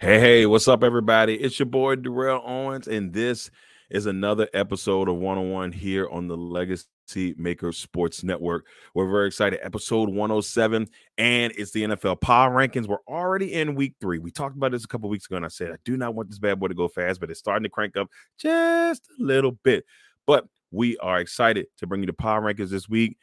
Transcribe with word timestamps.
Hey, 0.00 0.20
hey, 0.20 0.46
what's 0.46 0.68
up, 0.68 0.84
everybody? 0.84 1.34
It's 1.34 1.58
your 1.58 1.66
boy 1.66 1.96
Darrell 1.96 2.40
Owens, 2.46 2.86
and 2.86 3.12
this 3.12 3.50
is 3.90 4.06
another 4.06 4.48
episode 4.54 5.08
of 5.08 5.16
One 5.16 5.38
on 5.38 5.50
One 5.50 5.72
here 5.72 6.08
on 6.08 6.28
the 6.28 6.36
Legacy 6.36 7.34
Maker 7.36 7.72
Sports 7.72 8.22
Network. 8.22 8.66
We're 8.94 9.10
very 9.10 9.26
excited. 9.26 9.58
Episode 9.60 10.08
107, 10.08 10.86
and 11.18 11.52
it's 11.58 11.72
the 11.72 11.82
NFL 11.82 12.20
Power 12.20 12.54
Rankings. 12.54 12.86
We're 12.86 13.02
already 13.08 13.52
in 13.54 13.74
week 13.74 13.96
three. 14.00 14.20
We 14.20 14.30
talked 14.30 14.54
about 14.54 14.70
this 14.70 14.84
a 14.84 14.86
couple 14.86 15.08
weeks 15.08 15.26
ago, 15.26 15.34
and 15.34 15.44
I 15.44 15.48
said, 15.48 15.72
I 15.72 15.78
do 15.84 15.96
not 15.96 16.14
want 16.14 16.28
this 16.28 16.38
bad 16.38 16.60
boy 16.60 16.68
to 16.68 16.74
go 16.74 16.86
fast, 16.86 17.18
but 17.18 17.28
it's 17.28 17.40
starting 17.40 17.64
to 17.64 17.68
crank 17.68 17.96
up 17.96 18.08
just 18.38 19.02
a 19.18 19.20
little 19.20 19.58
bit. 19.64 19.84
But 20.28 20.46
we 20.70 20.96
are 20.98 21.18
excited 21.18 21.66
to 21.78 21.88
bring 21.88 22.02
you 22.02 22.06
the 22.06 22.12
Power 22.12 22.40
Rankings 22.40 22.70
this 22.70 22.88
week. 22.88 23.18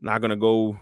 Not 0.00 0.22
going 0.22 0.30
to 0.30 0.36
go 0.36 0.78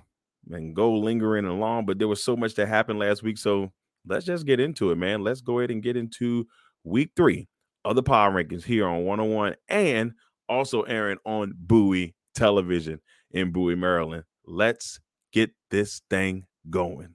and 0.48 0.76
go 0.76 0.94
lingering 0.94 1.46
along, 1.46 1.86
but 1.86 1.98
there 1.98 2.06
was 2.06 2.22
so 2.22 2.36
much 2.36 2.54
that 2.54 2.68
happened 2.68 3.00
last 3.00 3.24
week. 3.24 3.38
So 3.38 3.72
let's 4.06 4.26
just 4.26 4.46
get 4.46 4.60
into 4.60 4.90
it, 4.90 4.96
man. 4.96 5.22
Let's 5.22 5.40
go 5.40 5.58
ahead 5.58 5.70
and 5.70 5.82
get 5.82 5.96
into 5.96 6.46
week 6.84 7.10
three 7.16 7.48
of 7.84 7.96
the 7.96 8.02
power 8.02 8.30
rankings 8.30 8.64
here 8.64 8.86
on 8.86 9.04
101 9.04 9.56
and 9.68 10.12
also 10.48 10.82
airing 10.82 11.18
on 11.24 11.54
Bowie 11.56 12.14
Television 12.34 13.00
in 13.30 13.52
Bowie, 13.52 13.74
Maryland. 13.74 14.24
Let's 14.46 15.00
get 15.32 15.50
this 15.70 16.02
thing 16.10 16.44
going. 16.68 17.14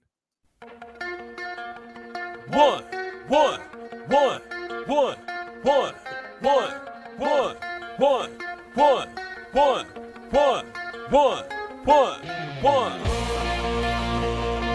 One, 2.50 2.84
one, 3.28 3.60
one, 4.08 4.42
one, 4.88 5.18
one, 5.64 5.94
one, 6.42 6.74
one, 7.18 7.56
one, 7.98 8.28
one, 8.76 9.08
one, 9.52 9.86
one, 10.32 10.66
one, 11.10 11.46
one, 11.86 12.22
one. 12.62 13.27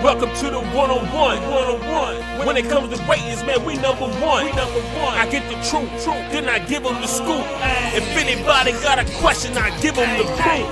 Welcome 0.03 0.35
to 0.35 0.51
the 0.51 0.59
one-on-one, 0.59 1.39
one-on-one. 1.49 2.45
When 2.45 2.57
it 2.57 2.69
comes 2.69 2.91
to 2.91 3.01
ratings, 3.07 3.45
man, 3.45 3.65
we 3.65 3.77
number 3.77 4.07
one. 4.19 4.47
We 4.47 4.51
number 4.51 4.81
one. 4.99 5.15
I 5.15 5.31
get 5.31 5.47
the 5.47 5.55
truth, 5.63 5.89
truth, 6.03 6.27
then 6.35 6.49
I 6.49 6.59
give 6.59 6.83
them 6.83 7.01
the 7.01 7.07
scoop. 7.07 7.47
If 7.95 8.03
anybody 8.19 8.73
got 8.83 8.99
a 8.99 9.05
question, 9.23 9.57
I 9.57 9.71
give 9.81 9.95
them 9.95 10.11
the 10.19 10.25
proof. 10.43 10.67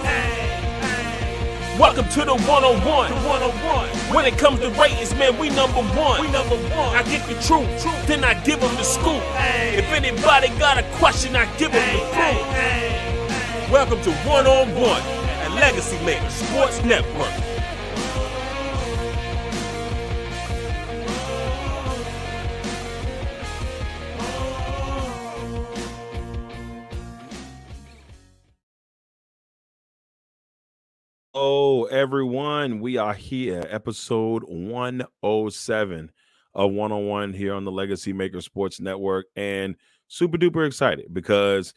Welcome 1.79 2.09
to 2.09 2.25
the 2.25 2.35
one-on-one, 2.43 3.13
one-on-one. 3.25 3.89
When 4.13 4.27
it 4.27 4.37
comes 4.37 4.59
to 4.61 4.71
ratings, 4.71 5.15
man, 5.15 5.39
we 5.39 5.51
number 5.51 5.81
one. 5.95 6.23
We 6.23 6.31
number 6.33 6.57
one. 6.75 6.97
I 6.97 7.05
get 7.05 7.23
the 7.29 7.35
truth, 7.47 7.71
truth, 7.81 8.07
then 8.09 8.25
I 8.25 8.35
give 8.43 8.61
them 8.61 8.75
the 8.75 8.83
scoop. 8.83 9.23
If 9.79 9.87
anybody 9.93 10.49
got 10.59 10.77
a 10.77 10.83
question, 10.99 11.37
I 11.37 11.47
give 11.57 11.71
them 11.71 11.87
the 11.95 12.03
proof. 12.11 13.71
Welcome 13.71 14.03
to 14.03 14.11
one-on-one 14.27 15.03
at 15.47 15.55
Legacy 15.55 16.05
Maker 16.05 16.29
Sports 16.31 16.83
Network. 16.83 17.50
Oh, 31.43 31.85
everyone, 31.85 32.81
we 32.81 32.99
are 32.99 33.15
here, 33.15 33.67
episode 33.71 34.45
107 34.45 36.13
of 36.55 36.73
one 36.73 36.93
on 36.93 37.07
one 37.07 37.33
here 37.33 37.55
on 37.55 37.65
the 37.65 37.73
Legacy 37.73 38.13
Maker 38.13 38.43
Sports 38.43 38.79
Network, 38.79 39.25
and 39.35 39.75
super 40.07 40.37
duper 40.37 40.67
excited 40.67 41.15
because 41.15 41.73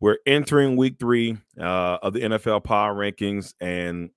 we're 0.00 0.16
entering 0.24 0.78
week 0.78 0.96
three 0.98 1.36
uh, 1.60 1.98
of 2.02 2.14
the 2.14 2.20
NFL 2.20 2.64
Power 2.64 2.94
Rankings, 2.94 3.52
and 3.60 4.08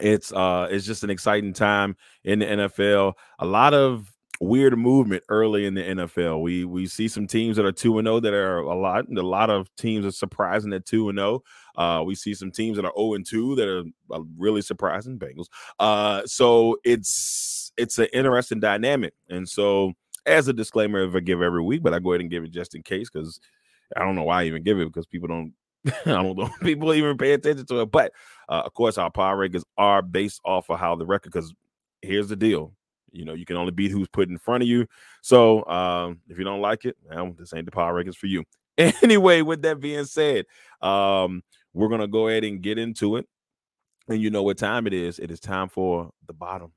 it's 0.00 0.32
uh 0.32 0.68
it's 0.70 0.86
just 0.86 1.04
an 1.04 1.10
exciting 1.10 1.52
time 1.52 1.94
in 2.24 2.38
the 2.38 2.46
NFL. 2.46 3.12
A 3.38 3.44
lot 3.44 3.74
of 3.74 4.10
weird 4.40 4.76
movement 4.78 5.22
early 5.28 5.66
in 5.66 5.74
the 5.74 5.82
NFL. 5.82 6.40
We 6.42 6.64
we 6.64 6.86
see 6.86 7.08
some 7.08 7.26
teams 7.26 7.56
that 7.56 7.66
are 7.66 7.72
2 7.72 7.98
and 7.98 8.06
0 8.06 8.20
that 8.20 8.32
are 8.32 8.58
a 8.58 8.74
lot 8.78 9.04
a 9.14 9.22
lot 9.22 9.50
of 9.50 9.68
teams 9.76 10.06
are 10.06 10.10
surprising 10.12 10.72
at 10.72 10.86
2 10.86 11.10
and 11.10 11.18
0. 11.18 11.42
Uh 11.76 12.02
we 12.06 12.14
see 12.14 12.34
some 12.34 12.50
teams 12.50 12.76
that 12.76 12.84
are 12.86 12.92
0 12.96 13.14
and 13.14 13.26
2 13.26 13.54
that 13.56 13.68
are 13.68 13.84
really 14.38 14.62
surprising 14.62 15.18
Bengals. 15.18 15.46
Uh 15.78 16.22
so 16.26 16.76
it's 16.84 17.72
it's 17.76 17.98
an 17.98 18.08
interesting 18.12 18.60
dynamic. 18.60 19.12
And 19.28 19.48
so 19.48 19.92
as 20.26 20.48
a 20.48 20.52
disclaimer 20.52 21.02
if 21.04 21.14
I 21.14 21.20
give 21.20 21.42
every 21.42 21.62
week, 21.62 21.82
but 21.82 21.94
I 21.94 21.98
go 21.98 22.12
ahead 22.12 22.20
and 22.22 22.30
give 22.30 22.44
it 22.44 22.50
just 22.50 22.74
in 22.74 22.82
case 22.82 23.10
cuz 23.10 23.40
I 23.96 24.00
don't 24.00 24.14
know 24.16 24.24
why 24.24 24.42
I 24.42 24.46
even 24.46 24.62
give 24.62 24.78
it 24.78 24.86
because 24.86 25.06
people 25.06 25.28
don't 25.28 25.52
I 26.06 26.12
don't 26.22 26.36
know 26.38 26.50
people 26.62 26.92
even 26.94 27.18
pay 27.18 27.32
attention 27.32 27.66
to 27.66 27.80
it. 27.82 27.90
But 27.90 28.12
uh, 28.48 28.62
of 28.66 28.74
course, 28.74 28.98
our 28.98 29.10
power 29.10 29.36
rankings 29.36 29.64
are 29.78 30.02
based 30.02 30.40
off 30.44 30.70
of 30.70 30.78
how 30.78 30.94
the 30.96 31.06
record. 31.06 31.32
Because 31.32 31.54
here's 32.02 32.28
the 32.28 32.36
deal: 32.36 32.74
you 33.12 33.24
know, 33.24 33.34
you 33.34 33.44
can 33.44 33.56
only 33.56 33.72
beat 33.72 33.90
who's 33.90 34.08
put 34.08 34.28
in 34.28 34.38
front 34.38 34.62
of 34.62 34.68
you. 34.68 34.86
So 35.22 35.64
um, 35.66 36.20
if 36.28 36.38
you 36.38 36.44
don't 36.44 36.60
like 36.60 36.84
it, 36.84 36.96
well, 37.04 37.34
this 37.38 37.52
ain't 37.54 37.66
the 37.66 37.70
power 37.72 38.02
rankings 38.02 38.16
for 38.16 38.26
you. 38.26 38.44
Anyway, 39.02 39.42
with 39.42 39.60
that 39.62 39.78
being 39.78 40.06
said, 40.06 40.46
um, 40.80 41.42
we're 41.74 41.88
gonna 41.88 42.08
go 42.08 42.28
ahead 42.28 42.44
and 42.44 42.62
get 42.62 42.78
into 42.78 43.16
it. 43.16 43.26
And 44.08 44.22
you 44.22 44.30
know 44.30 44.42
what 44.42 44.56
time 44.56 44.86
it 44.86 44.94
is? 44.94 45.18
It 45.18 45.30
is 45.30 45.38
time 45.38 45.68
for 45.68 46.10
the 46.26 46.32
bottom. 46.32 46.72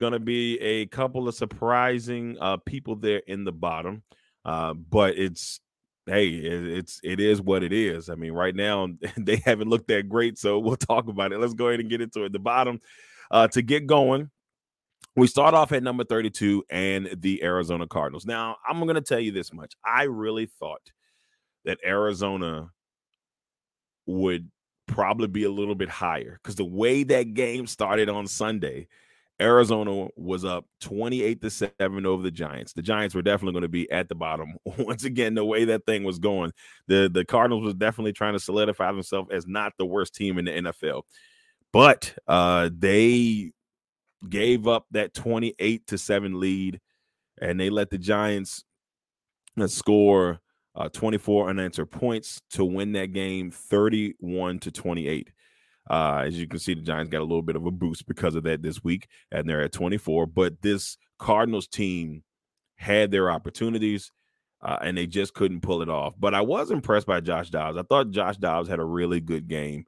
Gonna 0.00 0.18
be 0.18 0.58
a 0.60 0.86
couple 0.86 1.28
of 1.28 1.34
surprising 1.34 2.36
uh, 2.40 2.58
people 2.58 2.96
there 2.96 3.22
in 3.26 3.44
the 3.44 3.52
bottom, 3.52 4.02
uh, 4.44 4.74
but 4.74 5.16
it's 5.16 5.60
hey, 6.06 6.28
it, 6.28 6.66
it's 6.66 7.00
it 7.02 7.20
is 7.20 7.40
what 7.40 7.62
it 7.62 7.72
is. 7.72 8.08
I 8.08 8.14
mean, 8.14 8.32
right 8.32 8.54
now 8.54 8.88
they 9.16 9.36
haven't 9.36 9.68
looked 9.68 9.88
that 9.88 10.08
great, 10.08 10.38
so 10.38 10.58
we'll 10.58 10.76
talk 10.76 11.08
about 11.08 11.32
it. 11.32 11.38
Let's 11.38 11.54
go 11.54 11.68
ahead 11.68 11.80
and 11.80 11.90
get 11.90 12.00
into 12.00 12.24
it. 12.24 12.32
The 12.32 12.38
bottom 12.38 12.80
uh, 13.30 13.48
to 13.48 13.62
get 13.62 13.86
going. 13.86 14.30
We 15.14 15.26
start 15.26 15.54
off 15.54 15.72
at 15.72 15.82
number 15.82 16.04
32 16.04 16.64
and 16.68 17.08
the 17.16 17.42
Arizona 17.42 17.86
Cardinals. 17.86 18.26
Now, 18.26 18.56
I'm 18.68 18.80
going 18.80 18.96
to 18.96 19.00
tell 19.00 19.18
you 19.18 19.32
this 19.32 19.50
much. 19.50 19.72
I 19.82 20.02
really 20.02 20.44
thought 20.44 20.92
that 21.64 21.78
Arizona 21.82 22.70
would 24.04 24.50
probably 24.86 25.28
be 25.28 25.44
a 25.44 25.50
little 25.50 25.74
bit 25.74 25.88
higher 25.88 26.38
because 26.42 26.56
the 26.56 26.66
way 26.66 27.02
that 27.04 27.32
game 27.32 27.66
started 27.66 28.10
on 28.10 28.26
Sunday, 28.26 28.88
Arizona 29.40 30.08
was 30.16 30.44
up 30.44 30.64
28 30.80 31.42
to 31.42 31.50
7 31.50 32.06
over 32.06 32.22
the 32.22 32.30
Giants. 32.30 32.72
The 32.72 32.82
Giants 32.82 33.14
were 33.14 33.22
definitely 33.22 33.52
going 33.52 33.62
to 33.62 33.68
be 33.68 33.90
at 33.90 34.08
the 34.08 34.14
bottom. 34.14 34.54
Once 34.78 35.04
again, 35.04 35.34
the 35.34 35.44
way 35.44 35.66
that 35.66 35.84
thing 35.84 36.04
was 36.04 36.18
going, 36.18 36.52
the, 36.88 37.10
the 37.12 37.24
Cardinals 37.24 37.64
was 37.64 37.74
definitely 37.74 38.12
trying 38.12 38.32
to 38.32 38.40
solidify 38.40 38.90
themselves 38.92 39.30
as 39.30 39.46
not 39.46 39.72
the 39.78 39.86
worst 39.86 40.14
team 40.14 40.38
in 40.38 40.46
the 40.46 40.52
NFL. 40.52 41.02
But 41.72 42.16
uh, 42.26 42.70
they 42.76 43.52
gave 44.28 44.66
up 44.66 44.86
that 44.92 45.12
28 45.12 45.86
to 45.88 45.98
7 45.98 46.40
lead 46.40 46.80
and 47.40 47.60
they 47.60 47.68
let 47.68 47.90
the 47.90 47.98
Giants 47.98 48.64
uh, 49.60 49.66
score 49.66 50.40
uh, 50.74 50.88
24 50.90 51.50
unanswered 51.50 51.90
points 51.90 52.40
to 52.50 52.64
win 52.64 52.92
that 52.92 53.12
game 53.12 53.50
31 53.50 54.58
to 54.60 54.70
28. 54.70 55.30
Uh, 55.88 56.24
as 56.26 56.38
you 56.38 56.48
can 56.48 56.58
see, 56.58 56.74
the 56.74 56.82
Giants 56.82 57.10
got 57.10 57.20
a 57.20 57.24
little 57.24 57.42
bit 57.42 57.56
of 57.56 57.66
a 57.66 57.70
boost 57.70 58.06
because 58.06 58.34
of 58.34 58.44
that 58.44 58.62
this 58.62 58.82
week, 58.82 59.08
and 59.30 59.48
they're 59.48 59.62
at 59.62 59.72
24. 59.72 60.26
But 60.26 60.60
this 60.62 60.96
Cardinals 61.18 61.68
team 61.68 62.22
had 62.76 63.10
their 63.10 63.30
opportunities, 63.30 64.10
uh, 64.62 64.78
and 64.82 64.96
they 64.96 65.06
just 65.06 65.34
couldn't 65.34 65.60
pull 65.60 65.82
it 65.82 65.88
off. 65.88 66.14
But 66.18 66.34
I 66.34 66.40
was 66.40 66.70
impressed 66.70 67.06
by 67.06 67.20
Josh 67.20 67.50
Dobbs. 67.50 67.78
I 67.78 67.82
thought 67.82 68.10
Josh 68.10 68.36
Dobbs 68.36 68.68
had 68.68 68.80
a 68.80 68.84
really 68.84 69.20
good 69.20 69.46
game, 69.48 69.86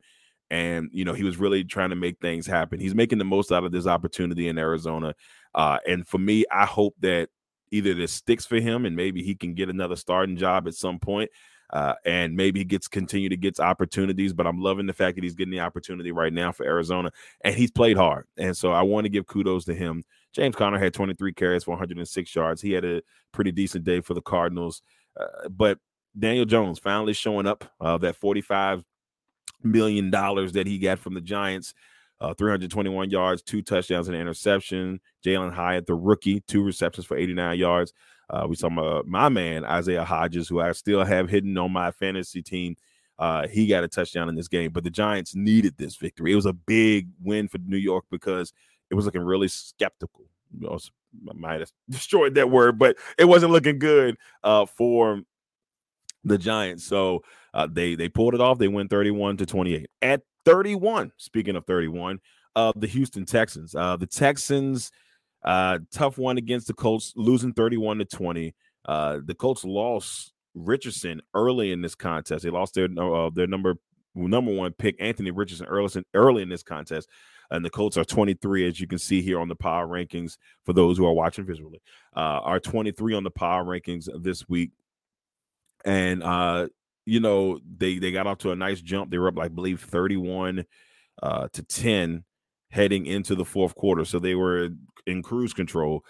and 0.50 0.88
you 0.92 1.04
know 1.04 1.14
he 1.14 1.24
was 1.24 1.36
really 1.36 1.64
trying 1.64 1.90
to 1.90 1.96
make 1.96 2.20
things 2.20 2.46
happen. 2.46 2.78
He's 2.78 2.94
making 2.94 3.18
the 3.18 3.24
most 3.24 3.50
out 3.50 3.64
of 3.64 3.72
this 3.72 3.86
opportunity 3.86 4.48
in 4.48 4.58
Arizona, 4.58 5.14
uh, 5.54 5.78
and 5.86 6.06
for 6.06 6.18
me, 6.18 6.44
I 6.50 6.66
hope 6.66 6.94
that 7.00 7.28
either 7.70 7.92
this 7.92 8.12
sticks 8.12 8.46
for 8.46 8.60
him, 8.60 8.86
and 8.86 8.94
maybe 8.94 9.22
he 9.22 9.34
can 9.34 9.54
get 9.54 9.68
another 9.68 9.96
starting 9.96 10.36
job 10.36 10.68
at 10.68 10.74
some 10.74 10.98
point 10.98 11.30
uh, 11.70 11.94
and 12.04 12.36
maybe 12.36 12.60
he 12.60 12.64
gets 12.64 12.88
continue 12.88 13.28
to 13.28 13.36
gets 13.36 13.60
opportunities. 13.60 14.32
But 14.32 14.46
I'm 14.46 14.60
loving 14.60 14.86
the 14.86 14.92
fact 14.92 15.16
that 15.16 15.24
he's 15.24 15.34
getting 15.34 15.52
the 15.52 15.60
opportunity 15.60 16.12
right 16.12 16.32
now 16.32 16.52
for 16.52 16.64
Arizona, 16.64 17.10
and 17.42 17.54
he's 17.54 17.70
played 17.70 17.96
hard. 17.96 18.26
And 18.36 18.56
so 18.56 18.72
I 18.72 18.82
want 18.82 19.04
to 19.04 19.10
give 19.10 19.26
kudos 19.26 19.64
to 19.66 19.74
him. 19.74 20.04
James 20.32 20.54
Conner 20.54 20.78
had 20.78 20.94
23 20.94 21.32
carries 21.32 21.64
for 21.64 21.72
106 21.72 22.34
yards. 22.34 22.60
He 22.60 22.72
had 22.72 22.84
a 22.84 23.02
pretty 23.32 23.52
decent 23.52 23.84
day 23.84 24.00
for 24.00 24.14
the 24.14 24.22
Cardinals, 24.22 24.82
uh, 25.18 25.48
but 25.48 25.78
Daniel 26.18 26.44
Jones 26.44 26.78
finally 26.78 27.12
showing 27.12 27.46
up. 27.46 27.64
Uh, 27.80 27.98
that 27.98 28.16
45 28.16 28.84
million 29.62 30.10
dollars 30.10 30.52
that 30.52 30.66
he 30.66 30.78
got 30.78 30.98
from 30.98 31.14
the 31.14 31.20
Giants. 31.20 31.74
Uh, 32.20 32.34
321 32.34 33.10
yards, 33.10 33.42
two 33.42 33.62
touchdowns 33.62 34.08
and 34.08 34.16
an 34.16 34.20
interception. 34.20 35.00
Jalin 35.24 35.52
Hyatt, 35.52 35.86
the 35.86 35.94
rookie, 35.94 36.40
two 36.48 36.64
receptions 36.64 37.06
for 37.06 37.16
89 37.16 37.56
yards. 37.56 37.92
Uh, 38.30 38.46
we 38.48 38.56
saw 38.56 38.68
my, 38.68 39.02
my 39.06 39.28
man 39.28 39.64
Isaiah 39.64 40.04
Hodgins, 40.04 40.48
who 40.48 40.60
I 40.60 40.72
still 40.72 41.04
have 41.04 41.28
hidden 41.28 41.56
on 41.58 41.72
my 41.72 41.90
fantasy 41.90 42.42
team. 42.42 42.76
Uh, 43.18 43.48
he 43.48 43.66
got 43.66 43.84
a 43.84 43.88
touchdown 43.88 44.28
in 44.28 44.34
this 44.34 44.48
game, 44.48 44.70
but 44.70 44.84
the 44.84 44.90
Giants 44.90 45.34
needed 45.34 45.76
this 45.76 45.96
victory. 45.96 46.32
It 46.32 46.36
was 46.36 46.46
a 46.46 46.52
big 46.52 47.08
win 47.22 47.48
for 47.48 47.58
New 47.58 47.76
York 47.76 48.04
because 48.10 48.52
it 48.90 48.94
was 48.94 49.06
looking 49.06 49.22
really 49.22 49.48
skeptical. 49.48 50.26
Know, 50.56 50.78
might 51.34 51.60
have 51.60 51.72
destroyed 51.90 52.34
that 52.34 52.50
word, 52.50 52.78
but 52.78 52.96
it 53.18 53.24
wasn't 53.24 53.52
looking 53.52 53.78
good 53.78 54.16
uh, 54.44 54.66
for 54.66 55.22
the 56.24 56.38
Giants. 56.38 56.84
So 56.84 57.24
uh, 57.54 57.66
they 57.70 57.94
they 57.94 58.08
pulled 58.08 58.34
it 58.34 58.40
off. 58.40 58.58
They 58.58 58.68
win 58.68 58.88
31 58.88 59.38
to 59.38 59.46
28. 59.46 59.88
At 60.02 60.22
31, 60.44 61.12
speaking 61.16 61.56
of 61.56 61.66
31, 61.66 62.20
uh, 62.56 62.72
the 62.76 62.86
Houston 62.86 63.24
Texans. 63.24 63.74
Uh, 63.74 63.96
the 63.96 64.06
Texans, 64.06 64.90
uh, 65.44 65.78
tough 65.92 66.18
one 66.18 66.38
against 66.38 66.66
the 66.66 66.74
Colts, 66.74 67.12
losing 67.16 67.52
31 67.52 67.98
to 67.98 68.04
20. 68.04 68.54
Uh, 68.84 69.18
the 69.24 69.34
Colts 69.34 69.64
lost 69.64 70.32
Richardson 70.54 71.20
early 71.34 71.72
in 71.72 71.82
this 71.82 71.94
contest. 71.94 72.44
They 72.44 72.50
lost 72.50 72.74
their 72.74 72.88
uh, 72.98 73.30
their 73.30 73.46
number 73.46 73.76
number 74.14 74.52
one 74.52 74.72
pick, 74.72 74.96
Anthony 75.00 75.30
Richardson, 75.30 75.66
early, 76.14 76.42
in 76.42 76.48
this 76.48 76.62
contest. 76.62 77.08
And 77.50 77.64
the 77.64 77.70
Colts 77.70 77.96
are 77.96 78.04
23, 78.04 78.68
as 78.68 78.80
you 78.80 78.86
can 78.86 78.98
see 78.98 79.22
here 79.22 79.40
on 79.40 79.48
the 79.48 79.54
power 79.56 79.86
rankings 79.86 80.36
for 80.66 80.74
those 80.74 80.98
who 80.98 81.06
are 81.06 81.12
watching 81.12 81.46
visually, 81.46 81.80
uh, 82.14 82.40
are 82.42 82.60
23 82.60 83.14
on 83.14 83.24
the 83.24 83.30
power 83.30 83.64
rankings 83.64 84.08
this 84.22 84.46
week. 84.48 84.72
And 85.84 86.22
uh, 86.22 86.68
you 87.06 87.20
know, 87.20 87.60
they 87.78 87.98
they 87.98 88.12
got 88.12 88.26
off 88.26 88.38
to 88.38 88.50
a 88.50 88.56
nice 88.56 88.80
jump. 88.80 89.10
They 89.10 89.18
were 89.18 89.28
up, 89.28 89.38
I 89.38 89.48
believe, 89.48 89.80
31 89.80 90.64
uh, 91.22 91.48
to 91.52 91.62
10 91.62 92.24
heading 92.70 93.06
into 93.06 93.34
the 93.34 93.44
fourth 93.44 93.74
quarter. 93.74 94.04
So 94.04 94.18
they 94.18 94.34
were 94.34 94.70
in 95.06 95.22
cruise 95.22 95.52
control. 95.52 96.04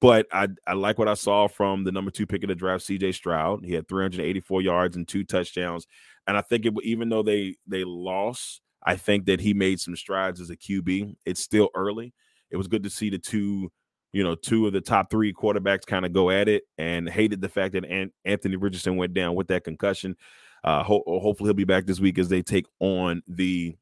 But 0.00 0.26
I, 0.32 0.48
I 0.66 0.72
like 0.72 0.98
what 0.98 1.08
I 1.08 1.14
saw 1.14 1.48
from 1.48 1.84
the 1.84 1.92
number 1.92 2.10
two 2.10 2.26
pick 2.26 2.42
of 2.42 2.48
the 2.48 2.54
draft, 2.54 2.84
CJ 2.84 3.14
Stroud. 3.14 3.64
He 3.64 3.74
had 3.74 3.88
384 3.88 4.62
yards 4.62 4.96
and 4.96 5.06
two 5.06 5.24
touchdowns. 5.24 5.86
And 6.26 6.36
I 6.36 6.40
think 6.40 6.66
it, 6.66 6.74
even 6.82 7.08
though 7.08 7.22
they 7.22 7.56
they 7.66 7.84
lost, 7.84 8.62
I 8.84 8.96
think 8.96 9.26
that 9.26 9.40
he 9.40 9.54
made 9.54 9.80
some 9.80 9.96
strides 9.96 10.40
as 10.40 10.50
a 10.50 10.56
QB. 10.56 11.16
It's 11.24 11.40
still 11.40 11.70
early. 11.74 12.14
It 12.50 12.56
was 12.56 12.68
good 12.68 12.82
to 12.84 12.90
see 12.90 13.10
the 13.10 13.18
two, 13.18 13.70
you 14.12 14.24
know, 14.24 14.34
two 14.34 14.66
of 14.66 14.72
the 14.72 14.80
top 14.80 15.10
three 15.10 15.32
quarterbacks 15.32 15.86
kind 15.86 16.06
of 16.06 16.12
go 16.12 16.30
at 16.30 16.48
it, 16.48 16.64
and 16.78 17.08
hated 17.08 17.40
the 17.40 17.48
fact 17.48 17.74
that 17.74 18.10
Anthony 18.24 18.56
Richardson 18.56 18.96
went 18.96 19.14
down 19.14 19.34
with 19.34 19.48
that 19.48 19.64
concussion. 19.64 20.16
Uh, 20.64 20.82
ho- 20.82 21.04
hopefully 21.06 21.48
he'll 21.48 21.54
be 21.54 21.64
back 21.64 21.86
this 21.86 22.00
week 22.00 22.18
as 22.18 22.28
they 22.28 22.42
take 22.42 22.66
on 22.80 23.22
the 23.28 23.76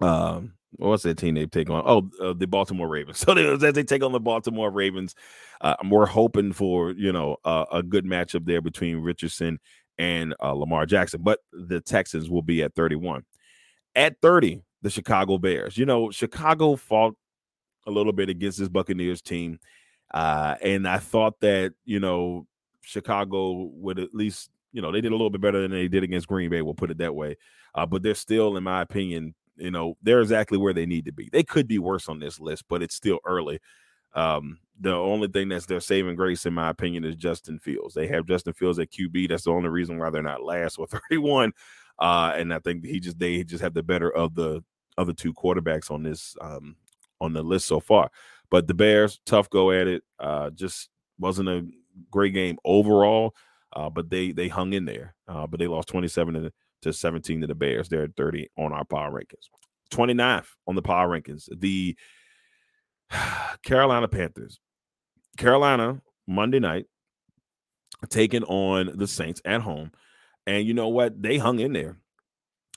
um 0.00 0.52
what's 0.76 1.02
that 1.04 1.18
team 1.18 1.34
they 1.34 1.46
take 1.46 1.70
on? 1.70 1.82
Oh, 1.86 2.10
uh, 2.22 2.32
the 2.32 2.46
Baltimore 2.46 2.88
Ravens. 2.88 3.24
So 3.32 3.34
they, 3.34 3.70
they 3.70 3.82
take 3.82 4.02
on 4.02 4.12
the 4.12 4.20
Baltimore 4.20 4.70
Ravens, 4.70 5.14
uh, 5.60 5.76
we're 5.88 6.06
hoping 6.06 6.52
for 6.52 6.90
you 6.92 7.12
know 7.12 7.36
uh, 7.44 7.66
a 7.72 7.82
good 7.82 8.04
matchup 8.04 8.44
there 8.44 8.60
between 8.60 8.98
Richardson 8.98 9.58
and 9.98 10.34
uh, 10.42 10.52
Lamar 10.52 10.86
Jackson. 10.86 11.22
But 11.22 11.38
the 11.52 11.80
Texans 11.80 12.28
will 12.28 12.42
be 12.42 12.62
at 12.62 12.74
31. 12.74 13.22
At 13.94 14.16
30, 14.22 14.62
the 14.82 14.90
Chicago 14.90 15.38
Bears. 15.38 15.76
You 15.76 15.86
know, 15.86 16.10
Chicago 16.10 16.76
fought 16.76 17.14
a 17.86 17.90
little 17.90 18.12
bit 18.12 18.28
against 18.28 18.58
this 18.58 18.68
Buccaneers 18.68 19.22
team, 19.22 19.58
uh, 20.12 20.56
and 20.62 20.88
I 20.88 20.98
thought 20.98 21.40
that 21.40 21.74
you 21.84 22.00
know 22.00 22.46
Chicago 22.82 23.70
would 23.74 23.98
at 23.98 24.14
least 24.14 24.50
you 24.72 24.82
know 24.82 24.90
they 24.90 25.00
did 25.00 25.12
a 25.12 25.14
little 25.14 25.30
bit 25.30 25.40
better 25.40 25.60
than 25.62 25.70
they 25.70 25.88
did 25.88 26.02
against 26.02 26.28
Green 26.28 26.50
Bay. 26.50 26.62
We'll 26.62 26.74
put 26.74 26.90
it 26.90 26.98
that 26.98 27.14
way. 27.14 27.36
Uh, 27.74 27.86
but 27.86 28.02
they're 28.02 28.14
still, 28.14 28.56
in 28.56 28.64
my 28.64 28.82
opinion, 28.82 29.34
you 29.56 29.70
know, 29.70 29.96
they're 30.02 30.20
exactly 30.20 30.58
where 30.58 30.72
they 30.72 30.86
need 30.86 31.04
to 31.06 31.12
be. 31.12 31.28
They 31.32 31.42
could 31.42 31.68
be 31.68 31.78
worse 31.78 32.08
on 32.08 32.18
this 32.18 32.40
list, 32.40 32.64
but 32.68 32.82
it's 32.82 32.94
still 32.94 33.18
early. 33.26 33.60
Um, 34.14 34.58
the 34.80 34.92
only 34.94 35.28
thing 35.28 35.48
that's 35.48 35.66
their 35.66 35.80
saving 35.80 36.16
grace, 36.16 36.44
in 36.46 36.54
my 36.54 36.68
opinion, 36.68 37.04
is 37.04 37.16
Justin 37.16 37.58
Fields. 37.58 37.94
They 37.94 38.06
have 38.08 38.26
Justin 38.26 38.52
Fields 38.52 38.78
at 38.78 38.90
QB. 38.90 39.28
That's 39.28 39.44
the 39.44 39.52
only 39.52 39.68
reason 39.68 39.98
why 39.98 40.10
they're 40.10 40.22
not 40.22 40.42
last 40.42 40.78
with 40.78 40.90
31. 41.10 41.52
Uh, 41.98 42.32
and 42.36 42.52
I 42.52 42.58
think 42.58 42.84
he 42.84 42.98
just 43.00 43.18
they 43.18 43.44
just 43.44 43.62
have 43.62 43.74
the 43.74 43.82
better 43.82 44.10
of 44.10 44.34
the 44.34 44.62
other 44.98 45.12
two 45.12 45.32
quarterbacks 45.32 45.90
on 45.90 46.02
this 46.02 46.36
um 46.40 46.76
on 47.20 47.32
the 47.32 47.42
list 47.42 47.66
so 47.66 47.80
far. 47.80 48.10
But 48.50 48.66
the 48.66 48.74
Bears, 48.74 49.20
tough 49.24 49.48
go 49.48 49.70
at 49.70 49.86
it. 49.86 50.02
Uh, 50.18 50.50
just 50.50 50.90
wasn't 51.18 51.48
a 51.48 51.66
great 52.10 52.34
game 52.34 52.58
overall. 52.64 53.34
Uh, 53.74 53.88
but 53.88 54.10
they 54.10 54.32
they 54.32 54.48
hung 54.48 54.72
in 54.72 54.84
there. 54.84 55.14
Uh, 55.28 55.46
but 55.46 55.58
they 55.58 55.66
lost 55.66 55.88
27 55.88 56.34
to 56.34 56.52
to 56.82 56.92
17 56.92 57.40
to 57.40 57.46
the 57.46 57.54
Bears. 57.54 57.88
They're 57.88 58.04
at 58.04 58.16
30 58.16 58.50
on 58.58 58.72
our 58.72 58.84
power 58.84 59.10
rankings. 59.10 59.48
29th 59.90 60.46
on 60.66 60.74
the 60.74 60.82
power 60.82 61.08
rankings. 61.08 61.48
The 61.54 61.96
Carolina 63.62 64.08
Panthers. 64.08 64.58
Carolina, 65.36 66.00
Monday 66.26 66.58
night, 66.58 66.86
taking 68.08 68.44
on 68.44 68.92
the 68.96 69.06
Saints 69.06 69.40
at 69.44 69.62
home. 69.62 69.92
And 70.46 70.66
you 70.66 70.74
know 70.74 70.88
what? 70.88 71.20
They 71.22 71.38
hung 71.38 71.60
in 71.60 71.72
there. 71.72 71.96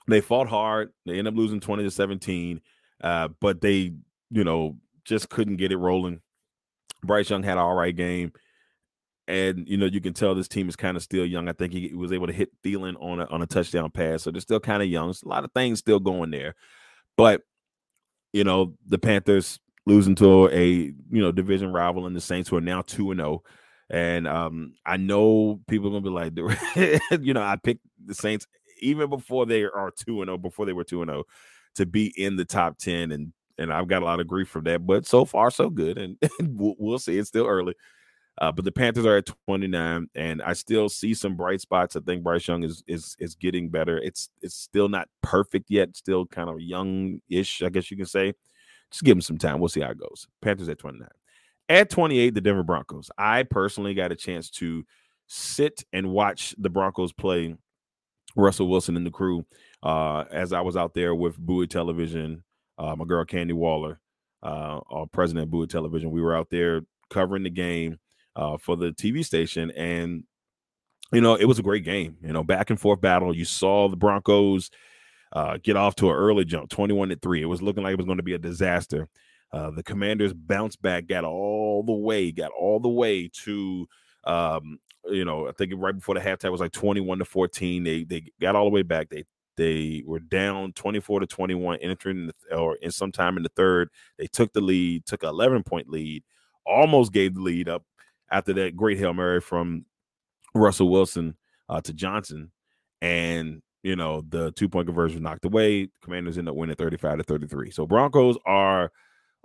They 0.07 0.21
fought 0.21 0.47
hard. 0.47 0.91
They 1.05 1.17
ended 1.17 1.33
up 1.33 1.37
losing 1.37 1.59
20 1.59 1.83
to 1.83 1.91
17. 1.91 2.61
Uh, 3.01 3.29
but 3.39 3.61
they, 3.61 3.93
you 4.29 4.43
know, 4.43 4.77
just 5.03 5.29
couldn't 5.29 5.57
get 5.57 5.71
it 5.71 5.77
rolling. 5.77 6.21
Bryce 7.03 7.29
Young 7.29 7.43
had 7.43 7.53
an 7.53 7.59
all 7.59 7.75
right 7.75 7.95
game 7.95 8.31
and 9.27 9.67
you 9.67 9.77
know 9.77 9.85
you 9.85 10.01
can 10.01 10.13
tell 10.13 10.35
this 10.35 10.47
team 10.47 10.69
is 10.69 10.75
kind 10.75 10.97
of 10.97 11.03
still 11.03 11.25
young. 11.25 11.49
I 11.49 11.53
think 11.53 11.73
he 11.73 11.93
was 11.93 12.11
able 12.11 12.27
to 12.27 12.33
hit 12.33 12.49
Thielen 12.63 12.95
on 13.01 13.19
a 13.19 13.25
on 13.25 13.41
a 13.41 13.47
touchdown 13.47 13.91
pass, 13.91 14.23
so 14.23 14.31
they're 14.31 14.41
still 14.41 14.59
kind 14.59 14.83
of 14.83 14.89
young. 14.89 15.07
There's 15.07 15.23
a 15.23 15.27
lot 15.27 15.43
of 15.43 15.51
things 15.51 15.79
still 15.79 15.99
going 15.99 16.31
there, 16.31 16.55
but 17.17 17.41
you 18.33 18.43
know 18.43 18.75
the 18.87 18.97
Panthers 18.97 19.59
losing 19.85 20.15
to 20.15 20.49
a 20.49 20.65
you 20.65 21.21
know 21.21 21.31
division 21.31 21.71
rival 21.71 22.05
and 22.05 22.15
the 22.15 22.21
Saints 22.21 22.49
who 22.49 22.57
are 22.57 22.61
now 22.61 22.81
two 22.81 23.11
and 23.11 23.19
zero. 23.19 23.43
Oh, 23.43 23.49
and 23.89 24.27
um, 24.27 24.73
I 24.85 24.97
know 24.97 25.61
people 25.67 25.87
are 25.87 25.99
gonna 25.99 26.01
be 26.01 26.09
like, 26.09 27.01
you 27.21 27.33
know, 27.33 27.41
I 27.41 27.55
picked 27.55 27.85
the 28.03 28.15
Saints 28.15 28.47
even 28.81 29.09
before 29.09 29.45
they 29.45 29.63
are 29.63 29.91
two 29.91 30.21
and 30.21 30.27
zero, 30.27 30.35
oh, 30.35 30.37
before 30.37 30.65
they 30.65 30.73
were 30.73 30.83
two 30.83 31.01
and 31.01 31.09
zero, 31.09 31.23
to 31.75 31.85
be 31.85 32.13
in 32.17 32.35
the 32.35 32.45
top 32.45 32.77
ten, 32.77 33.11
and 33.11 33.33
and 33.57 33.71
I've 33.71 33.87
got 33.87 34.01
a 34.01 34.05
lot 34.05 34.19
of 34.19 34.27
grief 34.27 34.49
from 34.49 34.65
that. 34.65 34.85
But 34.85 35.05
so 35.05 35.25
far, 35.25 35.51
so 35.51 35.69
good, 35.69 35.97
and, 35.97 36.17
we'll 36.39 36.99
see. 36.99 37.17
It's 37.17 37.29
still 37.29 37.45
early. 37.45 37.73
Uh, 38.37 38.51
but 38.51 38.65
the 38.65 38.71
Panthers 38.71 39.05
are 39.05 39.17
at 39.17 39.27
29, 39.47 40.09
and 40.13 40.41
I 40.41 40.53
still 40.53 40.89
see 40.89 41.13
some 41.13 41.35
bright 41.35 41.61
spots. 41.61 41.95
I 41.95 42.01
think 42.01 42.23
Bryce 42.23 42.47
Young 42.47 42.63
is 42.63 42.83
is 42.85 43.15
is 43.19 43.35
getting 43.35 43.69
better. 43.69 43.97
It's 43.97 44.29
it's 44.41 44.55
still 44.55 44.89
not 44.89 45.07
perfect 45.21 45.69
yet, 45.69 45.95
still 45.95 46.25
kind 46.25 46.49
of 46.49 46.59
young-ish, 46.59 47.63
I 47.63 47.69
guess 47.69 47.89
you 47.89 47.97
can 47.97 48.05
say. 48.05 48.33
Just 48.91 49.03
give 49.03 49.15
him 49.15 49.21
some 49.21 49.37
time. 49.37 49.59
We'll 49.59 49.69
see 49.69 49.81
how 49.81 49.91
it 49.91 49.97
goes. 49.97 50.27
Panthers 50.41 50.69
at 50.69 50.79
29. 50.79 51.07
At 51.67 51.89
28, 51.89 52.33
the 52.33 52.41
Denver 52.41 52.63
Broncos. 52.63 53.09
I 53.17 53.43
personally 53.43 53.93
got 53.93 54.11
a 54.11 54.15
chance 54.15 54.49
to 54.51 54.85
sit 55.27 55.83
and 55.93 56.11
watch 56.11 56.53
the 56.59 56.69
Broncos 56.69 57.11
play 57.11 57.55
Russell 58.35 58.67
Wilson 58.67 58.97
and 58.97 59.05
the 59.05 59.11
crew 59.11 59.45
uh, 59.81 60.25
as 60.31 60.53
I 60.53 60.61
was 60.61 60.75
out 60.75 60.93
there 60.93 61.15
with 61.15 61.37
Bowie 61.37 61.67
Television, 61.67 62.43
uh, 62.77 62.95
my 62.95 63.05
girl 63.05 63.23
Candy 63.23 63.53
Waller, 63.53 63.99
uh, 64.43 64.79
our 64.89 65.07
president 65.07 65.43
of 65.43 65.51
Bowie 65.51 65.67
Television. 65.67 66.11
We 66.11 66.21
were 66.21 66.35
out 66.35 66.49
there 66.49 66.81
covering 67.09 67.43
the 67.43 67.49
game 67.49 67.97
uh, 68.35 68.57
for 68.57 68.75
the 68.75 68.91
TV 68.91 69.23
station, 69.25 69.71
and 69.71 70.23
you 71.11 71.21
know 71.21 71.35
it 71.35 71.45
was 71.45 71.59
a 71.59 71.63
great 71.63 71.83
game. 71.83 72.17
You 72.21 72.33
know, 72.33 72.43
back 72.43 72.69
and 72.69 72.79
forth 72.79 73.01
battle. 73.01 73.35
You 73.35 73.45
saw 73.45 73.89
the 73.89 73.95
Broncos 73.97 74.71
uh, 75.33 75.57
get 75.61 75.77
off 75.77 75.95
to 75.95 76.09
an 76.09 76.15
early 76.15 76.45
jump, 76.45 76.69
twenty-one 76.69 77.09
to 77.09 77.15
three. 77.15 77.41
It 77.41 77.45
was 77.45 77.61
looking 77.61 77.83
like 77.83 77.93
it 77.93 77.97
was 77.99 78.05
going 78.07 78.17
to 78.17 78.23
be 78.23 78.33
a 78.33 78.39
disaster. 78.39 79.07
Uh, 79.51 79.71
the 79.71 79.83
Commanders 79.83 80.33
bounced 80.33 80.81
back, 80.81 81.07
got 81.07 81.23
all 81.23 81.83
the 81.83 81.93
way, 81.93 82.31
got 82.31 82.51
all 82.51 82.79
the 82.79 82.89
way 82.89 83.29
to 83.43 83.87
um, 84.25 84.79
you 85.07 85.25
know, 85.25 85.47
I 85.47 85.51
think 85.51 85.73
right 85.75 85.95
before 85.95 86.15
the 86.15 86.21
halftime 86.21 86.51
was 86.51 86.61
like 86.61 86.71
21 86.71 87.19
to 87.19 87.25
14. 87.25 87.83
They 87.83 88.03
they 88.03 88.23
got 88.41 88.55
all 88.55 88.65
the 88.65 88.71
way 88.71 88.81
back. 88.81 89.09
They 89.09 89.23
they 89.57 90.03
were 90.05 90.19
down 90.19 90.73
24 90.73 91.21
to 91.21 91.27
21 91.27 91.79
entering 91.79 92.27
the, 92.27 92.55
or 92.55 92.75
in 92.77 92.91
sometime 92.91 93.37
in 93.37 93.43
the 93.43 93.51
third. 93.55 93.89
They 94.17 94.27
took 94.27 94.51
the 94.53 94.61
lead, 94.61 95.05
took 95.05 95.23
an 95.23 95.29
11 95.29 95.63
point 95.63 95.89
lead, 95.89 96.23
almost 96.65 97.13
gave 97.13 97.35
the 97.35 97.41
lead 97.41 97.69
up 97.69 97.83
after 98.31 98.53
that 98.53 98.75
great 98.75 98.97
Hail 98.97 99.13
Mary 99.13 99.41
from 99.41 99.85
Russell 100.53 100.89
Wilson 100.89 101.35
uh, 101.69 101.81
to 101.81 101.93
Johnson. 101.93 102.51
And, 103.01 103.61
you 103.83 103.95
know, 103.95 104.23
the 104.27 104.51
two 104.51 104.69
point 104.69 104.87
conversion 104.87 105.23
knocked 105.23 105.45
away. 105.45 105.89
Commanders 106.03 106.37
end 106.37 106.49
up 106.49 106.55
winning 106.55 106.75
35 106.75 107.19
to 107.19 107.23
33. 107.23 107.71
So 107.71 107.85
Broncos 107.85 108.37
are 108.45 108.91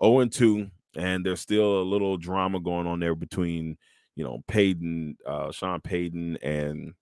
0 0.02 0.26
2, 0.26 0.70
and 0.96 1.24
there's 1.24 1.40
still 1.40 1.80
a 1.80 1.84
little 1.84 2.16
drama 2.16 2.60
going 2.60 2.86
on 2.86 3.00
there 3.00 3.14
between, 3.14 3.76
you 4.16 4.24
know, 4.24 4.42
Payton, 4.48 5.16
uh, 5.26 5.52
Sean 5.52 5.80
Payton, 5.80 6.38
and, 6.42 6.94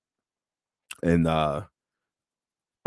and, 1.02 1.26
uh, 1.26 1.62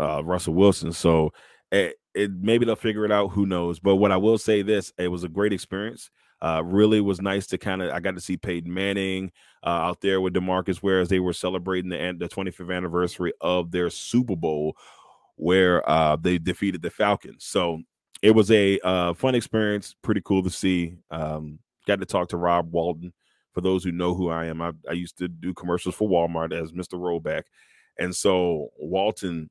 uh, 0.00 0.22
Russell 0.24 0.54
Wilson. 0.54 0.92
So 0.92 1.32
it, 1.70 1.96
it, 2.14 2.30
maybe 2.32 2.66
they'll 2.66 2.76
figure 2.76 3.04
it 3.04 3.12
out. 3.12 3.28
Who 3.28 3.46
knows? 3.46 3.78
But 3.78 3.96
what 3.96 4.12
I 4.12 4.16
will 4.16 4.38
say 4.38 4.62
this: 4.62 4.92
it 4.98 5.08
was 5.08 5.24
a 5.24 5.28
great 5.28 5.52
experience. 5.52 6.10
Uh, 6.42 6.60
really 6.64 7.00
was 7.00 7.20
nice 7.20 7.46
to 7.46 7.56
kind 7.56 7.80
of 7.80 7.92
I 7.92 8.00
got 8.00 8.16
to 8.16 8.20
see 8.20 8.36
Peyton 8.36 8.74
Manning 8.74 9.30
uh, 9.64 9.68
out 9.68 10.00
there 10.00 10.20
with 10.20 10.34
DeMarcus 10.34 10.82
Ware 10.82 10.98
as 10.98 11.08
they 11.08 11.20
were 11.20 11.32
celebrating 11.32 11.88
the 11.88 12.16
the 12.18 12.28
25th 12.28 12.76
anniversary 12.76 13.32
of 13.40 13.70
their 13.70 13.88
Super 13.90 14.34
Bowl 14.34 14.76
where 15.36 15.88
uh, 15.88 16.16
they 16.16 16.38
defeated 16.38 16.82
the 16.82 16.90
Falcons. 16.90 17.44
So 17.44 17.80
it 18.22 18.32
was 18.32 18.50
a 18.50 18.78
uh, 18.80 19.14
fun 19.14 19.34
experience, 19.34 19.94
pretty 20.02 20.20
cool 20.24 20.42
to 20.42 20.50
see. 20.50 20.96
Um, 21.10 21.58
got 21.86 22.00
to 22.00 22.06
talk 22.06 22.28
to 22.30 22.36
Rob 22.36 22.72
Walton. 22.72 23.12
For 23.52 23.60
those 23.60 23.84
who 23.84 23.92
know 23.92 24.14
who 24.14 24.30
I 24.30 24.46
am, 24.46 24.62
I, 24.62 24.72
I 24.88 24.92
used 24.92 25.18
to 25.18 25.28
do 25.28 25.52
commercials 25.52 25.94
for 25.94 26.08
Walmart 26.08 26.52
as 26.52 26.72
Mr. 26.72 26.94
Rollback, 26.94 27.42
and 27.98 28.16
so 28.16 28.70
Walton, 28.78 29.50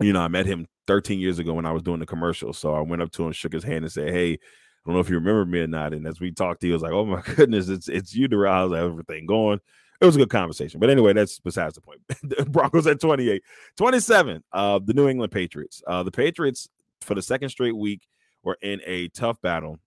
you 0.00 0.14
know, 0.14 0.20
I 0.22 0.28
met 0.28 0.46
him 0.46 0.66
13 0.86 1.20
years 1.20 1.38
ago 1.38 1.52
when 1.52 1.66
I 1.66 1.72
was 1.72 1.82
doing 1.82 2.00
the 2.00 2.06
commercial. 2.06 2.54
So 2.54 2.74
I 2.74 2.80
went 2.80 3.02
up 3.02 3.12
to 3.12 3.26
him, 3.26 3.32
shook 3.32 3.52
his 3.52 3.64
hand, 3.64 3.84
and 3.84 3.92
said, 3.92 4.10
"Hey." 4.12 4.38
I 4.84 4.90
don't 4.90 4.94
know 4.94 5.00
if 5.00 5.08
you 5.08 5.16
remember 5.16 5.44
me 5.44 5.60
or 5.60 5.66
not. 5.66 5.92
And 5.92 6.06
as 6.06 6.20
we 6.20 6.32
talked, 6.32 6.62
he 6.62 6.70
was 6.70 6.82
like, 6.82 6.92
"Oh 6.92 7.06
my 7.06 7.22
goodness, 7.36 7.68
it's 7.68 7.88
it's 7.88 8.14
you, 8.14 8.28
Darrell. 8.28 8.70
How's 8.70 8.72
everything 8.72 9.26
going?" 9.26 9.60
It 10.00 10.06
was 10.06 10.16
a 10.16 10.18
good 10.18 10.30
conversation. 10.30 10.80
But 10.80 10.90
anyway, 10.90 11.12
that's 11.12 11.38
besides 11.38 11.76
the 11.76 11.80
point. 11.80 12.00
the 12.24 12.44
Broncos 12.44 12.88
at 12.88 13.00
28. 13.00 13.40
27, 13.76 14.42
uh, 14.52 14.80
the 14.84 14.94
New 14.94 15.08
England 15.08 15.30
Patriots. 15.30 15.80
Uh, 15.86 16.02
the 16.02 16.10
Patriots, 16.10 16.68
for 17.02 17.14
the 17.14 17.22
second 17.22 17.50
straight 17.50 17.76
week, 17.76 18.02
were 18.42 18.58
in 18.62 18.80
a 18.84 19.06
tough 19.10 19.40
battle 19.40 19.78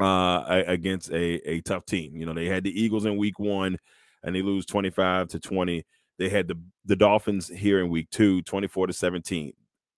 uh, 0.00 0.62
against 0.66 1.10
a, 1.10 1.48
a 1.48 1.60
tough 1.62 1.84
team. 1.86 2.16
You 2.16 2.26
know, 2.26 2.34
they 2.34 2.46
had 2.46 2.64
the 2.64 2.80
Eagles 2.80 3.04
in 3.04 3.16
week 3.16 3.38
one 3.40 3.78
and 4.22 4.34
they 4.34 4.42
lose 4.42 4.66
25 4.66 5.28
to 5.28 5.40
20. 5.40 5.84
They 6.18 6.28
had 6.28 6.48
the, 6.48 6.58
the 6.84 6.96
Dolphins 6.96 7.48
here 7.48 7.80
in 7.80 7.88
week 7.88 8.10
two, 8.10 8.42
24 8.42 8.88
to 8.88 8.92
17. 8.92 9.52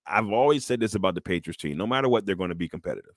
I've 0.05 0.29
always 0.29 0.65
said 0.65 0.79
this 0.79 0.95
about 0.95 1.15
the 1.15 1.21
Patriots 1.21 1.61
team. 1.61 1.77
No 1.77 1.87
matter 1.87 2.09
what, 2.09 2.25
they're 2.25 2.35
going 2.35 2.49
to 2.49 2.55
be 2.55 2.67
competitive. 2.67 3.13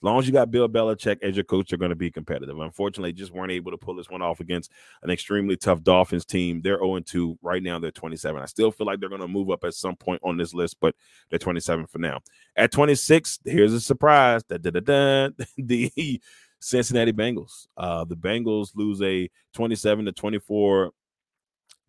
Long 0.00 0.18
as 0.18 0.26
you 0.26 0.32
got 0.32 0.50
Bill 0.50 0.68
Belichick 0.68 1.22
as 1.22 1.34
your 1.36 1.44
coach, 1.44 1.70
they're 1.70 1.78
going 1.78 1.90
to 1.90 1.96
be 1.96 2.10
competitive. 2.10 2.58
Unfortunately, 2.58 3.12
just 3.12 3.32
weren't 3.32 3.50
able 3.50 3.72
to 3.72 3.76
pull 3.76 3.96
this 3.96 4.08
one 4.08 4.22
off 4.22 4.38
against 4.40 4.70
an 5.02 5.10
extremely 5.10 5.56
tough 5.56 5.82
Dolphins 5.82 6.24
team. 6.24 6.60
They're 6.62 6.78
0 6.78 7.00
2 7.00 7.38
right 7.42 7.62
now. 7.62 7.78
They're 7.78 7.90
27. 7.90 8.40
I 8.40 8.46
still 8.46 8.70
feel 8.70 8.86
like 8.86 9.00
they're 9.00 9.08
going 9.08 9.20
to 9.20 9.28
move 9.28 9.50
up 9.50 9.64
at 9.64 9.74
some 9.74 9.96
point 9.96 10.20
on 10.22 10.36
this 10.36 10.54
list, 10.54 10.76
but 10.80 10.94
they're 11.30 11.38
27 11.38 11.86
for 11.86 11.98
now. 11.98 12.20
At 12.56 12.70
26, 12.70 13.40
here's 13.44 13.72
a 13.72 13.80
surprise. 13.80 14.42
Da, 14.44 14.58
da, 14.58 14.70
da, 14.70 15.30
the 15.58 16.20
Cincinnati 16.60 17.12
Bengals. 17.12 17.66
Uh, 17.76 18.04
the 18.04 18.16
Bengals 18.16 18.72
lose 18.74 19.02
a 19.02 19.28
27 19.54 20.04
to 20.04 20.12
24 20.12 20.92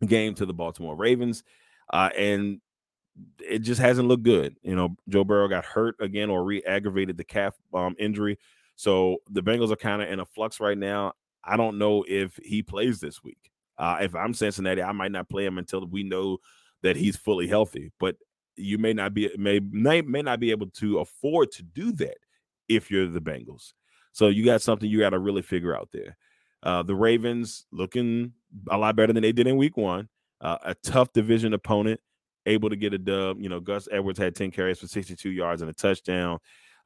game 0.06 0.34
to 0.36 0.46
the 0.46 0.54
Baltimore 0.54 0.96
Ravens. 0.96 1.44
Uh, 1.92 2.10
and 2.18 2.62
it 3.40 3.60
just 3.60 3.82
hasn't 3.82 4.08
looked 4.08 4.24
good. 4.24 4.56
You 4.62 4.76
know, 4.76 4.96
Joe 5.08 5.24
Burrow 5.24 5.48
got 5.48 5.66
hurt 5.66 5.96
again 6.00 6.30
or 6.30 6.44
re-aggravated 6.44 7.18
the 7.18 7.24
calf 7.24 7.56
um, 7.74 7.96
injury. 8.00 8.38
So 8.76 9.18
the 9.30 9.42
Bengals 9.42 9.72
are 9.72 9.78
kind 9.78 10.02
of 10.02 10.10
in 10.10 10.20
a 10.20 10.26
flux 10.26 10.60
right 10.60 10.78
now. 10.78 11.14
I 11.44 11.58
don't 11.58 11.78
know 11.78 12.06
if 12.08 12.40
he 12.44 12.62
plays 12.62 13.00
this 13.00 13.24
week. 13.24 13.52
Uh, 13.78 13.98
if 14.02 14.16
I'm 14.16 14.34
Cincinnati, 14.34 14.82
I 14.82 14.92
might 14.92 15.12
not 15.12 15.30
play 15.30 15.46
him 15.46 15.58
until 15.58 15.86
we 15.86 16.04
know 16.04 16.38
that 16.84 16.96
he's 16.96 17.16
fully 17.16 17.48
healthy. 17.48 17.92
But 18.00 18.16
you 18.56 18.78
may 18.78 18.94
not 18.94 19.14
be 19.14 19.30
may 19.38 19.60
may, 19.60 20.02
may 20.02 20.22
not 20.22 20.40
be 20.40 20.52
able 20.52 20.68
to 20.68 21.00
afford 21.00 21.52
to 21.54 21.64
do 21.64 21.92
that 21.94 22.18
if 22.68 22.92
you're 22.92 23.08
the 23.08 23.22
Bengals. 23.22 23.74
So 24.12 24.28
you 24.28 24.44
got 24.44 24.62
something 24.62 24.90
you 24.90 25.00
got 25.00 25.12
to 25.12 25.20
really 25.20 25.42
figure 25.42 25.76
out 25.76 25.90
there. 25.92 26.18
Uh, 26.62 26.84
the 26.84 26.96
Ravens 26.96 27.66
looking 27.72 28.34
a 28.70 28.78
lot 28.78 28.96
better 28.96 29.14
than 29.14 29.24
they 29.24 29.32
did 29.32 29.48
in 29.48 29.56
Week 29.56 29.78
One. 29.78 30.10
Uh, 30.42 30.58
a 30.64 30.76
tough 30.76 31.12
division 31.14 31.54
opponent 31.54 32.00
able 32.50 32.70
to 32.70 32.76
get 32.76 32.94
a 32.94 32.98
dub. 32.98 33.42
You 33.42 33.50
know, 33.50 33.60
Gus 33.60 33.88
Edwards 33.92 34.20
had 34.20 34.36
10 34.36 34.52
carries 34.52 34.80
for 34.80 34.88
62 34.88 35.30
yards 35.30 35.62
and 35.62 35.70
a 35.70 35.74
touchdown. 35.74 36.40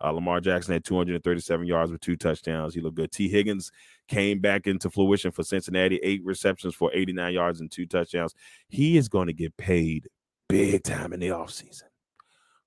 Uh, 0.04 0.12
Lamar 0.12 0.42
Jackson 0.42 0.74
had 0.74 0.84
237 0.84 1.66
yards 1.66 1.92
with 1.92 2.02
two 2.02 2.18
touchdowns. 2.18 2.74
He 2.74 2.82
looked 2.82 2.98
good. 2.98 3.12
Tee 3.12 3.30
Higgins 3.30 3.72
came 4.08 4.40
back 4.40 4.68
into 4.68 4.90
fruition 4.90 5.32
for 5.32 5.44
Cincinnati, 5.44 5.98
eight 6.04 6.22
receptions 6.26 6.76
for 6.76 6.92
89 6.94 7.34
yards 7.34 7.62
and 7.62 7.72
two 7.72 7.86
touchdowns. 7.86 8.34
He 8.68 8.98
is 8.98 9.08
going 9.08 9.28
to 9.28 9.34
get 9.34 9.56
paid 9.56 10.10
big 10.50 10.84
time 10.84 11.14
in 11.14 11.22
the 11.22 11.30
offseason. 11.30 11.84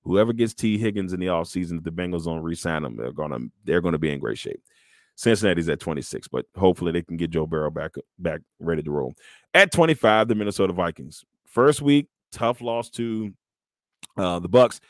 Whoever 0.01 0.33
gets 0.33 0.53
Tee 0.53 0.77
Higgins 0.77 1.13
in 1.13 1.19
the 1.19 1.27
offseason, 1.27 1.77
if 1.77 1.83
the 1.83 1.91
Bengals 1.91 2.25
don't 2.25 2.41
re-sign 2.41 2.85
him, 2.85 2.95
they're 2.95 3.11
gonna 3.11 3.39
they're 3.65 3.81
gonna 3.81 3.97
be 3.97 4.09
in 4.09 4.19
great 4.19 4.37
shape. 4.37 4.61
Cincinnati's 5.15 5.67
at 5.67 5.79
26, 5.79 6.29
but 6.29 6.45
hopefully 6.55 6.91
they 6.91 7.01
can 7.01 7.17
get 7.17 7.31
Joe 7.31 7.45
Burrow 7.45 7.69
back 7.69 7.95
back 8.17 8.39
ready 8.59 8.83
to 8.83 8.91
roll. 8.91 9.15
At 9.53 9.71
25, 9.71 10.29
the 10.29 10.35
Minnesota 10.35 10.73
Vikings. 10.73 11.25
First 11.45 11.81
week, 11.81 12.07
tough 12.31 12.61
loss 12.61 12.89
to 12.91 13.33
uh, 14.17 14.39
the 14.39 14.49
Bucks. 14.49 14.81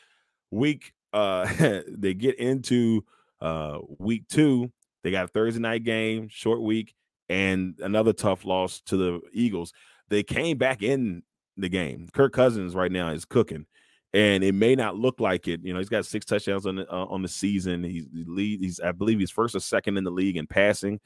Week 0.50 0.92
uh, 1.12 1.46
they 1.88 2.14
get 2.14 2.36
into 2.38 3.04
uh, 3.40 3.78
week 3.98 4.28
two. 4.28 4.70
They 5.02 5.10
got 5.10 5.26
a 5.26 5.28
Thursday 5.28 5.60
night 5.60 5.84
game, 5.84 6.28
short 6.28 6.62
week, 6.62 6.94
and 7.28 7.78
another 7.80 8.12
tough 8.12 8.44
loss 8.44 8.80
to 8.82 8.96
the 8.96 9.20
Eagles. 9.32 9.72
They 10.08 10.22
came 10.22 10.58
back 10.58 10.82
in 10.82 11.22
the 11.56 11.68
game. 11.68 12.08
Kirk 12.12 12.32
Cousins 12.32 12.74
right 12.74 12.90
now 12.90 13.10
is 13.10 13.24
cooking, 13.24 13.66
and 14.12 14.42
it 14.42 14.54
may 14.54 14.74
not 14.74 14.96
look 14.96 15.20
like 15.20 15.48
it. 15.48 15.60
You 15.62 15.72
know, 15.72 15.78
he's 15.78 15.88
got 15.88 16.06
six 16.06 16.26
touchdowns 16.26 16.66
on 16.66 16.76
the 16.76 16.92
uh, 16.92 17.06
on 17.06 17.22
the 17.22 17.28
season. 17.28 17.84
He's 17.84 18.06
lead. 18.12 18.60
He's 18.60 18.80
I 18.80 18.92
believe 18.92 19.18
he's 19.18 19.30
first 19.30 19.54
or 19.54 19.60
second 19.60 19.96
in 19.96 20.04
the 20.04 20.10
league 20.10 20.36
in 20.36 20.46
passing. 20.46 21.00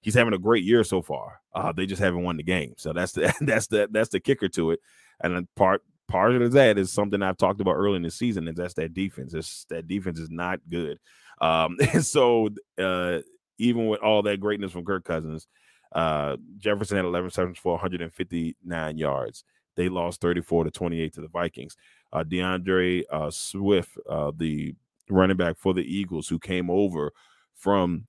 He's 0.00 0.14
having 0.14 0.34
a 0.34 0.38
great 0.38 0.64
year 0.64 0.84
so 0.84 1.00
far. 1.00 1.40
Uh, 1.54 1.72
they 1.72 1.86
just 1.86 2.02
haven't 2.02 2.22
won 2.22 2.36
the 2.36 2.42
game, 2.42 2.74
so 2.76 2.92
that's 2.92 3.12
the 3.12 3.34
that's 3.42 3.66
the 3.66 3.88
that's 3.90 4.10
the 4.10 4.20
kicker 4.20 4.48
to 4.50 4.72
it. 4.72 4.80
And 5.24 5.48
part 5.54 5.82
part 6.06 6.34
of 6.34 6.52
that 6.52 6.78
is 6.78 6.92
something 6.92 7.22
I've 7.22 7.38
talked 7.38 7.60
about 7.60 7.74
early 7.74 7.96
in 7.96 8.02
the 8.02 8.10
season, 8.10 8.46
and 8.46 8.56
that's 8.56 8.74
that 8.74 8.94
defense. 8.94 9.34
It's, 9.34 9.64
that 9.70 9.88
defense 9.88 10.18
is 10.18 10.30
not 10.30 10.60
good. 10.68 10.98
Um, 11.40 11.76
and 11.92 12.04
so 12.04 12.50
uh, 12.78 13.20
even 13.58 13.86
with 13.86 14.00
all 14.00 14.22
that 14.22 14.40
greatness 14.40 14.72
from 14.72 14.84
Kirk 14.84 15.04
Cousins, 15.04 15.48
uh, 15.92 16.36
Jefferson 16.58 16.96
had 16.96 17.06
11 17.06 17.24
receptions 17.26 17.58
for 17.58 17.72
159 17.72 18.98
yards. 18.98 19.44
They 19.76 19.88
lost 19.88 20.20
34 20.20 20.64
to 20.64 20.70
28 20.70 21.14
to 21.14 21.20
the 21.20 21.28
Vikings. 21.28 21.76
Uh, 22.12 22.22
D'Andre 22.22 23.02
uh, 23.10 23.30
Swift, 23.30 23.96
uh, 24.08 24.30
the 24.36 24.74
running 25.10 25.36
back 25.36 25.56
for 25.58 25.74
the 25.74 25.82
Eagles, 25.82 26.28
who 26.28 26.38
came 26.38 26.70
over 26.70 27.12
from 27.56 28.06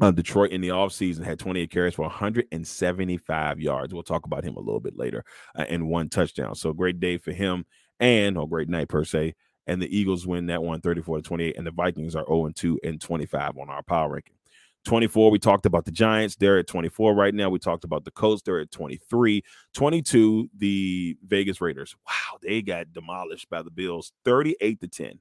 uh, 0.00 0.10
Detroit 0.10 0.50
in 0.50 0.60
the 0.60 0.68
offseason 0.68 1.24
had 1.24 1.38
28 1.38 1.70
carries 1.70 1.94
for 1.94 2.02
175 2.02 3.60
yards. 3.60 3.94
We'll 3.94 4.02
talk 4.02 4.26
about 4.26 4.44
him 4.44 4.56
a 4.56 4.60
little 4.60 4.80
bit 4.80 4.96
later 4.96 5.24
uh, 5.56 5.64
and 5.68 5.88
one 5.88 6.08
touchdown. 6.08 6.54
So 6.54 6.72
great 6.72 7.00
day 7.00 7.18
for 7.18 7.32
him 7.32 7.64
and 7.98 8.36
a 8.36 8.46
great 8.46 8.68
night 8.68 8.88
per 8.88 9.04
se. 9.04 9.34
And 9.66 9.80
the 9.82 9.96
Eagles 9.96 10.26
win 10.26 10.46
that 10.46 10.62
one 10.62 10.80
34 10.80 11.18
to 11.18 11.22
28. 11.22 11.56
And 11.56 11.66
the 11.66 11.72
Vikings 11.72 12.14
are 12.14 12.26
0 12.26 12.50
2 12.54 12.80
and 12.84 13.00
25 13.00 13.58
on 13.58 13.70
our 13.70 13.82
power 13.82 14.12
ranking. 14.12 14.36
24, 14.84 15.32
we 15.32 15.38
talked 15.40 15.66
about 15.66 15.84
the 15.84 15.90
Giants. 15.90 16.36
They're 16.36 16.58
at 16.58 16.68
24 16.68 17.12
right 17.12 17.34
now. 17.34 17.50
We 17.50 17.58
talked 17.58 17.82
about 17.82 18.04
the 18.04 18.12
Colts. 18.12 18.42
They're 18.42 18.60
at 18.60 18.70
23. 18.70 19.42
22, 19.74 20.50
the 20.56 21.16
Vegas 21.26 21.60
Raiders. 21.60 21.96
Wow, 22.06 22.38
they 22.40 22.62
got 22.62 22.92
demolished 22.92 23.50
by 23.50 23.62
the 23.62 23.70
Bills 23.70 24.12
38 24.24 24.80
to 24.80 24.88
10. 24.88 25.18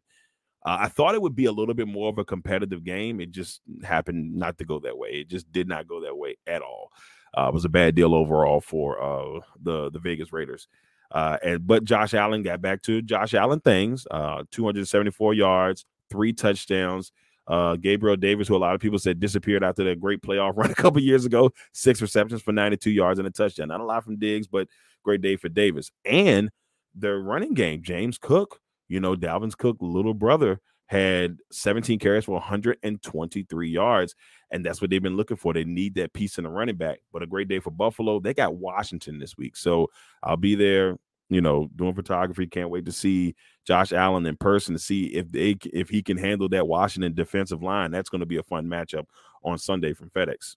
Uh, 0.65 0.77
I 0.81 0.88
thought 0.88 1.13
it 1.13 1.22
would 1.22 1.36
be 1.36 1.45
a 1.45 1.51
little 1.51 1.75
bit 1.75 1.88
more 1.88 2.10
of 2.10 2.17
a 2.17 2.25
competitive 2.25 2.84
game. 2.84 3.22
It 3.22 3.31
just 3.31 3.62
happened 3.84 4.36
not 4.36 4.57
to 4.57 4.65
go 4.65 4.79
that 4.79 4.98
way. 4.98 5.10
It 5.10 5.29
just 5.29 5.51
did 5.51 5.67
not 5.67 5.88
go 5.88 6.01
that 6.01 6.17
way 6.17 6.38
at 6.48 6.63
all. 6.63 6.91
Uh, 7.38 7.50
it 7.50 7.53
was 7.53 7.65
a 7.65 7.69
bad 7.69 7.93
deal 7.95 8.15
overall 8.15 8.62
for 8.62 9.01
uh, 9.01 9.41
the 9.62 9.91
the 9.91 10.00
Vegas 10.00 10.34
Raiders. 10.34 10.67
Uh, 11.12 11.38
and 11.43 11.67
but 11.67 11.84
Josh 11.84 12.13
Allen 12.13 12.41
got 12.41 12.62
back 12.62 12.81
to 12.84 13.01
Josh 13.01 13.36
Allen 13.36 13.60
things. 13.60 14.07
Uh, 14.10 14.43
274 14.51 15.36
yards, 15.36 15.86
three 16.10 16.34
touchdowns. 16.34 17.12
Uh, 17.48 17.75
Gabriel 17.75 18.15
Davis, 18.15 18.48
who 18.48 18.55
a 18.55 18.57
lot 18.57 18.74
of 18.74 18.81
people 18.81 18.98
said 18.98 19.19
disappeared 19.19 19.63
after 19.63 19.84
that 19.84 20.01
great 20.01 20.22
playoff 20.22 20.53
run 20.57 20.72
a 20.72 20.75
couple 20.75 21.00
years 21.00 21.25
ago, 21.25 21.51
six 21.74 22.01
receptions 22.01 22.41
for 22.41 22.51
92 22.51 22.89
yards 22.89 23.19
and 23.19 23.27
a 23.27 23.31
touchdown. 23.31 23.67
Not 23.67 23.81
a 23.81 23.86
lot 23.86 24.03
from 24.03 24.17
Diggs, 24.17 24.48
but 24.48 24.67
great 25.03 25.22
day 25.22 25.36
for 25.36 25.48
Davis. 25.48 25.91
And 26.05 26.50
the 26.95 27.13
running 27.13 27.53
game, 27.53 27.84
James 27.84 28.17
Cook 28.17 28.62
you 28.88 29.00
know, 29.00 29.15
Dalvin's 29.15 29.56
Cook 29.56 29.77
little 29.80 30.13
brother 30.13 30.60
had 30.88 31.38
17 31.51 31.98
carries 32.00 32.25
for 32.25 32.34
123 32.34 33.70
yards, 33.70 34.15
and 34.51 34.65
that's 34.65 34.82
what 34.82 34.89
they've 34.89 35.01
been 35.01 35.18
looking 35.18 35.38
for. 35.38 35.54
They 35.54 35.63
need 35.63 35.96
that 35.96 36.13
piece 36.13 36.38
in 36.38 36.44
the 36.44 36.50
running 36.50 36.77
back. 36.77 37.00
But 37.12 37.24
a 37.24 37.27
great 37.27 37.48
day 37.48 37.60
for 37.60 37.72
Buffalo. 37.72 38.20
They 38.20 38.34
got 38.34 38.56
Washington 38.56 39.20
this 39.20 39.38
week, 39.38 39.56
so 39.56 39.89
I'll 40.24 40.38
be 40.38 40.56
there. 40.56 40.98
You 41.27 41.42
know, 41.42 41.72
doing 41.75 41.96
photography. 41.96 42.46
Can't 42.46 42.70
wait 42.70 42.86
to 42.86 42.92
see 42.92 43.34
Josh 43.65 43.92
Allen 43.92 44.27
in 44.27 44.38
person 44.38 44.75
to 44.75 44.80
see 44.80 45.06
if 45.06 45.32
they 45.32 45.58
if 45.74 45.89
he 45.89 46.04
can 46.04 46.18
handle 46.18 46.48
that 46.50 46.68
Washington 46.68 47.15
defensive 47.15 47.63
line. 47.63 47.89
That's 47.89 48.10
going 48.10 48.20
to 48.20 48.27
be 48.27 48.38
a 48.38 48.44
fun 48.44 48.68
matchup 48.68 49.06
on 49.44 49.58
Sunday 49.58 49.94
from 49.94 50.12
FedEx. 50.12 50.56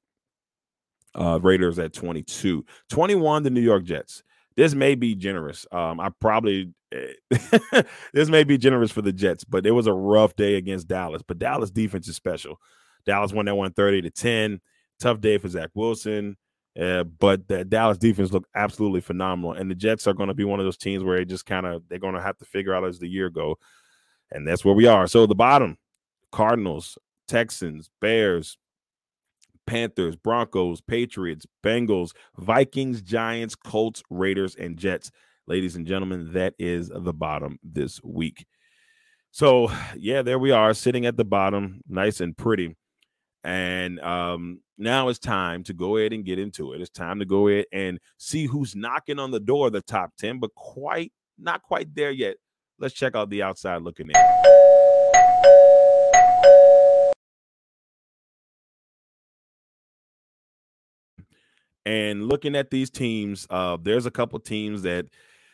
Uh, 1.14 1.40
Raiders 1.40 1.78
at 1.78 1.94
22, 1.94 2.66
21. 2.90 3.44
The 3.44 3.50
New 3.50 3.62
York 3.62 3.84
Jets 3.84 4.22
this 4.58 4.74
may 4.74 4.96
be 4.96 5.14
generous. 5.14 5.68
Um, 5.70 6.00
I 6.00 6.08
probably 6.20 6.72
this 8.12 8.28
may 8.28 8.44
be 8.44 8.58
generous 8.58 8.90
for 8.90 9.02
the 9.02 9.12
Jets, 9.12 9.44
but 9.44 9.66
it 9.66 9.72
was 9.72 9.86
a 9.86 9.92
rough 9.92 10.36
day 10.36 10.54
against 10.54 10.88
Dallas. 10.88 11.22
But 11.26 11.38
Dallas 11.38 11.70
defense 11.70 12.08
is 12.08 12.16
special. 12.16 12.60
Dallas 13.06 13.32
won 13.32 13.46
that 13.46 13.54
one 13.54 13.72
thirty 13.72 14.02
to 14.02 14.10
10. 14.10 14.60
Tough 15.00 15.20
day 15.20 15.38
for 15.38 15.48
Zach 15.48 15.70
Wilson. 15.74 16.36
Uh, 16.78 17.04
but 17.04 17.48
the 17.48 17.64
Dallas 17.64 17.98
defense 17.98 18.32
looked 18.32 18.50
absolutely 18.54 19.00
phenomenal. 19.00 19.52
And 19.52 19.70
the 19.70 19.74
Jets 19.74 20.06
are 20.06 20.14
going 20.14 20.28
to 20.28 20.34
be 20.34 20.44
one 20.44 20.60
of 20.60 20.66
those 20.66 20.76
teams 20.76 21.02
where 21.02 21.18
they 21.18 21.24
just 21.24 21.46
kind 21.46 21.66
of 21.66 21.82
they're 21.88 21.98
going 21.98 22.14
to 22.14 22.22
have 22.22 22.38
to 22.38 22.44
figure 22.44 22.74
out 22.74 22.84
as 22.84 22.98
the 22.98 23.08
year 23.08 23.30
go. 23.30 23.58
And 24.30 24.46
that's 24.46 24.64
where 24.64 24.74
we 24.74 24.86
are. 24.86 25.06
So 25.06 25.26
the 25.26 25.34
bottom, 25.34 25.78
Cardinals, 26.30 26.98
Texans, 27.26 27.90
Bears, 28.00 28.58
Panthers, 29.66 30.16
Broncos, 30.16 30.80
Patriots, 30.80 31.46
Bengals, 31.64 32.12
Vikings, 32.36 33.02
Giants, 33.02 33.54
Colts, 33.54 34.02
Raiders, 34.10 34.54
and 34.54 34.76
Jets. 34.76 35.10
Ladies 35.48 35.76
and 35.76 35.86
gentlemen, 35.86 36.34
that 36.34 36.52
is 36.58 36.90
the 36.94 37.14
bottom 37.14 37.58
this 37.62 38.02
week. 38.04 38.44
So, 39.30 39.72
yeah, 39.96 40.20
there 40.20 40.38
we 40.38 40.50
are 40.50 40.74
sitting 40.74 41.06
at 41.06 41.16
the 41.16 41.24
bottom, 41.24 41.80
nice 41.88 42.20
and 42.20 42.36
pretty. 42.36 42.76
And 43.42 43.98
um, 44.00 44.60
now 44.76 45.08
it's 45.08 45.18
time 45.18 45.64
to 45.64 45.72
go 45.72 45.96
ahead 45.96 46.12
and 46.12 46.22
get 46.22 46.38
into 46.38 46.74
it. 46.74 46.82
It's 46.82 46.90
time 46.90 47.18
to 47.20 47.24
go 47.24 47.48
ahead 47.48 47.64
and 47.72 47.98
see 48.18 48.44
who's 48.44 48.76
knocking 48.76 49.18
on 49.18 49.30
the 49.30 49.40
door 49.40 49.68
of 49.68 49.72
the 49.72 49.80
top 49.80 50.10
10, 50.18 50.38
but 50.38 50.54
quite 50.54 51.12
not 51.38 51.62
quite 51.62 51.94
there 51.94 52.10
yet. 52.10 52.36
Let's 52.78 52.92
check 52.92 53.16
out 53.16 53.30
the 53.30 53.42
outside 53.42 53.80
looking 53.80 54.10
in. 54.10 54.16
And 61.86 62.28
looking 62.28 62.54
at 62.54 62.68
these 62.68 62.90
teams, 62.90 63.46
uh, 63.48 63.78
there's 63.80 64.04
a 64.04 64.10
couple 64.10 64.38
teams 64.40 64.82
that 64.82 65.06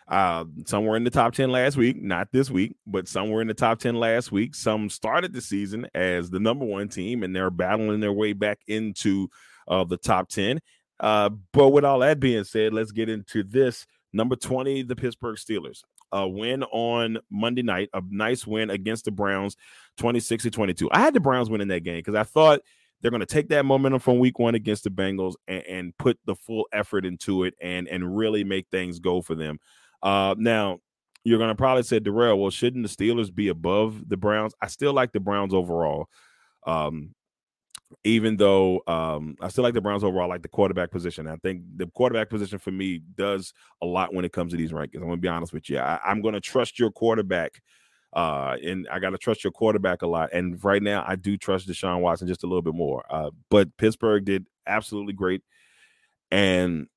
uh, 0.07 0.45
some 0.67 0.85
were 0.85 0.97
in 0.97 1.05
the 1.05 1.11
top 1.11 1.35
10 1.35 1.51
last 1.51 1.77
week, 1.77 2.03
not 2.03 2.29
this 2.31 2.51
week, 2.51 2.77
but 2.87 3.09
some 3.09 3.31
were 3.31 3.41
in 3.41 3.49
the 3.49 3.55
top 3.55 3.79
10 3.79 3.95
last 3.95 4.31
week. 4.31 4.55
Some 4.55 4.91
started 4.91 5.33
the 5.33 5.41
season 5.41 5.87
as 5.95 6.31
the 6.31 6.41
number 6.41 6.65
one 6.65 6.89
team 6.89 7.23
and 7.23 7.35
they're 7.35 7.51
battling 7.51 8.01
their 8.01 8.13
way 8.13 8.35
back 8.35 8.61
into 8.67 9.29
uh, 9.67 9.85
the 9.85 9.97
top 9.97 10.29
10. 10.29 10.61
Uh, 11.01 11.31
but 11.53 11.71
with 11.71 11.85
all 11.85 12.01
that 12.01 12.21
being 12.21 12.45
said, 12.45 12.75
let's 12.75 12.93
get 12.93 13.09
into 13.09 13.43
this. 13.43 13.87
Number 14.13 14.37
20, 14.37 14.83
the 14.83 14.97
Pittsburgh 14.97 15.37
Steelers. 15.37 15.83
A 16.13 16.29
win 16.29 16.63
on 16.65 17.19
Monday 17.31 17.63
night, 17.63 17.89
a 17.93 18.03
nice 18.09 18.47
win 18.47 18.71
against 18.71 19.07
the 19.07 19.11
Browns, 19.11 19.57
26 19.99 20.45
to 20.45 20.51
22. 20.51 20.89
I 20.93 21.01
had 21.01 21.15
the 21.15 21.19
Browns 21.19 21.51
winning 21.51 21.69
that 21.69 21.83
game 21.83 21.97
because 21.97 22.15
I 22.15 22.23
thought 22.23 22.61
they're 23.01 23.11
going 23.11 23.21
to 23.21 23.27
take 23.27 23.49
that 23.49 23.65
momentum 23.65 23.99
from 23.99 24.21
week 24.21 24.39
one 24.39 24.55
against 24.55 24.85
the 24.85 24.91
Bengals 24.91 25.35
and, 25.49 25.63
and, 25.67 25.99
put 25.99 26.19
the 26.25 26.37
full 26.37 26.67
effort 26.73 27.05
into 27.05 27.45
it 27.45 27.55
and, 27.61 27.89
and 27.89 28.17
really 28.17 28.45
make 28.45 28.67
things 28.71 29.01
go 29.01 29.21
for 29.21 29.35
them. 29.35 29.59
Uh, 30.05 30.35
now, 30.39 30.79
you're 31.25 31.39
going 31.39 31.49
to 31.49 31.55
probably 31.55 31.83
say, 31.83 31.99
Darrell, 31.99 32.39
well, 32.39 32.51
shouldn't 32.51 32.87
the 32.87 32.95
Steelers 32.95 33.35
be 33.35 33.49
above 33.49 34.09
the 34.09 34.19
Browns? 34.19 34.55
I 34.61 34.67
still 34.67 34.93
like 34.93 35.13
the 35.13 35.21
Browns 35.21 35.55
overall. 35.55 36.09
Um, 36.67 37.15
even 38.03 38.37
though 38.37 38.83
um, 38.87 39.37
I 39.41 39.49
still 39.49 39.65
like 39.65 39.73
the 39.73 39.81
Browns 39.81 40.05
overall, 40.05 40.25
I 40.25 40.35
like 40.35 40.43
the 40.43 40.49
quarterback 40.49 40.91
position. 40.91 41.27
I 41.27 41.37
think 41.37 41.63
the 41.77 41.87
quarterback 41.87 42.29
position 42.29 42.59
for 42.59 42.71
me 42.71 43.01
does 43.17 43.55
a 43.83 43.87
lot 43.87 44.13
when 44.13 44.25
it 44.25 44.33
comes 44.33 44.53
to 44.53 44.59
these 44.59 44.73
rankings. 44.73 44.97
I'm 44.97 45.07
going 45.07 45.13
to 45.13 45.17
be 45.19 45.29
honest 45.29 45.53
with 45.53 45.71
you. 45.71 45.79
I, 45.79 45.99
am 46.05 46.21
going 46.21 46.35
to 46.35 46.41
trust 46.41 46.79
your 46.79 46.91
quarterback, 46.91 47.63
uh, 48.13 48.57
and 48.63 48.87
I 48.91 48.99
got 48.99 49.11
to 49.11 49.19
trust 49.19 49.45
your 49.45 49.53
quarterback 49.53 50.03
a 50.03 50.07
lot. 50.07 50.31
And 50.33 50.63
right 50.63 50.83
now, 50.83 51.05
I 51.07 51.17
do 51.17 51.37
trust 51.39 51.69
Deshaun 51.69 52.01
Watson 52.01 52.29
just 52.29 52.45
a 52.45 52.47
little 52.47 52.63
bit 52.63 52.75
more. 52.75 53.05
Uh, 53.09 53.31
but 53.51 53.75
Pittsburgh 53.79 54.25
did 54.25 54.47
absolutely 54.67 55.15
great, 55.15 55.43
and 56.31 56.89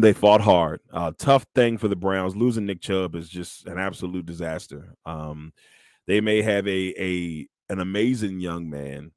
they 0.00 0.12
fought 0.12 0.40
hard. 0.40 0.80
Uh, 0.92 1.12
tough 1.18 1.46
thing 1.54 1.78
for 1.78 1.88
the 1.88 1.96
Browns. 1.96 2.36
Losing 2.36 2.66
Nick 2.66 2.80
Chubb 2.80 3.14
is 3.14 3.28
just 3.28 3.66
an 3.66 3.78
absolute 3.78 4.26
disaster. 4.26 4.94
Um, 5.04 5.52
they 6.06 6.20
may 6.20 6.42
have 6.42 6.66
a 6.66 6.94
a 6.98 7.48
an 7.68 7.80
amazing 7.80 8.40
young 8.40 8.68
man 8.68 9.12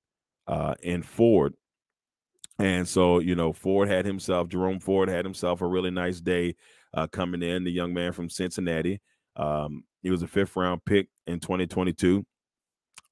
uh, 0.48 0.76
in 0.82 1.04
Ford, 1.04 1.54
and 2.60 2.88
so 2.88 3.20
you 3.20 3.36
know 3.36 3.54
Ford 3.54 3.90
had 3.90 4.06
himself 4.06 4.50
Jerome 4.50 4.80
Ford 4.80 5.10
had 5.10 5.26
himself 5.26 5.62
a 5.62 5.68
really 5.68 5.92
nice 5.92 6.20
day 6.20 6.56
uh, 6.94 7.08
coming 7.08 7.44
in. 7.44 7.64
The 7.64 7.72
young 7.72 7.94
man 7.94 8.12
from 8.12 8.30
Cincinnati. 8.30 9.02
Um, 9.36 9.84
he 10.02 10.12
was 10.12 10.22
a 10.22 10.28
fifth 10.28 10.56
round 10.56 10.86
pick 10.86 11.08
in 11.28 11.40
2022, 11.40 12.26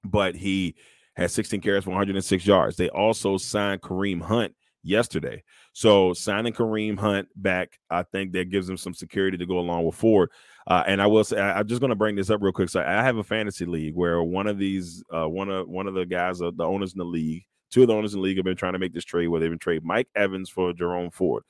but 0.04 0.36
he 0.36 0.75
had 1.16 1.32
16 1.32 1.62
carries 1.62 1.84
for 1.84 1.92
106 1.92 2.46
yards. 2.46 2.75
They 2.75 2.90
also 2.90 3.38
signed 3.38 3.82
Kareem 3.82 4.22
Hunt 4.22 4.54
yesterday. 4.84 5.44
So 5.74 6.13
signing 6.13 6.54
Kareem 6.54 7.00
Hunt 7.00 7.30
back, 7.36 7.80
I 7.90 8.04
think 8.04 8.34
that 8.34 8.50
gives 8.50 8.68
them 8.68 8.78
some 8.78 8.94
security 8.94 9.38
to 9.38 9.46
go 9.46 9.60
along 9.60 9.86
with 9.86 9.96
Ford. 9.96 10.30
Uh, 10.68 10.84
and 10.86 11.01
I 11.01 11.08
will 11.08 11.24
say, 11.24 11.40
I, 11.40 11.60
am 11.60 11.68
just 11.68 11.80
going 11.80 11.90
to 11.90 11.96
bring 11.96 12.16
this 12.16 12.30
up 12.30 12.42
real 12.42 12.51
quick. 12.51 12.70
So 12.70 12.82
I 12.82 13.01
have 13.04 13.18
a 13.18 13.24
fantasy 13.24 13.66
league 13.66 13.96
where 13.96 14.22
one 14.22 14.48
of 14.48 14.58
these, 14.58 15.04
uh, 15.13 15.28
one 15.28 15.50
of 15.50 15.68
one 15.68 15.88
of 15.88 15.94
the 15.94 16.06
guys, 16.06 16.42
uh, 16.42 16.51
the 16.54 16.66
owners 16.66 16.94
in 16.94 17.00
the 17.00 17.06
league, 17.06 17.46
two 17.72 17.82
of 17.82 17.88
the 17.88 17.96
owners 17.96 18.13
in 18.13 18.20
the 18.20 18.24
league 18.24 18.38
have 18.38 18.46
been 18.46 18.58
trying 18.58 18.74
to 18.74 18.80
make 18.80 18.94
this 18.94 19.06
trade 19.06 19.28
where 19.28 19.40
they've 19.40 19.50
been 19.50 19.60
trade 19.60 19.84
Mike 19.84 20.10
Evans 20.16 20.50
for 20.50 20.74
Jerome 20.74 21.10
Ford, 21.10 21.44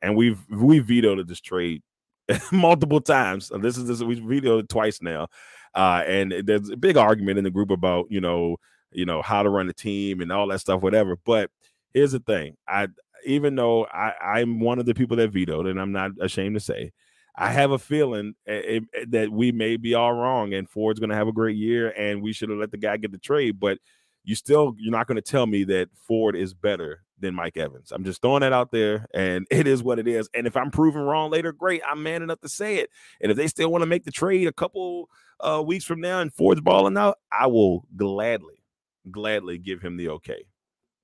and 0.00 0.16
we've 0.16 0.38
we 0.48 0.78
vetoed 0.78 1.26
this 1.28 1.40
trade 1.40 1.82
multiple 2.52 3.00
times. 3.00 3.50
And 3.50 3.62
this 3.62 3.76
is 3.76 3.86
this 3.86 4.00
we 4.00 4.14
vetoed 4.20 4.64
it 4.64 4.68
twice 4.68 5.02
now, 5.02 5.28
uh, 5.74 6.02
and 6.06 6.32
there's 6.44 6.70
a 6.70 6.76
big 6.76 6.96
argument 6.96 7.38
in 7.38 7.44
the 7.44 7.50
group 7.50 7.70
about 7.70 8.06
you 8.10 8.20
know 8.20 8.56
you 8.92 9.04
know 9.04 9.22
how 9.22 9.42
to 9.42 9.50
run 9.50 9.66
the 9.66 9.74
team 9.74 10.20
and 10.20 10.32
all 10.32 10.46
that 10.48 10.60
stuff, 10.60 10.82
whatever. 10.82 11.16
But 11.26 11.50
here's 11.92 12.12
the 12.12 12.20
thing: 12.20 12.56
I 12.66 12.88
even 13.24 13.56
though 13.56 13.86
I, 13.86 14.12
I'm 14.22 14.60
one 14.60 14.78
of 14.78 14.86
the 14.86 14.94
people 14.94 15.16
that 15.16 15.30
vetoed, 15.30 15.66
and 15.66 15.80
I'm 15.80 15.92
not 15.92 16.12
ashamed 16.20 16.56
to 16.56 16.60
say, 16.60 16.92
I 17.36 17.50
have 17.50 17.70
a 17.70 17.78
feeling 17.78 18.34
eh, 18.46 18.80
eh, 18.94 19.04
that 19.08 19.30
we 19.30 19.52
may 19.52 19.76
be 19.76 19.94
all 19.94 20.12
wrong, 20.12 20.54
and 20.54 20.68
Ford's 20.68 21.00
going 21.00 21.10
to 21.10 21.16
have 21.16 21.28
a 21.28 21.32
great 21.32 21.56
year, 21.56 21.90
and 21.90 22.22
we 22.22 22.32
should 22.32 22.48
have 22.48 22.58
let 22.58 22.70
the 22.70 22.78
guy 22.78 22.96
get 22.96 23.12
the 23.12 23.18
trade. 23.18 23.60
But 23.60 23.78
you 24.24 24.34
still, 24.34 24.74
you're 24.78 24.92
not 24.92 25.06
going 25.06 25.16
to 25.16 25.22
tell 25.22 25.46
me 25.46 25.64
that 25.64 25.88
Ford 25.94 26.34
is 26.34 26.54
better 26.54 27.02
than 27.18 27.34
Mike 27.34 27.56
Evans. 27.56 27.92
I'm 27.92 28.04
just 28.04 28.22
throwing 28.22 28.40
that 28.40 28.52
out 28.52 28.70
there, 28.70 29.06
and 29.12 29.46
it 29.50 29.66
is 29.66 29.82
what 29.82 29.98
it 29.98 30.08
is. 30.08 30.28
And 30.34 30.46
if 30.46 30.56
I'm 30.56 30.70
proven 30.70 31.02
wrong 31.02 31.30
later, 31.30 31.52
great. 31.52 31.82
I'm 31.86 32.02
man 32.02 32.22
enough 32.22 32.40
to 32.40 32.48
say 32.48 32.76
it. 32.76 32.90
And 33.20 33.30
if 33.30 33.36
they 33.36 33.48
still 33.48 33.70
want 33.70 33.82
to 33.82 33.86
make 33.86 34.04
the 34.04 34.10
trade 34.10 34.48
a 34.48 34.52
couple 34.52 35.08
uh, 35.40 35.62
weeks 35.64 35.84
from 35.84 36.00
now, 36.00 36.20
and 36.20 36.32
Ford's 36.32 36.62
balling 36.62 36.96
out, 36.96 37.18
I 37.30 37.48
will 37.48 37.86
gladly, 37.96 38.62
gladly 39.10 39.58
give 39.58 39.82
him 39.82 39.98
the 39.98 40.08
okay. 40.08 40.46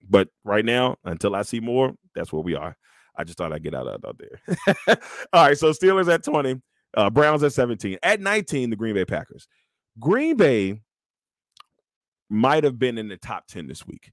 But 0.09 0.29
right 0.45 0.65
now, 0.65 0.97
until 1.05 1.35
I 1.35 1.43
see 1.43 1.61
more, 1.61 1.95
that's 2.15 2.33
where 2.33 2.43
we 2.43 2.55
are. 2.55 2.77
I 3.17 3.25
just 3.25 3.39
thought 3.39 3.53
I'd 3.53 3.63
get 3.63 3.75
out 3.75 3.87
of 3.87 4.05
out 4.05 4.19
there. 4.19 4.97
All 5.33 5.47
right, 5.47 5.59
so 5.59 5.71
Steelers 5.73 6.13
at 6.13 6.25
20, 6.25 6.61
uh, 6.97 7.11
Browns 7.11 7.43
at 7.43 7.53
17. 7.53 7.99
At 8.03 8.21
19, 8.21 8.71
the 8.71 8.77
Green 8.77 8.95
Bay 8.95 9.05
Packers. 9.05 9.47
Green 10.01 10.37
Bay 10.37 10.81
might 12.31 12.65
have 12.65 12.79
been 12.79 12.97
in 12.97 13.09
the 13.09 13.19
top 13.19 13.47
10 13.49 13.67
this 13.67 13.87
week, 13.87 14.13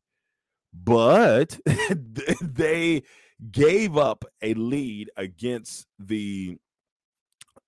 but 0.73 1.57
they 2.41 3.03
gave 3.51 3.95
up 3.95 4.25
a 4.41 4.53
lead 4.55 5.09
against 5.15 5.88
the 5.97 6.57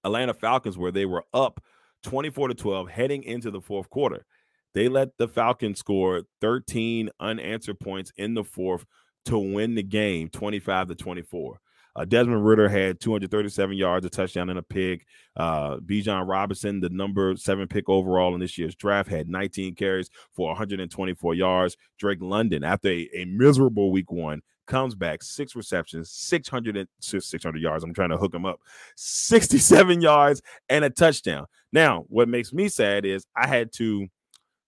Atlanta 0.03 0.33
Falcons 0.33 0.77
where 0.77 0.91
they 0.91 1.05
were 1.05 1.23
up 1.33 1.61
24 2.03 2.49
to 2.49 2.53
12 2.53 2.89
heading 2.89 3.23
into 3.23 3.51
the 3.51 3.61
fourth 3.61 3.89
quarter. 3.89 4.25
They 4.73 4.87
let 4.87 5.17
the 5.17 5.27
Falcons 5.27 5.79
score 5.79 6.23
13 6.39 7.09
unanswered 7.19 7.79
points 7.79 8.11
in 8.17 8.33
the 8.33 8.43
fourth 8.43 8.85
to 9.25 9.37
win 9.37 9.75
the 9.75 9.83
game 9.83 10.29
25 10.29 10.89
to 10.89 10.95
24. 10.95 11.59
Uh, 11.95 12.05
Desmond 12.05 12.45
Ridder 12.45 12.69
had 12.69 12.99
237 13.01 13.75
yards, 13.75 14.05
a 14.05 14.09
touchdown, 14.09 14.49
and 14.49 14.59
a 14.59 14.63
pick. 14.63 15.05
Uh, 15.35 15.77
Bijan 15.77 16.27
Robinson, 16.27 16.79
the 16.79 16.89
number 16.89 17.35
seven 17.35 17.67
pick 17.67 17.89
overall 17.89 18.33
in 18.33 18.39
this 18.39 18.57
year's 18.57 18.75
draft, 18.75 19.09
had 19.09 19.27
19 19.27 19.75
carries 19.75 20.09
for 20.33 20.47
124 20.47 21.35
yards. 21.35 21.75
Drake 21.97 22.21
London, 22.21 22.63
after 22.63 22.89
a, 22.89 23.09
a 23.13 23.25
miserable 23.25 23.91
week 23.91 24.09
one, 24.11 24.41
comes 24.67 24.95
back 24.95 25.21
six 25.21 25.53
receptions, 25.53 26.09
600, 26.11 26.77
and, 26.77 26.87
600 27.01 27.61
yards. 27.61 27.83
I'm 27.83 27.93
trying 27.93 28.11
to 28.11 28.17
hook 28.17 28.33
him 28.33 28.45
up, 28.45 28.61
67 28.95 30.01
yards, 30.01 30.41
and 30.69 30.85
a 30.85 30.89
touchdown. 30.89 31.45
Now, 31.73 32.05
what 32.07 32.29
makes 32.29 32.53
me 32.53 32.69
sad 32.69 33.05
is 33.05 33.25
I 33.35 33.47
had 33.47 33.73
to 33.73 34.07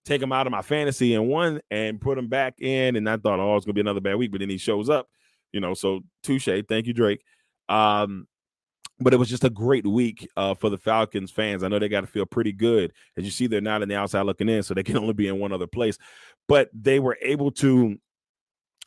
take 0.04 0.22
him 0.22 0.32
out 0.32 0.46
of 0.46 0.50
my 0.50 0.62
fantasy 0.62 1.14
and 1.14 1.28
one 1.28 1.60
and 1.70 2.00
put 2.00 2.18
him 2.18 2.28
back 2.28 2.60
in. 2.60 2.96
And 2.96 3.08
I 3.08 3.16
thought, 3.16 3.40
oh, 3.40 3.56
it's 3.56 3.66
gonna 3.66 3.74
be 3.74 3.80
another 3.80 4.00
bad 4.00 4.16
week, 4.16 4.30
but 4.30 4.40
then 4.40 4.50
he 4.50 4.58
shows 4.58 4.88
up, 4.88 5.08
you 5.52 5.60
know. 5.60 5.74
So 5.74 6.00
touche. 6.22 6.48
Thank 6.68 6.86
you, 6.86 6.92
Drake. 6.92 7.22
Um, 7.68 8.26
but 9.00 9.12
it 9.12 9.16
was 9.16 9.28
just 9.28 9.44
a 9.44 9.50
great 9.50 9.86
week 9.86 10.28
uh, 10.36 10.54
for 10.54 10.70
the 10.70 10.78
Falcons 10.78 11.30
fans. 11.30 11.62
I 11.62 11.68
know 11.68 11.78
they 11.78 11.88
got 11.88 12.02
to 12.02 12.06
feel 12.06 12.26
pretty 12.26 12.52
good. 12.52 12.92
As 13.16 13.24
you 13.24 13.30
see, 13.30 13.46
they're 13.46 13.60
not 13.60 13.82
in 13.82 13.88
the 13.88 13.96
outside 13.96 14.22
looking 14.22 14.48
in, 14.48 14.62
so 14.62 14.74
they 14.74 14.82
can 14.84 14.96
only 14.96 15.14
be 15.14 15.28
in 15.28 15.40
one 15.40 15.52
other 15.52 15.66
place. 15.66 15.98
But 16.46 16.70
they 16.72 17.00
were 17.00 17.18
able 17.20 17.50
to 17.52 17.96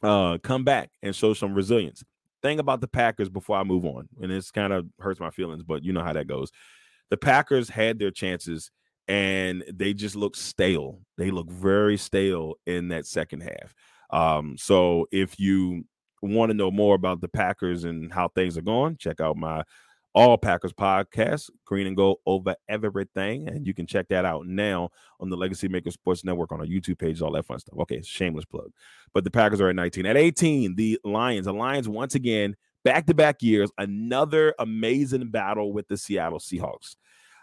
uh, 0.03 0.37
come 0.43 0.63
back 0.63 0.91
and 1.01 1.15
show 1.15 1.33
some 1.33 1.53
resilience. 1.53 2.03
Thing 2.43 2.59
about 2.59 2.81
the 2.81 2.87
Packers 2.87 3.29
before 3.29 3.57
I 3.57 3.63
move 3.63 3.83
on, 3.83 4.07
and 4.21 4.31
this 4.31 4.51
kind 4.51 4.71
of 4.71 4.87
hurts 4.99 5.19
my 5.19 5.31
feelings, 5.31 5.63
but 5.63 5.83
you 5.83 5.91
know 5.91 6.03
how 6.03 6.13
that 6.13 6.27
goes. 6.27 6.51
The 7.09 7.17
Packers 7.17 7.67
had 7.67 7.99
their 7.99 8.11
chances 8.11 8.69
and 9.07 9.63
they 9.71 9.93
just 9.93 10.15
look 10.15 10.35
stale. 10.35 10.99
They 11.17 11.31
look 11.31 11.49
very 11.49 11.97
stale 11.97 12.55
in 12.65 12.89
that 12.89 13.05
second 13.05 13.41
half. 13.41 13.73
Um, 14.09 14.57
so 14.57 15.07
if 15.11 15.39
you 15.39 15.85
want 16.21 16.49
to 16.49 16.57
know 16.57 16.71
more 16.71 16.95
about 16.95 17.21
the 17.21 17.27
Packers 17.27 17.83
and 17.83 18.11
how 18.13 18.27
things 18.29 18.57
are 18.57 18.61
going, 18.61 18.97
check 18.97 19.21
out 19.21 19.37
my 19.37 19.63
All 20.13 20.37
Packers 20.37 20.73
podcast, 20.73 21.49
Green 21.65 21.87
and 21.87 21.95
Gold 21.95 22.19
over 22.25 22.55
everything, 22.67 23.47
and 23.47 23.65
you 23.65 23.73
can 23.73 23.85
check 23.85 24.07
that 24.09 24.25
out 24.25 24.45
now 24.45 24.89
on 25.19 25.29
the 25.29 25.37
Legacy 25.37 25.67
Maker 25.67 25.91
Sports 25.91 26.23
Network 26.23 26.51
on 26.51 26.59
our 26.59 26.65
YouTube 26.65 26.99
page, 26.99 27.21
all 27.21 27.31
that 27.33 27.45
fun 27.45 27.59
stuff. 27.59 27.79
Okay, 27.79 28.01
shameless 28.01 28.45
plug. 28.45 28.71
But 29.13 29.23
the 29.23 29.31
Packers 29.31 29.61
are 29.61 29.69
at 29.69 29.75
19. 29.75 30.05
At 30.05 30.17
18, 30.17 30.75
the 30.75 30.99
Lions. 31.03 31.45
The 31.45 31.53
Lions 31.53 31.87
once 31.87 32.15
again 32.15 32.55
back 32.87 33.05
to 33.05 33.13
back 33.13 33.41
years, 33.41 33.69
another 33.77 34.55
amazing 34.59 35.29
battle 35.29 35.73
with 35.73 35.89
the 35.89 35.97
Seattle 35.97 36.39
Seahawks. 36.39 36.95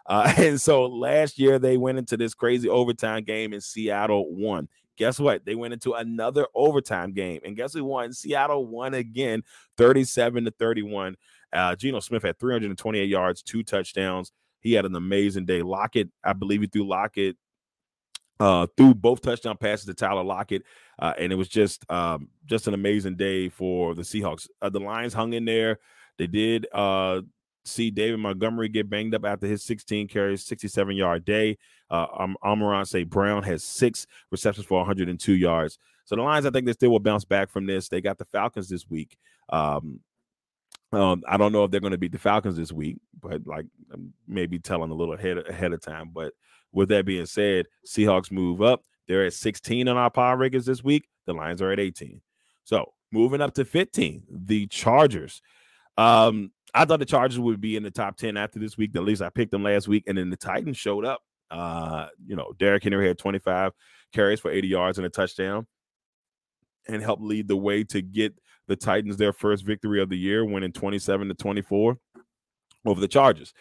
Uh, 0.06 0.32
and 0.38 0.60
so 0.60 0.86
last 0.86 1.38
year 1.38 1.58
they 1.58 1.76
went 1.76 1.98
into 1.98 2.16
this 2.16 2.34
crazy 2.34 2.68
overtime 2.68 3.24
game 3.24 3.52
and 3.52 3.62
Seattle 3.62 4.32
won. 4.32 4.68
Guess 4.96 5.18
what? 5.18 5.44
They 5.44 5.56
went 5.56 5.74
into 5.74 5.94
another 5.94 6.46
overtime 6.54 7.12
game, 7.12 7.40
and 7.44 7.56
guess 7.56 7.72
who 7.74 7.84
won? 7.84 8.12
Seattle 8.12 8.64
won 8.64 8.94
again, 8.94 9.42
37 9.76 10.44
to 10.44 10.50
31. 10.52 11.16
Uh, 11.52 11.74
Geno 11.74 11.98
Smith 11.98 12.22
had 12.22 12.38
328 12.38 13.08
yards, 13.08 13.42
two 13.42 13.64
touchdowns. 13.64 14.30
He 14.60 14.72
had 14.72 14.84
an 14.84 14.94
amazing 14.94 15.46
day. 15.46 15.62
Lockett, 15.62 16.10
I 16.22 16.32
believe 16.32 16.60
he 16.60 16.68
threw 16.68 16.86
Lockett 16.86 17.36
uh, 18.40 18.66
threw 18.76 18.94
both 18.94 19.22
touchdown 19.22 19.56
passes 19.56 19.86
to 19.86 19.94
Tyler 19.94 20.24
Lockett, 20.24 20.64
uh, 20.98 21.14
and 21.18 21.32
it 21.32 21.36
was 21.36 21.48
just 21.48 21.88
um, 21.90 22.28
just 22.46 22.66
an 22.66 22.74
amazing 22.74 23.16
day 23.16 23.48
for 23.48 23.94
the 23.94 24.02
Seahawks. 24.02 24.48
Uh, 24.60 24.68
the 24.68 24.80
Lions 24.80 25.14
hung 25.14 25.32
in 25.32 25.44
there. 25.44 25.78
They 26.18 26.26
did 26.26 26.66
uh, 26.72 27.22
see 27.64 27.90
David 27.90 28.18
Montgomery 28.18 28.68
get 28.68 28.90
banged 28.90 29.14
up 29.14 29.24
after 29.24 29.46
his 29.46 29.62
16 29.62 30.09
carries, 30.09 30.44
67 30.44 30.96
yard 30.96 31.24
day. 31.24 31.59
Uh, 31.90 32.07
um, 32.18 32.37
Amon-Ra 32.42 32.85
St. 32.85 33.09
Brown 33.09 33.42
has 33.42 33.62
six 33.64 34.07
receptions 34.31 34.66
for 34.66 34.79
102 34.79 35.33
yards. 35.33 35.79
So 36.05 36.16
the 36.16 36.22
Lions, 36.22 36.46
I 36.46 36.50
think 36.50 36.66
they 36.66 36.72
still 36.72 36.90
will 36.90 37.00
bounce 37.00 37.24
back 37.24 37.50
from 37.50 37.66
this. 37.66 37.88
They 37.88 38.00
got 38.00 38.18
the 38.18 38.27
Falcons 38.27 38.68
this 38.68 38.88
week. 38.88 39.16
Um, 39.48 40.00
Um, 40.92 41.22
I 41.29 41.37
don't 41.37 41.53
know 41.53 41.64
if 41.64 41.70
they're 41.70 41.81
going 41.81 41.90
to 41.92 41.98
beat 41.98 42.12
the 42.12 42.18
Falcons 42.18 42.57
this 42.57 42.70
week, 42.70 42.98
but 43.20 43.46
like 43.46 43.66
maybe 44.29 44.59
telling 44.59 44.90
a 44.90 44.94
little 44.94 45.14
ahead 45.14 45.38
ahead 45.48 45.72
of 45.72 45.81
time. 45.81 46.11
But 46.14 46.33
with 46.72 46.88
that 46.90 47.05
being 47.07 47.27
said, 47.27 47.66
Seahawks 47.87 48.31
move 48.31 48.62
up. 48.62 48.83
They're 49.09 49.27
at 49.27 49.33
16 49.33 49.88
on 49.88 49.96
our 49.96 50.11
power 50.11 50.37
rankings 50.37 50.66
this 50.66 50.85
week. 50.85 51.09
The 51.27 51.33
Lions 51.33 51.61
are 51.61 51.72
at 51.72 51.81
18. 51.81 52.20
So 52.64 52.92
moving 53.12 53.40
up 53.40 53.55
to 53.55 53.64
15, 53.64 54.24
the 54.31 54.66
Chargers. 54.68 55.42
Um, 55.96 56.53
I 56.74 56.84
thought 56.84 56.98
the 56.98 57.06
Chargers 57.06 57.38
would 57.38 57.60
be 57.60 57.76
in 57.76 57.84
the 57.84 57.90
top 57.90 58.16
10 58.16 58.37
after 58.37 58.58
this 58.58 58.76
week. 58.76 58.96
At 58.96 59.04
least 59.04 59.22
I 59.22 59.30
picked 59.30 59.52
them 59.52 59.62
last 59.62 59.87
week, 59.87 60.04
and 60.08 60.18
then 60.18 60.30
the 60.30 60.37
Titans 60.37 60.76
showed 60.76 61.04
up. 61.04 61.20
Uh, 61.50 62.08
you 62.26 62.34
know, 62.34 62.52
Derrick 62.58 62.82
Henry 62.82 63.06
had 63.06 63.18
25 63.18 63.72
carries 64.12 64.40
for 64.40 64.50
80 64.50 64.68
yards 64.68 64.98
and 64.98 65.06
a 65.06 65.10
touchdown 65.10 65.66
and 66.88 67.00
helped 67.00 67.22
lead 67.22 67.46
the 67.46 67.56
way 67.56 67.84
to 67.84 68.02
get 68.02 68.34
the 68.66 68.76
Titans 68.76 69.16
their 69.16 69.32
first 69.32 69.64
victory 69.64 70.02
of 70.02 70.08
the 70.08 70.18
year, 70.18 70.44
winning 70.44 70.72
27 70.72 71.28
to 71.28 71.34
24 71.34 71.96
over 72.87 73.00
the 73.00 73.08
Chargers. 73.08 73.54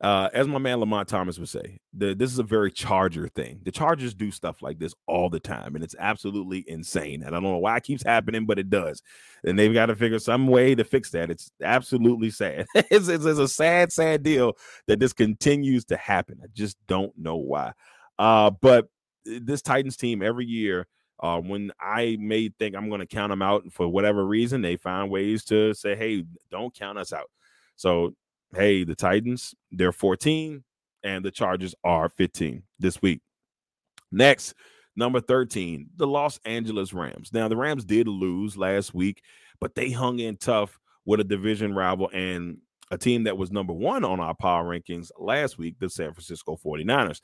Uh, 0.00 0.30
as 0.32 0.48
my 0.48 0.56
man 0.56 0.78
Lamont 0.80 1.06
Thomas 1.06 1.38
would 1.38 1.50
say, 1.50 1.78
the, 1.92 2.14
this 2.14 2.32
is 2.32 2.38
a 2.38 2.42
very 2.42 2.72
Charger 2.72 3.28
thing. 3.28 3.60
The 3.64 3.70
Chargers 3.70 4.14
do 4.14 4.30
stuff 4.30 4.62
like 4.62 4.78
this 4.78 4.94
all 5.06 5.28
the 5.28 5.40
time, 5.40 5.74
and 5.74 5.84
it's 5.84 5.94
absolutely 5.98 6.64
insane. 6.66 7.22
And 7.22 7.28
I 7.28 7.40
don't 7.40 7.42
know 7.42 7.58
why 7.58 7.76
it 7.76 7.82
keeps 7.82 8.02
happening, 8.02 8.46
but 8.46 8.58
it 8.58 8.70
does. 8.70 9.02
And 9.44 9.58
they've 9.58 9.74
got 9.74 9.86
to 9.86 9.96
figure 9.96 10.18
some 10.18 10.46
way 10.46 10.74
to 10.74 10.84
fix 10.84 11.10
that. 11.10 11.30
It's 11.30 11.50
absolutely 11.62 12.30
sad. 12.30 12.64
it's, 12.74 13.08
it's, 13.08 13.26
it's, 13.26 13.38
a 13.38 13.48
sad, 13.48 13.92
sad 13.92 14.22
deal 14.22 14.54
that 14.86 15.00
this 15.00 15.12
continues 15.12 15.84
to 15.86 15.98
happen. 15.98 16.40
I 16.42 16.46
just 16.54 16.78
don't 16.86 17.12
know 17.18 17.36
why. 17.36 17.72
Uh, 18.18 18.50
but 18.50 18.88
this 19.26 19.60
Titans 19.60 19.98
team 19.98 20.22
every 20.22 20.46
year, 20.46 20.86
uh, 21.22 21.40
when 21.40 21.72
I 21.78 22.16
may 22.18 22.48
think 22.48 22.74
I'm 22.74 22.88
going 22.88 23.00
to 23.00 23.06
count 23.06 23.30
them 23.30 23.42
out 23.42 23.64
for 23.70 23.86
whatever 23.86 24.24
reason, 24.24 24.62
they 24.62 24.76
find 24.76 25.10
ways 25.10 25.44
to 25.46 25.74
say, 25.74 25.94
"Hey, 25.94 26.24
don't 26.50 26.74
count 26.74 26.98
us 26.98 27.12
out." 27.12 27.30
So 27.76 28.14
hey, 28.54 28.84
the 28.84 28.94
Titans, 28.94 29.54
they're 29.70 29.92
14 29.92 30.64
and 31.02 31.24
the 31.24 31.30
Chargers 31.30 31.74
are 31.84 32.08
15 32.08 32.62
this 32.78 33.00
week. 33.00 33.20
Next, 34.12 34.54
number 34.96 35.20
13, 35.20 35.90
the 35.96 36.06
Los 36.06 36.38
Angeles 36.44 36.92
Rams. 36.92 37.30
Now, 37.32 37.48
the 37.48 37.56
Rams 37.56 37.84
did 37.84 38.08
lose 38.08 38.56
last 38.56 38.94
week, 38.94 39.22
but 39.60 39.74
they 39.74 39.90
hung 39.90 40.18
in 40.18 40.36
tough 40.36 40.78
with 41.04 41.20
a 41.20 41.24
division 41.24 41.74
rival 41.74 42.10
and 42.12 42.58
a 42.90 42.98
team 42.98 43.24
that 43.24 43.38
was 43.38 43.52
number 43.52 43.72
one 43.72 44.04
on 44.04 44.20
our 44.20 44.34
power 44.34 44.64
rankings 44.64 45.10
last 45.18 45.58
week, 45.58 45.76
the 45.78 45.88
San 45.88 46.12
Francisco 46.12 46.58
49ers. 46.62 47.20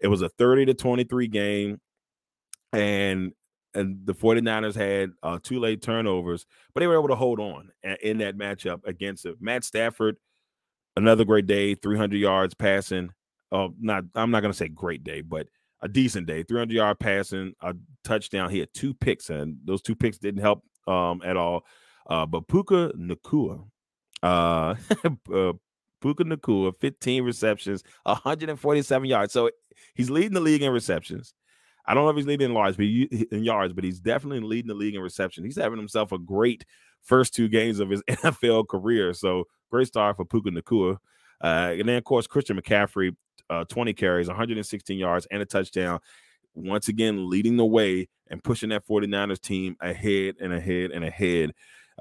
It 0.00 0.08
was 0.08 0.20
a 0.20 0.28
30 0.28 0.66
to 0.66 0.74
23 0.74 1.28
game, 1.28 1.80
and 2.72 3.32
and 3.74 4.06
the 4.06 4.14
49ers 4.14 4.74
had 4.74 5.10
uh, 5.22 5.38
two 5.42 5.60
late 5.60 5.82
turnovers, 5.82 6.46
but 6.72 6.80
they 6.80 6.86
were 6.86 6.96
able 6.96 7.08
to 7.08 7.14
hold 7.14 7.38
on 7.38 7.70
in 8.02 8.18
that 8.18 8.36
matchup 8.38 8.80
against 8.86 9.26
it. 9.26 9.36
Matt 9.38 9.64
Stafford 9.64 10.16
another 10.96 11.24
great 11.24 11.46
day, 11.46 11.74
300 11.74 12.16
yards 12.16 12.54
passing. 12.54 13.10
Oh, 13.52 13.74
not 13.80 14.04
I'm 14.14 14.30
not 14.30 14.40
gonna 14.40 14.54
say 14.54 14.68
great 14.68 15.04
day, 15.04 15.20
but 15.20 15.46
a 15.82 15.88
decent 15.88 16.26
day. 16.26 16.42
300 16.42 16.74
yard 16.74 16.98
passing, 16.98 17.54
a 17.60 17.74
touchdown. 18.04 18.50
He 18.50 18.58
had 18.58 18.72
two 18.74 18.94
picks, 18.94 19.30
and 19.30 19.58
those 19.64 19.82
two 19.82 19.94
picks 19.94 20.18
didn't 20.18 20.40
help 20.40 20.62
um, 20.86 21.22
at 21.24 21.36
all. 21.36 21.64
Uh, 22.08 22.26
but 22.26 22.48
Puka 22.48 22.92
Nacua, 22.98 23.64
uh, 24.22 24.74
uh, 25.34 25.52
Puka 26.00 26.24
Nacua, 26.24 26.72
15 26.80 27.24
receptions, 27.24 27.82
147 28.04 29.08
yards. 29.08 29.32
So 29.32 29.50
he's 29.94 30.10
leading 30.10 30.34
the 30.34 30.40
league 30.40 30.62
in 30.62 30.72
receptions. 30.72 31.34
I 31.86 31.94
don't 31.94 32.04
know 32.04 32.10
if 32.10 32.16
he's 32.16 32.26
leading 32.26 32.50
in 32.50 32.54
yards, 32.54 32.76
but 32.76 32.86
he, 32.86 33.26
in 33.30 33.44
yards, 33.44 33.72
but 33.72 33.84
he's 33.84 34.00
definitely 34.00 34.40
leading 34.40 34.68
the 34.68 34.74
league 34.74 34.94
in 34.94 35.00
reception. 35.00 35.44
He's 35.44 35.56
having 35.56 35.78
himself 35.78 36.10
a 36.12 36.18
great 36.18 36.64
first 37.06 37.34
two 37.34 37.48
games 37.48 37.80
of 37.80 37.88
his 37.88 38.02
NFL 38.08 38.68
career. 38.68 39.14
So 39.14 39.44
great 39.70 39.86
start 39.86 40.16
for 40.16 40.24
Puka 40.24 40.50
Nacua. 40.50 40.98
Uh, 41.42 41.74
and 41.78 41.88
then, 41.88 41.96
of 41.96 42.04
course, 42.04 42.26
Christian 42.26 42.60
McCaffrey, 42.60 43.14
uh, 43.48 43.64
20 43.64 43.92
carries, 43.94 44.28
116 44.28 44.98
yards, 44.98 45.26
and 45.30 45.42
a 45.42 45.46
touchdown. 45.46 46.00
Once 46.54 46.88
again, 46.88 47.28
leading 47.28 47.56
the 47.56 47.64
way 47.64 48.08
and 48.28 48.42
pushing 48.42 48.70
that 48.70 48.86
49ers 48.86 49.40
team 49.40 49.76
ahead 49.80 50.36
and 50.40 50.52
ahead 50.52 50.90
and 50.90 51.04
ahead 51.04 51.52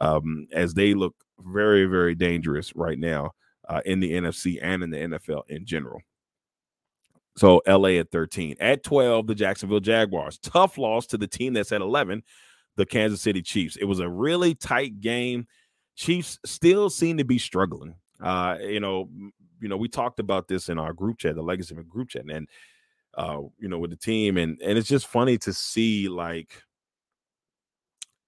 um, 0.01 0.47
as 0.51 0.73
they 0.73 0.93
look 0.93 1.15
very, 1.39 1.85
very 1.85 2.15
dangerous 2.15 2.75
right 2.75 2.97
now 2.97 3.31
uh, 3.67 3.81
in 3.85 3.99
the 3.99 4.13
NFC 4.13 4.59
and 4.61 4.83
in 4.83 4.89
the 4.89 4.97
NFL 4.97 5.43
in 5.49 5.65
general. 5.65 6.01
So 7.37 7.61
LA 7.67 7.99
at 7.99 8.11
13. 8.11 8.55
At 8.61 8.83
12, 8.83 9.27
the 9.27 9.35
Jacksonville 9.35 9.81
Jaguars. 9.81 10.37
Tough 10.37 10.77
loss 10.77 11.05
to 11.07 11.17
the 11.17 11.27
team 11.27 11.53
that's 11.53 11.73
at 11.73 11.81
11, 11.81 12.23
the 12.75 12.85
Kansas 12.85 13.21
City 13.21 13.41
Chiefs. 13.41 13.75
It 13.75 13.85
was 13.85 13.99
a 13.99 14.09
really 14.09 14.55
tight 14.55 14.99
game. 14.99 15.47
Chiefs 15.95 16.39
still 16.45 16.89
seem 16.89 17.17
to 17.17 17.25
be 17.25 17.37
struggling. 17.37 17.95
Uh, 18.21 18.57
you 18.61 18.79
know, 18.79 19.09
you 19.61 19.69
know, 19.69 19.77
we 19.77 19.87
talked 19.87 20.19
about 20.19 20.47
this 20.47 20.69
in 20.69 20.77
our 20.77 20.93
group 20.93 21.17
chat, 21.17 21.35
the 21.35 21.41
Legacy 21.41 21.75
of 21.75 21.87
group 21.87 22.09
chat, 22.09 22.25
and 22.29 22.47
uh, 23.15 23.39
you 23.59 23.69
know, 23.69 23.79
with 23.79 23.91
the 23.91 23.97
team, 23.97 24.37
and 24.37 24.61
and 24.61 24.77
it's 24.77 24.89
just 24.89 25.07
funny 25.07 25.37
to 25.39 25.53
see 25.53 26.09
like 26.09 26.61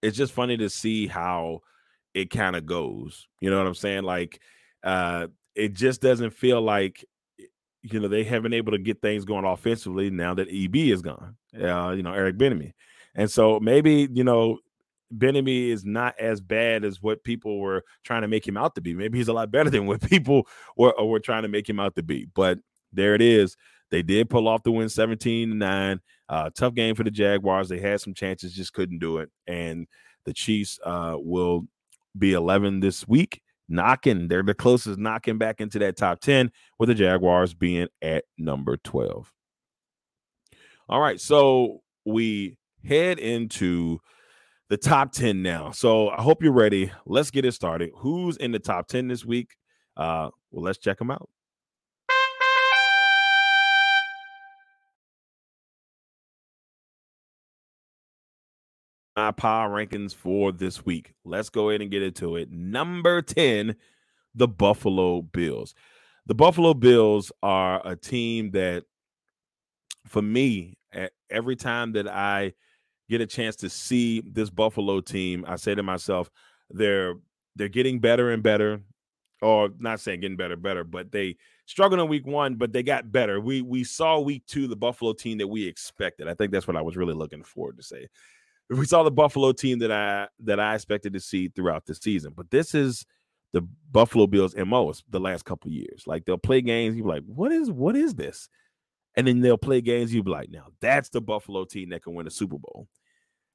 it's 0.02 0.18
just 0.18 0.34
funny 0.34 0.58
to 0.58 0.70
see 0.70 1.08
how 1.08 1.60
it 2.14 2.30
kind 2.30 2.56
of 2.56 2.66
goes. 2.66 3.28
You 3.40 3.50
know 3.50 3.58
what 3.58 3.68
I'm 3.68 3.76
saying? 3.76 4.04
Like, 4.04 4.40
uh, 4.84 5.28
it 5.56 5.74
just 5.74 6.02
doesn't 6.02 6.32
feel 6.32 6.62
like 6.62 7.06
you 7.84 8.00
know 8.00 8.08
they 8.08 8.24
haven't 8.24 8.44
been 8.44 8.54
able 8.54 8.72
to 8.72 8.78
get 8.78 9.02
things 9.02 9.26
going 9.26 9.46
offensively 9.46 10.10
now 10.10 10.34
that 10.34 10.48
EB 10.50 10.76
is 10.76 11.02
gone. 11.02 11.36
Uh, 11.54 11.92
you 11.92 12.04
know, 12.04 12.14
Eric 12.14 12.38
Bieniemy. 12.38 12.74
And 13.18 13.30
so 13.30 13.60
maybe, 13.60 14.08
you 14.14 14.24
know, 14.24 14.60
Bieniemy 15.16 15.70
is 15.70 15.84
not 15.84 16.20
as 16.20 16.40
bad 16.40 16.86
as 16.86 17.02
what 17.02 17.24
people 17.24 17.60
were 17.60 17.84
trying 18.04 18.22
to 18.22 18.28
make 18.28 18.48
him 18.48 18.58
out 18.58 18.76
to 18.76 18.82
be. 18.82 18.94
Maybe 18.94 19.18
he's 19.18 19.28
a 19.28 19.34
lot 19.34 19.52
better 19.52 19.70
than 19.70 19.86
what 19.88 20.02
people 20.10 20.48
were, 20.78 20.94
were 21.04 21.20
trying 21.20 21.44
to 21.44 21.50
make 21.50 21.68
him 21.68 21.80
out 21.80 21.96
to 21.96 22.04
be. 22.04 22.28
But 22.34 22.60
there 22.94 23.16
it 23.16 23.22
is. 23.22 23.58
They 23.90 24.04
did 24.04 24.30
pull 24.30 24.48
off 24.48 24.64
the 24.64 24.72
win 24.72 24.90
17 24.90 25.58
9. 25.58 26.00
Uh, 26.30 26.50
tough 26.56 26.74
game 26.74 26.94
for 26.94 27.04
the 27.04 27.12
Jaguars. 27.12 27.70
They 27.70 27.80
had 27.80 28.02
some 28.02 28.14
chances, 28.14 28.54
just 28.54 28.74
couldn't 28.74 29.00
do 29.00 29.20
it. 29.20 29.30
And 29.48 29.88
the 30.26 30.34
Chiefs 30.34 30.78
uh, 30.84 31.16
will 31.18 31.68
be 32.18 32.34
11 32.34 32.82
this 32.82 33.08
week, 33.08 33.42
knocking. 33.70 34.28
They're 34.28 34.44
the 34.44 34.54
closest 34.54 35.00
knocking 35.00 35.38
back 35.38 35.62
into 35.62 35.80
that 35.80 35.96
top 35.96 36.20
10, 36.20 36.52
with 36.80 36.90
the 36.90 36.96
Jaguars 36.96 37.54
being 37.54 37.88
at 38.02 38.26
number 38.38 38.76
12. 38.76 39.32
All 40.90 41.00
right. 41.00 41.20
So 41.20 41.82
we 42.06 42.57
head 42.84 43.20
into 43.20 44.00
the 44.70 44.78
top 44.78 45.12
10 45.12 45.42
now. 45.42 45.72
So 45.72 46.10
I 46.10 46.22
hope 46.22 46.44
you're 46.44 46.52
ready. 46.52 46.92
Let's 47.06 47.32
get 47.32 47.46
it 47.46 47.54
started. 47.54 47.92
Who's 47.98 48.38
in 48.38 48.52
the 48.52 48.60
top 48.60 48.88
10 48.88 49.08
this 49.08 49.26
week? 49.26 49.56
Uh, 49.96 50.30
well, 50.52 50.64
let's 50.64 50.78
check 50.78 50.98
them 50.98 51.12
out. 51.12 51.30
My 59.16 59.32
power 59.32 59.70
rankings 59.70 60.14
for 60.14 60.52
this 60.52 60.86
week. 60.86 61.14
Let's 61.26 61.50
go 61.50 61.70
ahead 61.70 61.82
and 61.82 61.90
get 61.90 62.04
into 62.04 62.36
it. 62.36 62.52
Number 62.52 63.24
10, 63.24 63.76
the 64.36 64.48
Buffalo 64.48 65.24
Bills. 65.24 65.74
The 66.28 66.36
Buffalo 66.36 66.76
Bills 66.76 67.32
are 67.42 67.82
a 67.84 67.96
team 67.96 68.52
that, 68.52 68.84
for 70.06 70.22
me, 70.22 70.78
every 71.32 71.56
time 71.56 71.94
that 71.94 72.08
I 72.08 72.54
get 73.10 73.22
a 73.22 73.26
chance 73.26 73.56
to 73.58 73.70
see 73.70 74.22
this 74.26 74.50
Buffalo 74.50 75.02
team, 75.02 75.46
I 75.48 75.56
say 75.56 75.76
to 75.76 75.84
myself, 75.84 76.30
they're 76.70 77.16
they're 77.56 77.70
getting 77.70 78.00
better 78.00 78.32
and 78.32 78.44
better. 78.44 78.82
Or 79.40 79.70
not 79.78 80.00
saying 80.00 80.22
getting 80.22 80.36
better, 80.36 80.56
better, 80.56 80.84
but 80.84 81.12
they 81.12 81.36
struggled 81.68 82.00
in 82.00 82.08
week 82.08 82.26
one, 82.26 82.56
but 82.56 82.74
they 82.74 82.82
got 82.82 83.12
better. 83.12 83.40
We 83.40 83.62
we 83.62 83.84
saw 83.84 84.20
week 84.20 84.44
two 84.48 84.68
the 84.68 84.76
Buffalo 84.76 85.14
team 85.14 85.38
that 85.38 85.48
we 85.48 85.68
expected. 85.68 86.28
I 86.28 86.34
think 86.34 86.52
that's 86.52 86.68
what 86.68 86.76
I 86.76 86.82
was 86.82 86.98
really 86.98 87.14
looking 87.14 87.44
forward 87.44 87.78
to 87.78 87.84
say. 87.84 88.08
We 88.72 88.86
saw 88.88 89.04
the 89.04 89.12
Buffalo 89.12 89.52
team 89.52 89.78
that 89.80 89.92
I 89.92 90.28
that 90.40 90.60
I 90.60 90.74
expected 90.74 91.14
to 91.14 91.20
see 91.20 91.50
throughout 91.50 91.86
the 91.86 91.94
season. 91.94 92.34
But 92.36 92.50
this 92.50 92.74
is 92.74 93.06
the 93.54 93.62
Buffalo 93.92 94.26
Bills 94.26 94.56
MO 94.56 94.92
the 95.10 95.20
last 95.20 95.46
couple 95.46 95.70
years. 95.70 96.04
Like 96.08 96.26
they'll 96.26 96.40
play 96.40 96.62
games, 96.62 96.98
you're 96.98 97.08
like, 97.08 97.24
what 97.26 97.52
is 97.52 97.70
what 97.70 97.96
is 97.96 98.16
this? 98.16 98.50
And 99.18 99.28
then 99.28 99.42
they'll 99.42 99.58
play 99.58 99.82
games, 99.82 100.14
you'll 100.14 100.24
be 100.24 100.32
like, 100.32 100.50
now 100.50 100.68
that's 100.80 101.10
the 101.10 101.20
Buffalo 101.20 101.66
team 101.66 101.90
that 101.90 102.04
can 102.04 102.14
win 102.14 102.28
a 102.28 102.32
Super 102.32 102.58
Bowl. 102.58 102.88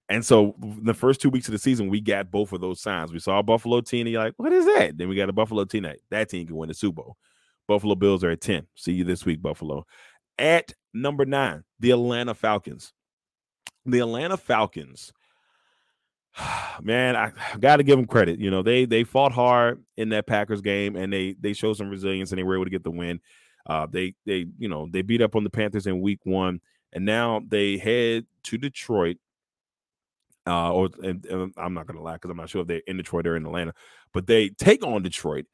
And 0.09 0.27
so 0.27 0.57
the 0.61 0.93
first 0.93 1.21
two 1.21 1.31
weeks 1.31 1.47
of 1.49 1.53
the 1.53 1.59
season, 1.59 1.89
we 1.89 2.01
got 2.01 2.31
both 2.31 2.53
of 2.53 2.61
those 2.61 2.81
signs. 2.81 3.13
We 3.13 3.21
saw 3.21 3.39
a 3.39 3.43
Buffalo 3.43 3.81
team, 3.81 4.07
and 4.07 4.13
you're 4.13 4.23
like, 4.23 4.35
what 4.37 4.53
is 4.53 4.67
that? 4.67 4.99
Then 4.99 5.09
we 5.09 5.17
got 5.17 5.31
a 5.31 5.33
Buffalo 5.33 5.65
team 5.65 5.85
that 5.85 5.99
that 6.11 6.29
team 6.29 6.47
can 6.47 6.57
win 6.57 6.69
the 6.69 6.75
Super 6.75 7.03
Bowl. 7.03 7.17
Buffalo 7.69 7.95
Bills 7.95 8.25
are 8.25 8.31
at 8.31 8.41
10. 8.41 8.67
See 8.75 8.93
you 8.93 9.05
this 9.05 9.25
week, 9.25 9.41
Buffalo. 9.41 9.87
At 10.39 10.75
number 10.93 11.25
nine, 11.25 11.63
the 11.79 11.93
Atlanta 11.93 12.35
Falcons. 12.35 12.93
The 13.87 14.01
Atlanta 14.01 14.37
Falcons, 14.37 15.13
man, 16.83 17.17
I 17.17 17.33
got 17.59 17.77
to 17.77 17.83
give 17.83 17.97
them 17.97 18.07
credit. 18.07 18.39
You 18.39 18.51
know, 18.51 18.63
they 18.63 18.85
they 18.85 19.05
fought 19.05 19.33
hard 19.33 19.83
in 19.97 20.11
that 20.11 20.27
Packers 20.27 20.61
game 20.61 20.97
and 20.97 21.13
they 21.13 21.37
they 21.41 21.53
showed 21.53 21.77
some 21.77 21.91
resilience 21.91 22.31
and 22.31 22.39
they 22.39 22.45
were 22.45 22.55
able 22.55 22.65
to 22.65 22.71
get 22.71 22.85
the 22.85 22.91
win. 22.91 23.21
Uh, 23.67 23.87
they 23.87 24.15
they 24.27 24.47
you 24.59 24.69
know 24.69 24.89
they 24.91 25.03
beat 25.03 25.23
up 25.23 25.37
on 25.37 25.45
the 25.45 25.51
Panthers 25.51 25.87
in 25.87 26.01
Week 26.01 26.21
One, 26.25 26.61
and 26.93 27.05
now 27.05 27.41
they 27.49 27.79
head 27.79 28.27
to 28.45 28.59
Detroit 28.59 29.19
Uh, 30.47 30.73
or 30.73 30.89
and, 31.05 31.25
and 31.27 31.55
I'm 31.57 31.75
not 31.75 31.87
gonna 31.87 32.03
lie 32.03 32.15
because 32.15 32.31
I'm 32.31 32.37
not 32.37 32.51
sure 32.51 32.63
if 32.63 32.67
they're 32.67 32.83
in 32.89 32.97
Detroit 32.97 33.27
or 33.27 33.37
in 33.37 33.47
Atlanta, 33.47 33.73
but 34.13 34.27
they 34.27 34.49
take 34.51 34.85
on 34.85 35.03
Detroit. 35.03 35.47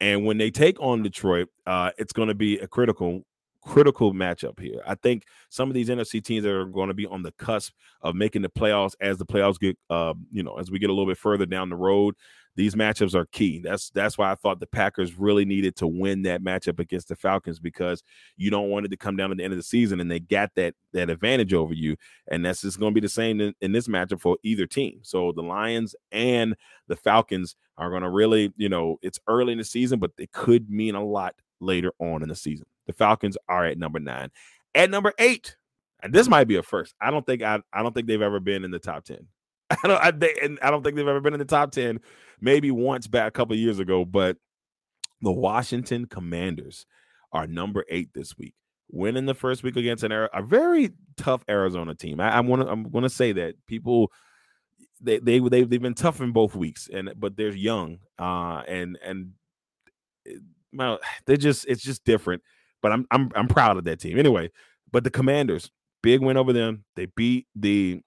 And 0.00 0.24
when 0.24 0.38
they 0.38 0.50
take 0.50 0.80
on 0.80 1.02
Detroit, 1.02 1.48
uh, 1.66 1.90
it's 1.98 2.12
to 2.12 2.34
be 2.34 2.58
a 2.58 2.68
critical 2.68 3.22
critical 3.62 4.12
matchup 4.14 4.60
here. 4.60 4.80
I 4.86 4.94
think 4.94 5.24
some 5.48 5.68
of 5.68 5.74
these 5.74 5.88
NFC 5.88 6.22
teams 6.22 6.46
are 6.46 6.66
going 6.66 6.88
to 6.88 6.94
be 6.94 7.06
on 7.06 7.22
the 7.22 7.32
cusp 7.32 7.72
of 8.02 8.14
making 8.14 8.42
the 8.42 8.48
playoffs 8.48 8.94
as 9.00 9.18
the 9.18 9.26
playoffs 9.26 9.58
get, 9.58 9.76
uh, 9.90 10.14
you 10.30 10.44
know, 10.44 10.56
as 10.58 10.70
we 10.70 10.78
get 10.78 10.90
a 10.90 10.92
little 10.92 11.06
bit 11.10 11.18
further 11.18 11.46
down 11.46 11.68
the 11.70 11.76
road. 11.76 12.14
These 12.56 12.74
matchups 12.74 13.14
are 13.14 13.26
key. 13.26 13.60
That's 13.60 13.90
that's 13.90 14.16
why 14.16 14.32
I 14.32 14.34
thought 14.34 14.60
the 14.60 14.66
Packers 14.66 15.18
really 15.18 15.44
needed 15.44 15.76
to 15.76 15.86
win 15.86 16.22
that 16.22 16.42
matchup 16.42 16.80
against 16.80 17.08
the 17.08 17.16
Falcons 17.16 17.60
because 17.60 18.02
you 18.36 18.50
don't 18.50 18.70
want 18.70 18.86
it 18.86 18.88
to 18.88 18.96
come 18.96 19.14
down 19.14 19.30
at 19.30 19.36
the 19.36 19.44
end 19.44 19.52
of 19.52 19.58
the 19.58 19.62
season 19.62 20.00
and 20.00 20.10
they 20.10 20.20
got 20.20 20.50
that 20.56 20.74
that 20.94 21.10
advantage 21.10 21.52
over 21.52 21.74
you. 21.74 21.96
And 22.28 22.44
that's 22.44 22.62
just 22.62 22.80
going 22.80 22.92
to 22.92 22.94
be 22.94 23.04
the 23.04 23.10
same 23.10 23.40
in, 23.42 23.54
in 23.60 23.72
this 23.72 23.88
matchup 23.88 24.22
for 24.22 24.38
either 24.42 24.66
team. 24.66 25.00
So 25.02 25.32
the 25.32 25.42
Lions 25.42 25.94
and 26.10 26.56
the 26.88 26.96
Falcons 26.96 27.56
are 27.76 27.90
going 27.90 28.02
to 28.02 28.10
really, 28.10 28.52
you 28.56 28.70
know, 28.70 28.96
it's 29.02 29.20
early 29.28 29.52
in 29.52 29.58
the 29.58 29.64
season, 29.64 29.98
but 29.98 30.12
it 30.16 30.32
could 30.32 30.70
mean 30.70 30.94
a 30.94 31.04
lot 31.04 31.34
later 31.60 31.92
on 31.98 32.22
in 32.22 32.28
the 32.30 32.34
season. 32.34 32.66
The 32.86 32.94
Falcons 32.94 33.36
are 33.48 33.66
at 33.66 33.78
number 33.78 33.98
nine. 33.98 34.30
At 34.74 34.90
number 34.90 35.12
eight, 35.18 35.56
and 36.02 36.12
this 36.12 36.28
might 36.28 36.44
be 36.44 36.56
a 36.56 36.62
first. 36.62 36.94
I 37.00 37.10
don't 37.10 37.24
think 37.26 37.42
I, 37.42 37.60
I 37.72 37.82
don't 37.82 37.94
think 37.94 38.06
they've 38.06 38.20
ever 38.22 38.40
been 38.40 38.64
in 38.64 38.70
the 38.70 38.78
top 38.78 39.04
ten. 39.04 39.26
I 39.70 39.76
don't 39.88 40.02
I, 40.02 40.10
they, 40.10 40.34
and 40.42 40.58
I 40.62 40.70
don't 40.70 40.82
think 40.82 40.96
they've 40.96 41.06
ever 41.08 41.20
been 41.20 41.34
in 41.34 41.38
the 41.38 41.44
top 41.44 41.72
ten. 41.72 42.00
Maybe 42.40 42.70
once 42.70 43.06
back 43.06 43.28
a 43.28 43.30
couple 43.30 43.56
years 43.56 43.78
ago, 43.78 44.04
but 44.04 44.36
the 45.22 45.32
Washington 45.32 46.06
Commanders 46.06 46.86
are 47.32 47.46
number 47.46 47.84
eight 47.88 48.10
this 48.14 48.36
week, 48.38 48.54
winning 48.90 49.26
the 49.26 49.34
first 49.34 49.62
week 49.62 49.76
against 49.76 50.04
an 50.04 50.12
a 50.12 50.42
very 50.42 50.90
tough 51.16 51.44
Arizona 51.48 51.94
team. 51.94 52.20
I, 52.20 52.40
want 52.40 52.62
to 52.62 52.68
I'm 52.68 52.90
going 52.90 53.02
to 53.02 53.10
say 53.10 53.32
that 53.32 53.54
people 53.66 54.12
they 55.00 55.18
they 55.18 55.38
they 55.38 55.64
they've 55.64 55.82
been 55.82 55.94
tough 55.94 56.20
in 56.20 56.32
both 56.32 56.54
weeks, 56.54 56.88
and 56.92 57.12
but 57.16 57.36
they're 57.36 57.54
young, 57.54 57.98
uh, 58.18 58.62
and 58.68 58.98
and 59.04 59.32
eh, 60.26 60.36
well, 60.72 60.98
they're 61.26 61.36
just 61.36 61.66
it's 61.66 61.82
just 61.82 62.04
different. 62.04 62.42
But 62.82 62.92
I'm 62.92 63.06
I'm 63.10 63.30
I'm 63.34 63.48
proud 63.48 63.76
of 63.76 63.84
that 63.84 64.00
team 64.00 64.18
anyway. 64.18 64.50
But 64.92 65.04
the 65.04 65.10
Commanders, 65.10 65.70
big 66.02 66.20
win 66.20 66.36
over 66.36 66.52
them. 66.52 66.84
They 66.94 67.06
beat 67.06 67.46
the 67.54 68.02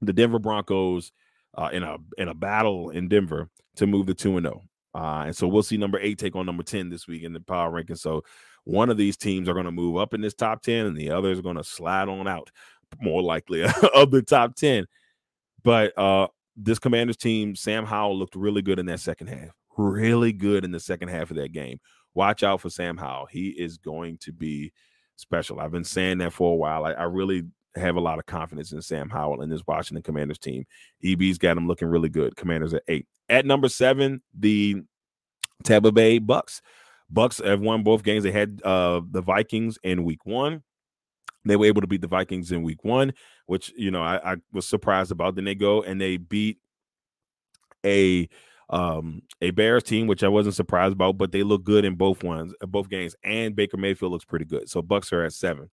the 0.00 0.12
Denver 0.12 0.38
Broncos 0.38 1.12
uh, 1.56 1.70
in 1.72 1.82
a 1.82 1.96
in 2.18 2.28
a 2.28 2.34
battle 2.34 2.90
in 2.90 3.08
Denver 3.08 3.48
to 3.76 3.86
move 3.86 4.06
the 4.06 4.14
two 4.14 4.36
and 4.36 4.46
zero. 4.46 4.62
Oh. 4.94 4.98
Uh, 4.98 5.24
and 5.26 5.36
so 5.36 5.46
we'll 5.46 5.62
see 5.62 5.76
number 5.76 5.98
eight 6.00 6.18
take 6.18 6.36
on 6.36 6.46
number 6.46 6.62
ten 6.62 6.88
this 6.88 7.06
week 7.06 7.22
in 7.22 7.32
the 7.32 7.40
power 7.40 7.70
ranking. 7.70 7.96
So 7.96 8.24
one 8.64 8.90
of 8.90 8.96
these 8.96 9.16
teams 9.16 9.48
are 9.48 9.52
going 9.54 9.66
to 9.66 9.72
move 9.72 9.96
up 9.96 10.14
in 10.14 10.20
this 10.20 10.34
top 10.34 10.62
ten, 10.62 10.86
and 10.86 10.96
the 10.96 11.10
other 11.10 11.30
is 11.30 11.40
going 11.40 11.56
to 11.56 11.64
slide 11.64 12.08
on 12.08 12.26
out, 12.26 12.50
more 13.00 13.22
likely 13.22 13.62
of 13.94 14.10
the 14.10 14.22
top 14.22 14.54
ten. 14.56 14.86
But 15.62 15.96
uh, 15.98 16.28
this 16.56 16.78
Commanders 16.78 17.16
team, 17.16 17.54
Sam 17.56 17.84
Howell 17.84 18.18
looked 18.18 18.36
really 18.36 18.62
good 18.62 18.78
in 18.78 18.86
that 18.86 19.00
second 19.00 19.26
half. 19.28 19.50
Really 19.76 20.32
good 20.32 20.64
in 20.64 20.72
the 20.72 20.80
second 20.80 21.08
half 21.08 21.30
of 21.30 21.36
that 21.36 21.52
game 21.52 21.78
watch 22.16 22.42
out 22.42 22.60
for 22.60 22.70
Sam 22.70 22.96
Howell. 22.96 23.26
He 23.26 23.50
is 23.50 23.76
going 23.76 24.18
to 24.22 24.32
be 24.32 24.72
special. 25.14 25.60
I've 25.60 25.70
been 25.70 25.84
saying 25.84 26.18
that 26.18 26.32
for 26.32 26.52
a 26.52 26.56
while. 26.56 26.84
I, 26.84 26.92
I 26.92 27.04
really 27.04 27.44
have 27.76 27.96
a 27.96 28.00
lot 28.00 28.18
of 28.18 28.26
confidence 28.26 28.72
in 28.72 28.82
Sam 28.82 29.08
Howell 29.08 29.42
and 29.42 29.50
this 29.50 29.66
Washington 29.66 30.02
Commanders 30.02 30.38
team. 30.38 30.64
EB's 31.04 31.38
got 31.38 31.56
him 31.56 31.66
looking 31.66 31.88
really 31.88 32.08
good. 32.08 32.36
Commanders 32.36 32.74
at 32.74 32.82
eight. 32.88 33.06
At 33.28 33.46
number 33.46 33.68
seven, 33.68 34.22
the 34.38 34.82
Tampa 35.64 35.92
Bay 35.92 36.18
Bucks. 36.18 36.62
Bucks 37.10 37.40
have 37.44 37.60
won 37.60 37.82
both 37.82 38.02
games. 38.02 38.24
They 38.24 38.32
had 38.32 38.60
uh, 38.64 39.00
the 39.10 39.20
Vikings 39.20 39.78
in 39.82 40.04
week 40.04 40.24
one. 40.24 40.62
They 41.44 41.56
were 41.56 41.66
able 41.66 41.80
to 41.80 41.86
beat 41.86 42.00
the 42.00 42.08
Vikings 42.08 42.50
in 42.50 42.62
week 42.62 42.84
one, 42.84 43.12
which 43.46 43.72
you 43.76 43.90
know 43.90 44.02
I, 44.02 44.32
I 44.32 44.36
was 44.52 44.66
surprised 44.66 45.12
about. 45.12 45.36
Then 45.36 45.44
they 45.44 45.54
go 45.54 45.82
and 45.82 46.00
they 46.00 46.16
beat 46.16 46.58
a 47.84 48.28
um, 48.68 49.22
a 49.40 49.50
Bears 49.52 49.84
team, 49.84 50.08
which 50.08 50.24
I 50.24 50.28
wasn't 50.28 50.56
surprised 50.56 50.92
about, 50.92 51.18
but 51.18 51.30
they 51.30 51.44
look 51.44 51.62
good 51.62 51.84
in 51.84 51.94
both 51.94 52.24
ones, 52.24 52.52
both 52.60 52.88
games, 52.88 53.14
and 53.22 53.54
Baker 53.54 53.76
Mayfield 53.76 54.10
looks 54.10 54.24
pretty 54.24 54.44
good. 54.44 54.68
So 54.68 54.82
Bucks 54.82 55.12
are 55.12 55.24
at 55.24 55.32
seven. 55.32 55.70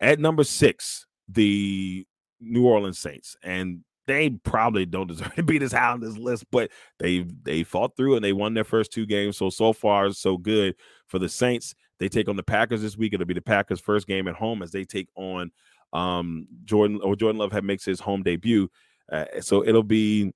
At 0.00 0.20
number 0.20 0.44
six, 0.44 1.06
the 1.28 2.06
New 2.40 2.66
Orleans 2.66 2.98
Saints, 2.98 3.36
and 3.42 3.80
they 4.06 4.30
probably 4.30 4.86
don't 4.86 5.06
deserve 5.08 5.34
to 5.34 5.42
be 5.42 5.58
this 5.58 5.72
high 5.72 5.92
on 5.92 6.00
this 6.00 6.16
list, 6.16 6.44
but 6.50 6.70
they 6.98 7.26
they 7.42 7.62
fought 7.62 7.96
through 7.96 8.16
and 8.16 8.24
they 8.24 8.32
won 8.32 8.54
their 8.54 8.64
first 8.64 8.92
two 8.92 9.06
games. 9.06 9.36
So 9.36 9.50
so 9.50 9.72
far 9.72 10.10
so 10.12 10.36
good 10.36 10.74
for 11.06 11.18
the 11.18 11.28
Saints. 11.28 11.74
They 11.98 12.08
take 12.08 12.28
on 12.28 12.36
the 12.36 12.42
Packers 12.42 12.82
this 12.82 12.96
week. 12.96 13.12
It'll 13.12 13.26
be 13.26 13.34
the 13.34 13.40
Packers' 13.40 13.80
first 13.80 14.06
game 14.06 14.26
at 14.26 14.34
home 14.34 14.62
as 14.62 14.70
they 14.72 14.84
take 14.84 15.08
on 15.14 15.50
um 15.92 16.46
Jordan 16.64 17.00
or 17.02 17.14
Jordan 17.14 17.38
Love 17.38 17.52
makes 17.62 17.84
his 17.84 18.00
home 18.00 18.22
debut. 18.22 18.68
Uh, 19.10 19.26
so 19.40 19.64
it'll 19.64 19.82
be 19.82 20.32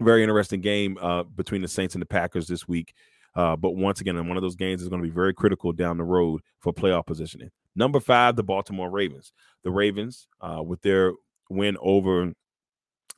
very 0.00 0.22
interesting 0.22 0.60
game 0.60 0.98
uh, 1.00 1.22
between 1.22 1.62
the 1.62 1.68
Saints 1.68 1.94
and 1.94 2.02
the 2.02 2.06
Packers 2.06 2.46
this 2.46 2.68
week. 2.68 2.94
Uh, 3.38 3.54
but 3.54 3.76
once 3.76 4.00
again, 4.00 4.16
one 4.26 4.36
of 4.36 4.42
those 4.42 4.56
games 4.56 4.82
is 4.82 4.88
going 4.88 5.00
to 5.00 5.06
be 5.06 5.14
very 5.14 5.32
critical 5.32 5.70
down 5.70 5.96
the 5.96 6.02
road 6.02 6.40
for 6.58 6.72
playoff 6.72 7.06
positioning. 7.06 7.50
Number 7.76 8.00
five, 8.00 8.34
the 8.34 8.42
Baltimore 8.42 8.90
Ravens. 8.90 9.32
The 9.62 9.70
Ravens, 9.70 10.26
uh, 10.40 10.60
with 10.60 10.82
their 10.82 11.12
win 11.48 11.76
over 11.80 12.32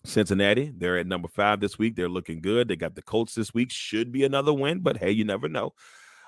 Cincinnati, 0.04 0.74
they're 0.76 0.98
at 0.98 1.06
number 1.06 1.26
five 1.26 1.60
this 1.60 1.78
week. 1.78 1.96
They're 1.96 2.10
looking 2.10 2.42
good. 2.42 2.68
They 2.68 2.76
got 2.76 2.96
the 2.96 3.02
Colts 3.02 3.34
this 3.34 3.54
week. 3.54 3.70
Should 3.70 4.12
be 4.12 4.22
another 4.22 4.52
win, 4.52 4.80
but 4.80 4.98
hey, 4.98 5.10
you 5.10 5.24
never 5.24 5.48
know. 5.48 5.72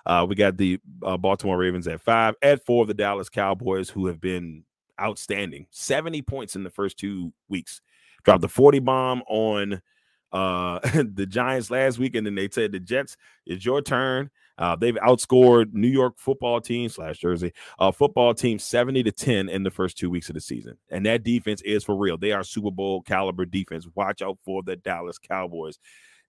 Uh, 0.07 0.25
we 0.27 0.37
got 0.37 0.57
the 0.57 0.81
uh, 1.05 1.19
Baltimore 1.19 1.59
Ravens 1.59 1.87
at 1.87 2.01
five. 2.01 2.35
At 2.41 2.65
four, 2.65 2.87
the 2.87 2.95
Dallas 2.95 3.29
Cowboys, 3.29 3.91
who 3.91 4.07
have 4.07 4.23
been 4.23 4.65
outstanding 4.99 5.67
70 5.69 6.23
points 6.23 6.57
in 6.57 6.65
the 6.65 6.71
first 6.71 6.99
two 6.99 7.35
weeks. 7.51 7.83
Dropped 8.25 8.41
the 8.41 8.49
40 8.49 8.79
bomb 8.79 9.23
on 9.29 9.83
uh, 10.33 10.79
the 11.15 11.27
Giants 11.27 11.71
last 11.71 11.99
week, 11.99 12.15
and 12.15 12.27
then 12.27 12.35
they 12.35 12.49
said 12.49 12.73
the 12.73 12.81
Jets, 12.81 13.17
it's 13.47 13.65
your 13.65 13.83
turn. 13.83 14.31
Uh, 14.59 14.77
they've 14.77 14.97
outscored 14.97 15.73
New 15.73 15.89
York 15.89 16.15
football 16.19 16.61
team 16.61 16.89
slash 16.89 17.19
Jersey 17.19 17.53
uh, 17.79 17.91
football 17.91 18.35
team 18.35 18.59
70 18.59 19.03
to 19.05 19.13
10 19.13 19.49
in 19.49 19.63
the 19.63 19.71
first 19.71 19.97
two 19.97 20.11
weeks 20.11 20.29
of 20.29 20.35
the 20.35 20.41
season. 20.41 20.77
And 20.91 21.07
that 21.07 21.25
defense 21.25 21.63
is 21.63 21.85
for 21.85 21.97
real. 21.97 22.19
They 22.19 22.33
are 22.33 22.45
Super 22.45 22.71
Bowl 22.71 23.03
caliber 23.03 23.47
defense. 23.47 23.87
Watch 23.95 24.21
out 24.21 24.39
for 24.45 24.63
the 24.63 24.77
Dallas 24.77 25.19
Cowboys. 25.19 25.79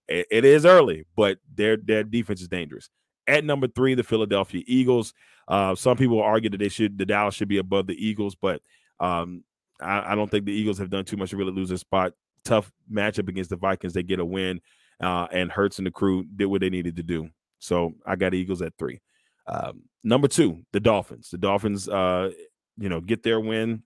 it, 0.08 0.26
it 0.30 0.44
is 0.44 0.64
early, 0.64 1.04
but 1.16 1.38
their 1.54 1.76
their 1.76 2.02
defense 2.02 2.40
is 2.40 2.48
dangerous. 2.48 2.88
At 3.26 3.44
number 3.44 3.68
three, 3.68 3.94
the 3.94 4.02
Philadelphia 4.02 4.62
Eagles. 4.66 5.14
Uh, 5.46 5.74
some 5.74 5.96
people 5.96 6.22
argue 6.22 6.48
that 6.50 6.58
they 6.58 6.70
should 6.70 6.96
the 6.96 7.06
Dallas 7.06 7.34
should 7.34 7.48
be 7.48 7.58
above 7.58 7.86
the 7.86 8.06
Eagles, 8.06 8.34
but 8.34 8.62
um, 9.00 9.44
I, 9.80 10.12
I, 10.12 10.14
don't 10.14 10.30
think 10.30 10.46
the 10.46 10.52
Eagles 10.52 10.78
have 10.78 10.88
done 10.88 11.04
too 11.04 11.16
much 11.16 11.30
to 11.30 11.36
really 11.36 11.52
lose 11.52 11.68
their 11.68 11.78
spot 11.78 12.14
tough 12.44 12.70
matchup 12.92 13.28
against 13.28 13.50
the 13.50 13.56
Vikings. 13.56 13.94
They 13.94 14.02
get 14.02 14.20
a 14.20 14.24
win, 14.24 14.60
uh, 15.00 15.26
and 15.32 15.50
Hurts 15.50 15.78
and 15.78 15.86
the 15.86 15.90
crew 15.90 16.24
did 16.36 16.46
what 16.46 16.60
they 16.60 16.70
needed 16.70 16.96
to 16.96 17.02
do. 17.02 17.28
So 17.58 17.94
I 18.06 18.16
got 18.16 18.34
Eagles 18.34 18.62
at 18.62 18.72
three. 18.78 19.00
Um, 19.46 19.82
number 20.02 20.28
two, 20.28 20.64
the 20.72 20.80
Dolphins. 20.80 21.30
The 21.30 21.38
Dolphins, 21.38 21.88
uh, 21.88 22.30
you 22.78 22.88
know, 22.88 23.00
get 23.00 23.22
their 23.22 23.40
win 23.40 23.82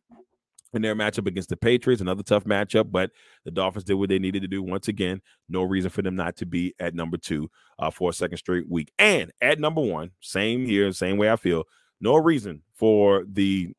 in 0.74 0.82
their 0.82 0.94
matchup 0.94 1.26
against 1.26 1.48
the 1.48 1.56
Patriots. 1.56 2.02
Another 2.02 2.22
tough 2.22 2.44
matchup, 2.44 2.90
but 2.90 3.10
the 3.44 3.50
Dolphins 3.50 3.84
did 3.84 3.94
what 3.94 4.08
they 4.08 4.18
needed 4.18 4.42
to 4.42 4.48
do 4.48 4.62
once 4.62 4.88
again. 4.88 5.20
No 5.48 5.62
reason 5.62 5.90
for 5.90 6.02
them 6.02 6.16
not 6.16 6.36
to 6.36 6.46
be 6.46 6.74
at 6.78 6.94
number 6.94 7.16
two 7.16 7.50
uh, 7.78 7.90
for 7.90 8.10
a 8.10 8.12
second 8.12 8.38
straight 8.38 8.68
week. 8.68 8.92
And 8.98 9.32
at 9.40 9.58
number 9.58 9.80
one, 9.80 10.10
same 10.20 10.66
here, 10.66 10.92
same 10.92 11.16
way 11.16 11.30
I 11.30 11.36
feel. 11.36 11.64
No 12.00 12.16
reason 12.16 12.62
for 12.74 13.24
the 13.30 13.72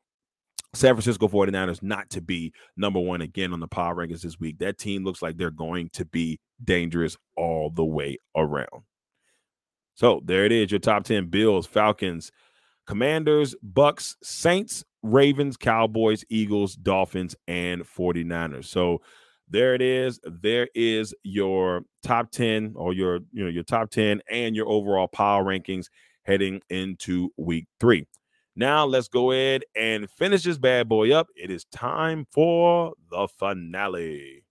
San 0.72 0.94
Francisco 0.94 1.26
49ers 1.26 1.82
not 1.82 2.08
to 2.10 2.20
be 2.20 2.52
number 2.76 3.00
one 3.00 3.20
again 3.20 3.52
on 3.52 3.60
the 3.60 3.66
power 3.66 3.94
rankings 3.94 4.22
this 4.22 4.38
week. 4.38 4.58
That 4.58 4.78
team 4.78 5.04
looks 5.04 5.20
like 5.20 5.36
they're 5.36 5.50
going 5.50 5.90
to 5.94 6.04
be 6.04 6.38
dangerous 6.62 7.16
all 7.36 7.70
the 7.70 7.84
way 7.84 8.18
around. 8.36 8.84
So 9.94 10.20
there 10.24 10.44
it 10.44 10.52
is 10.52 10.70
your 10.70 10.80
top 10.80 11.04
10 11.04 11.26
Bills, 11.26 11.66
Falcons, 11.66 12.30
Commanders, 12.86 13.54
Bucks, 13.62 14.16
Saints, 14.22 14.84
Ravens, 15.02 15.56
Cowboys, 15.56 16.24
Eagles, 16.28 16.74
Dolphins, 16.76 17.34
and 17.48 17.82
49ers. 17.82 18.66
So 18.66 19.00
there 19.48 19.74
it 19.74 19.82
is. 19.82 20.20
There 20.24 20.68
is 20.74 21.14
your 21.24 21.82
top 22.02 22.30
10 22.30 22.74
or 22.76 22.92
your 22.92 23.16
you 23.32 23.44
know 23.44 23.50
your 23.50 23.64
top 23.64 23.90
10 23.90 24.22
and 24.30 24.54
your 24.54 24.68
overall 24.68 25.08
power 25.08 25.44
rankings 25.44 25.86
heading 26.22 26.60
into 26.70 27.30
week 27.36 27.66
3. 27.80 28.06
Now 28.56 28.84
let's 28.84 29.06
go 29.06 29.30
ahead 29.30 29.62
and 29.76 30.10
finish 30.10 30.42
this 30.42 30.58
bad 30.58 30.88
boy 30.88 31.12
up. 31.12 31.28
It 31.36 31.50
is 31.50 31.64
time 31.66 32.26
for 32.32 32.94
the 33.10 33.28
finale. 33.28 34.44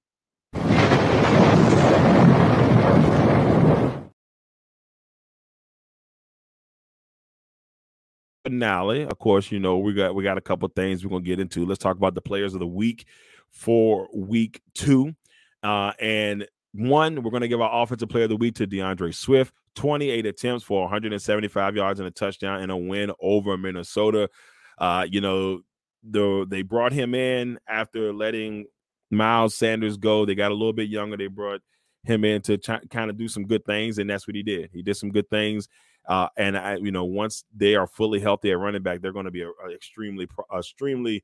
Finale, 8.45 9.03
of 9.03 9.19
course, 9.19 9.51
you 9.51 9.59
know 9.59 9.77
we 9.77 9.93
got 9.93 10.15
we 10.15 10.23
got 10.23 10.37
a 10.37 10.41
couple 10.41 10.69
things 10.69 11.03
we're 11.03 11.09
gonna 11.09 11.21
get 11.21 11.41
into. 11.41 11.65
Let's 11.65 11.83
talk 11.83 11.97
about 11.97 12.15
the 12.15 12.21
players 12.21 12.53
of 12.53 12.61
the 12.61 12.67
week 12.67 13.05
for 13.49 14.07
week 14.15 14.61
two, 14.73 15.13
uh, 15.61 15.91
and 15.99 16.47
one 16.73 17.23
we're 17.23 17.31
gonna 17.31 17.47
give 17.47 17.61
our 17.61 17.83
offensive 17.83 18.09
player 18.09 18.23
of 18.23 18.29
the 18.29 18.37
week 18.37 18.55
to 18.55 18.67
D'Andre 18.67 19.11
Swift. 19.11 19.53
28 19.75 20.25
attempts 20.25 20.63
for 20.63 20.81
175 20.81 21.75
yards 21.75 21.99
and 21.99 22.07
a 22.07 22.11
touchdown 22.11 22.61
and 22.61 22.71
a 22.71 22.77
win 22.77 23.11
over 23.21 23.57
Minnesota. 23.57 24.29
Uh, 24.77 25.05
you 25.09 25.21
know, 25.21 25.61
the 26.03 26.45
they 26.49 26.61
brought 26.61 26.91
him 26.91 27.13
in 27.13 27.59
after 27.67 28.13
letting 28.13 28.65
Miles 29.11 29.55
Sanders 29.55 29.97
go. 29.97 30.25
They 30.25 30.35
got 30.35 30.51
a 30.51 30.55
little 30.55 30.73
bit 30.73 30.89
younger. 30.89 31.17
They 31.17 31.27
brought 31.27 31.61
him 32.03 32.23
in 32.23 32.41
to 32.43 32.57
kind 32.57 33.09
of 33.09 33.17
do 33.17 33.27
some 33.27 33.45
good 33.45 33.65
things, 33.65 33.97
and 33.97 34.09
that's 34.09 34.27
what 34.27 34.35
he 34.35 34.43
did. 34.43 34.69
He 34.73 34.81
did 34.81 34.95
some 34.95 35.11
good 35.11 35.29
things. 35.29 35.67
Uh, 36.07 36.27
and 36.37 36.57
I, 36.57 36.77
you 36.77 36.91
know, 36.91 37.05
once 37.05 37.43
they 37.55 37.75
are 37.75 37.85
fully 37.87 38.19
healthy 38.19 38.51
at 38.51 38.59
running 38.59 38.81
back, 38.81 39.01
they're 39.01 39.13
going 39.13 39.25
to 39.25 39.31
be 39.31 39.41
a, 39.41 39.49
a 39.49 39.73
extremely, 39.73 40.27
extremely. 40.55 41.23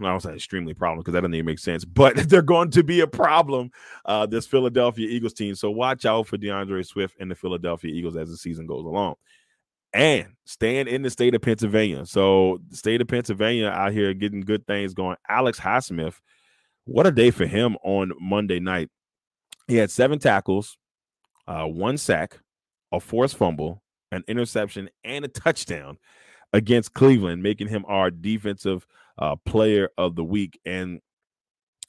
I 0.00 0.04
don't 0.04 0.20
say 0.20 0.34
extremely 0.34 0.74
problem 0.74 0.98
because 1.00 1.14
that 1.14 1.20
doesn't 1.20 1.34
even 1.34 1.46
make 1.46 1.58
sense, 1.58 1.84
but 1.84 2.16
they're 2.28 2.42
going 2.42 2.70
to 2.72 2.82
be 2.82 3.00
a 3.00 3.06
problem. 3.06 3.70
Uh, 4.04 4.26
this 4.26 4.46
Philadelphia 4.46 5.08
Eagles 5.08 5.32
team. 5.32 5.54
So 5.54 5.70
watch 5.70 6.04
out 6.04 6.26
for 6.26 6.36
D'Andre 6.36 6.82
Swift 6.82 7.16
and 7.20 7.30
the 7.30 7.34
Philadelphia 7.34 7.92
Eagles 7.92 8.16
as 8.16 8.28
the 8.28 8.36
season 8.36 8.66
goes 8.66 8.84
along 8.84 9.16
and 9.96 10.26
staying 10.44 10.88
in 10.88 11.00
the 11.00 11.08
state 11.08 11.34
of 11.34 11.40
Pennsylvania. 11.40 12.04
So 12.04 12.60
the 12.68 12.76
state 12.76 13.00
of 13.00 13.08
Pennsylvania 13.08 13.68
out 13.68 13.92
here 13.92 14.12
getting 14.12 14.42
good 14.42 14.66
things 14.66 14.92
going. 14.92 15.16
Alex 15.26 15.58
Highsmith, 15.58 16.20
what 16.84 17.06
a 17.06 17.10
day 17.10 17.30
for 17.30 17.46
him 17.46 17.78
on 17.82 18.12
Monday 18.20 18.60
night. 18.60 18.90
He 19.68 19.76
had 19.76 19.90
seven 19.90 20.18
tackles, 20.18 20.76
uh, 21.48 21.64
one 21.64 21.96
sack, 21.96 22.38
a 22.92 23.00
forced 23.00 23.36
fumble, 23.36 23.82
an 24.12 24.22
interception, 24.28 24.90
and 25.02 25.24
a 25.24 25.28
touchdown 25.28 25.96
against 26.52 26.92
Cleveland, 26.92 27.42
making 27.42 27.68
him 27.68 27.84
our 27.88 28.10
defensive 28.10 28.86
uh, 29.18 29.36
player 29.44 29.90
of 29.96 30.16
the 30.16 30.24
week. 30.24 30.58
And 30.64 31.00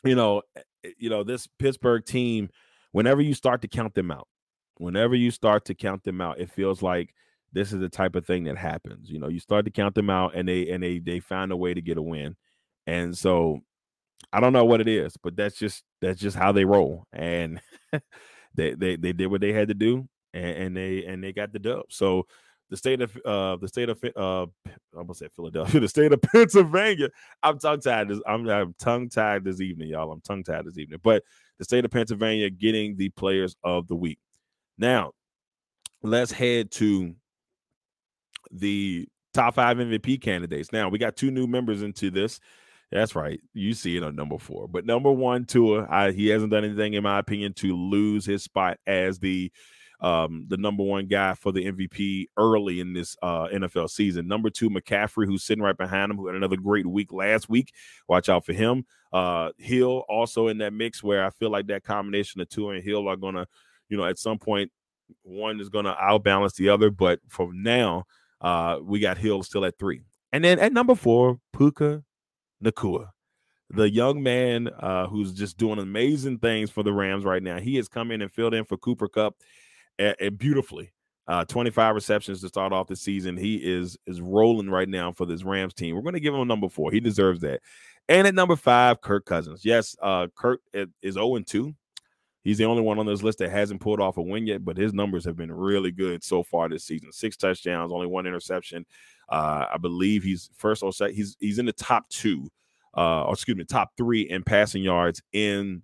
you 0.03 0.15
know, 0.15 0.41
eh, 0.55 0.61
eh, 0.85 0.89
you 0.97 1.09
know 1.09 1.23
this 1.23 1.47
Pittsburgh 1.59 2.05
team. 2.05 2.49
Whenever 2.91 3.21
you 3.21 3.33
start 3.33 3.61
to 3.61 3.67
count 3.67 3.93
them 3.93 4.11
out, 4.11 4.27
whenever 4.77 5.15
you 5.15 5.29
start 5.29 5.65
to 5.65 5.75
count 5.75 6.03
them 6.03 6.21
out, 6.21 6.39
it 6.39 6.49
feels 6.49 6.81
like 6.81 7.13
this 7.53 7.73
is 7.73 7.79
the 7.79 7.89
type 7.89 8.15
of 8.15 8.25
thing 8.25 8.45
that 8.45 8.57
happens. 8.57 9.09
You 9.09 9.19
know, 9.19 9.27
you 9.27 9.39
start 9.39 9.65
to 9.65 9.71
count 9.71 9.95
them 9.95 10.09
out, 10.09 10.35
and 10.35 10.47
they 10.47 10.69
and 10.69 10.81
they 10.81 10.99
they 10.99 11.19
find 11.19 11.51
a 11.51 11.57
way 11.57 11.73
to 11.73 11.81
get 11.81 11.97
a 11.97 12.01
win. 12.01 12.35
And 12.85 13.17
so, 13.17 13.59
I 14.31 14.39
don't 14.39 14.53
know 14.53 14.65
what 14.65 14.81
it 14.81 14.87
is, 14.87 15.17
but 15.17 15.35
that's 15.35 15.57
just 15.57 15.83
that's 16.01 16.19
just 16.19 16.37
how 16.37 16.51
they 16.51 16.65
roll. 16.65 17.05
And 17.11 17.61
they 18.55 18.73
they 18.73 18.95
they 18.95 19.13
did 19.13 19.27
what 19.27 19.41
they 19.41 19.53
had 19.53 19.67
to 19.67 19.73
do, 19.73 20.07
and, 20.33 20.57
and 20.57 20.77
they 20.77 21.05
and 21.05 21.23
they 21.23 21.33
got 21.33 21.53
the 21.53 21.59
dub. 21.59 21.85
So 21.89 22.27
the 22.69 22.77
state 22.77 23.01
of 23.01 23.15
uh 23.25 23.55
the 23.57 23.67
state 23.67 23.89
of 23.89 24.03
uh 24.15 24.43
I 24.43 24.97
almost 24.97 25.19
said 25.19 25.31
Philadelphia, 25.35 25.79
the 25.81 25.87
state 25.87 26.11
of 26.11 26.21
Pennsylvania. 26.21 27.09
I'm 27.43 27.59
tongue 27.59 27.79
tied. 27.79 28.11
I'm, 28.25 28.49
I'm 28.49 28.75
tongue 28.79 29.09
tied 29.09 29.43
this 29.43 29.61
evening, 29.61 29.89
y'all. 29.89 30.11
I'm 30.11 30.21
tongue 30.21 30.43
tied 30.43 30.65
this 30.65 30.77
evening. 30.77 30.99
But 31.03 31.23
the 31.57 31.65
state 31.65 31.85
of 31.85 31.91
Pennsylvania 31.91 32.49
getting 32.49 32.97
the 32.97 33.09
players 33.09 33.55
of 33.63 33.87
the 33.87 33.95
week. 33.95 34.19
Now, 34.77 35.11
let's 36.03 36.31
head 36.31 36.71
to 36.71 37.15
the 38.51 39.07
top 39.33 39.55
five 39.55 39.77
MVP 39.77 40.21
candidates. 40.21 40.71
Now 40.71 40.89
we 40.89 40.97
got 40.97 41.15
two 41.15 41.31
new 41.31 41.47
members 41.47 41.81
into 41.81 42.09
this. 42.09 42.39
That's 42.91 43.15
right. 43.15 43.39
You 43.53 43.73
see 43.73 43.97
it 43.97 44.03
on 44.03 44.15
number 44.15 44.37
four. 44.37 44.67
But 44.67 44.85
number 44.85 45.11
one, 45.11 45.45
Tua, 45.45 45.87
I, 45.89 46.11
he 46.11 46.27
hasn't 46.27 46.51
done 46.51 46.63
anything, 46.63 46.93
in 46.93 47.03
my 47.03 47.19
opinion, 47.19 47.53
to 47.55 47.75
lose 47.75 48.25
his 48.25 48.43
spot 48.43 48.77
as 48.87 49.19
the 49.19 49.51
um, 49.99 50.45
the 50.47 50.57
number 50.57 50.83
one 50.83 51.07
guy 51.07 51.33
for 51.33 51.51
the 51.51 51.65
MVP 51.65 52.27
early 52.37 52.79
in 52.79 52.93
this 52.93 53.15
uh, 53.21 53.47
NFL 53.47 53.89
season. 53.89 54.27
Number 54.27 54.49
two, 54.49 54.69
McCaffrey, 54.69 55.25
who's 55.25 55.43
sitting 55.43 55.63
right 55.63 55.77
behind 55.77 56.11
him, 56.11 56.17
who 56.17 56.27
had 56.27 56.35
another 56.35 56.57
great 56.57 56.85
week 56.85 57.11
last 57.11 57.49
week. 57.49 57.73
Watch 58.07 58.29
out 58.29 58.45
for 58.45 58.53
him. 58.53 58.85
Uh, 59.11 59.51
Hill 59.57 60.03
also 60.07 60.47
in 60.47 60.59
that 60.59 60.73
mix 60.73 61.01
where 61.01 61.25
I 61.25 61.29
feel 61.31 61.49
like 61.49 61.67
that 61.67 61.83
combination 61.83 62.41
of 62.41 62.49
two 62.49 62.69
and 62.69 62.83
Hill 62.83 63.07
are 63.07 63.15
to, 63.35 63.47
you 63.89 63.97
know, 63.97 64.05
at 64.05 64.19
some 64.19 64.37
point, 64.37 64.71
one 65.23 65.59
is 65.59 65.69
to 65.85 65.95
outbalance 65.95 66.55
the 66.55 66.69
other. 66.69 66.91
But 66.91 67.19
for 67.27 67.51
now, 67.53 68.05
uh, 68.41 68.79
we 68.83 68.99
got 68.99 69.17
Hill 69.17 69.41
still 69.43 69.65
at 69.65 69.79
three. 69.79 70.01
And 70.31 70.43
then 70.43 70.59
at 70.59 70.73
number 70.73 70.93
four, 70.93 71.39
Puka 71.53 72.03
Nacua 72.63 73.09
the 73.69 73.89
young 73.89 74.23
man 74.23 74.69
uh, 74.79 75.07
who's 75.07 75.33
just 75.33 75.57
doing 75.57 75.79
amazing 75.79 76.39
things 76.39 76.69
for 76.69 76.83
the 76.83 76.93
Rams 76.93 77.25
right 77.25 77.43
now. 77.43 77.59
He 77.59 77.75
has 77.75 77.87
come 77.87 78.11
in 78.11 78.21
and 78.21 78.31
filled 78.31 78.53
in 78.53 78.63
for 78.63 78.77
Cooper 78.77 79.09
and 79.09 79.33
beautifully. 80.37 80.93
Uh, 81.27 81.43
25 81.43 81.93
receptions 81.93 82.39
to 82.39 82.47
start 82.47 82.71
off 82.71 82.87
the 82.87 82.95
season. 82.95 83.35
He 83.35 83.57
is 83.57 83.97
is 84.07 84.21
rolling 84.21 84.69
right 84.69 84.87
now 84.87 85.11
for 85.11 85.25
this 85.25 85.43
Rams 85.43 85.73
team. 85.73 85.93
We're 85.93 86.01
going 86.01 86.13
to 86.13 86.21
give 86.21 86.33
him 86.33 86.39
a 86.39 86.45
number 86.45 86.69
four. 86.69 86.89
He 86.91 87.01
deserves 87.01 87.41
that. 87.41 87.59
And 88.07 88.25
at 88.25 88.33
number 88.33 88.55
five, 88.55 89.01
Kirk 89.01 89.25
Cousins. 89.25 89.65
Yes, 89.65 89.95
uh, 90.01 90.27
Kirk 90.35 90.61
is 90.73 91.15
0 91.15 91.39
2. 91.45 91.75
He's 92.43 92.57
the 92.57 92.63
only 92.63 92.81
one 92.81 92.97
on 92.97 93.05
this 93.05 93.23
list 93.23 93.39
that 93.39 93.51
hasn't 93.51 93.81
pulled 93.81 93.99
off 93.99 94.15
a 94.15 94.21
win 94.21 94.47
yet, 94.47 94.63
but 94.63 94.77
his 94.77 94.93
numbers 94.93 95.25
have 95.25 95.35
been 95.35 95.51
really 95.51 95.91
good 95.91 96.23
so 96.23 96.43
far 96.43 96.69
this 96.69 96.85
season. 96.85 97.11
Six 97.11 97.35
touchdowns, 97.35 97.91
only 97.91 98.07
one 98.07 98.25
interception. 98.25 98.85
Uh, 99.27 99.65
I 99.73 99.77
believe 99.77 100.23
he's 100.23 100.49
first 100.55 100.81
or 100.81 100.93
second. 100.93 101.15
He's 101.15 101.35
he's 101.41 101.59
in 101.59 101.65
the 101.65 101.73
top 101.73 102.07
two, 102.07 102.49
uh, 102.95 103.25
or 103.25 103.33
excuse 103.33 103.57
me, 103.57 103.65
top 103.65 103.91
three 103.97 104.21
in 104.21 104.43
passing 104.43 104.81
yards 104.81 105.21
in 105.33 105.83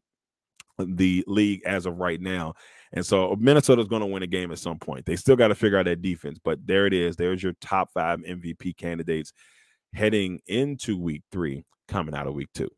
the 0.79 1.25
league 1.27 1.63
as 1.65 1.85
of 1.85 1.97
right 1.97 2.21
now. 2.21 2.53
And 2.93 3.03
so 3.05 3.35
Minnesota's 3.39 3.87
going 3.87 4.01
to 4.01 4.07
win 4.07 4.21
a 4.21 4.27
game 4.27 4.51
at 4.51 4.59
some 4.59 4.77
point. 4.77 5.05
They 5.05 5.15
still 5.15 5.35
got 5.35 5.47
to 5.47 5.55
figure 5.55 5.79
out 5.79 5.85
that 5.85 6.03
defense, 6.03 6.39
but 6.43 6.65
there 6.65 6.85
it 6.85 6.93
is. 6.93 7.15
There's 7.15 7.41
your 7.41 7.53
top 7.59 7.89
five 7.91 8.19
MVP 8.19 8.77
candidates 8.77 9.33
heading 9.93 10.39
into 10.45 10.97
week 10.97 11.23
three, 11.31 11.65
coming 11.87 12.13
out 12.13 12.27
of 12.27 12.35
week 12.35 12.49
two. 12.53 12.69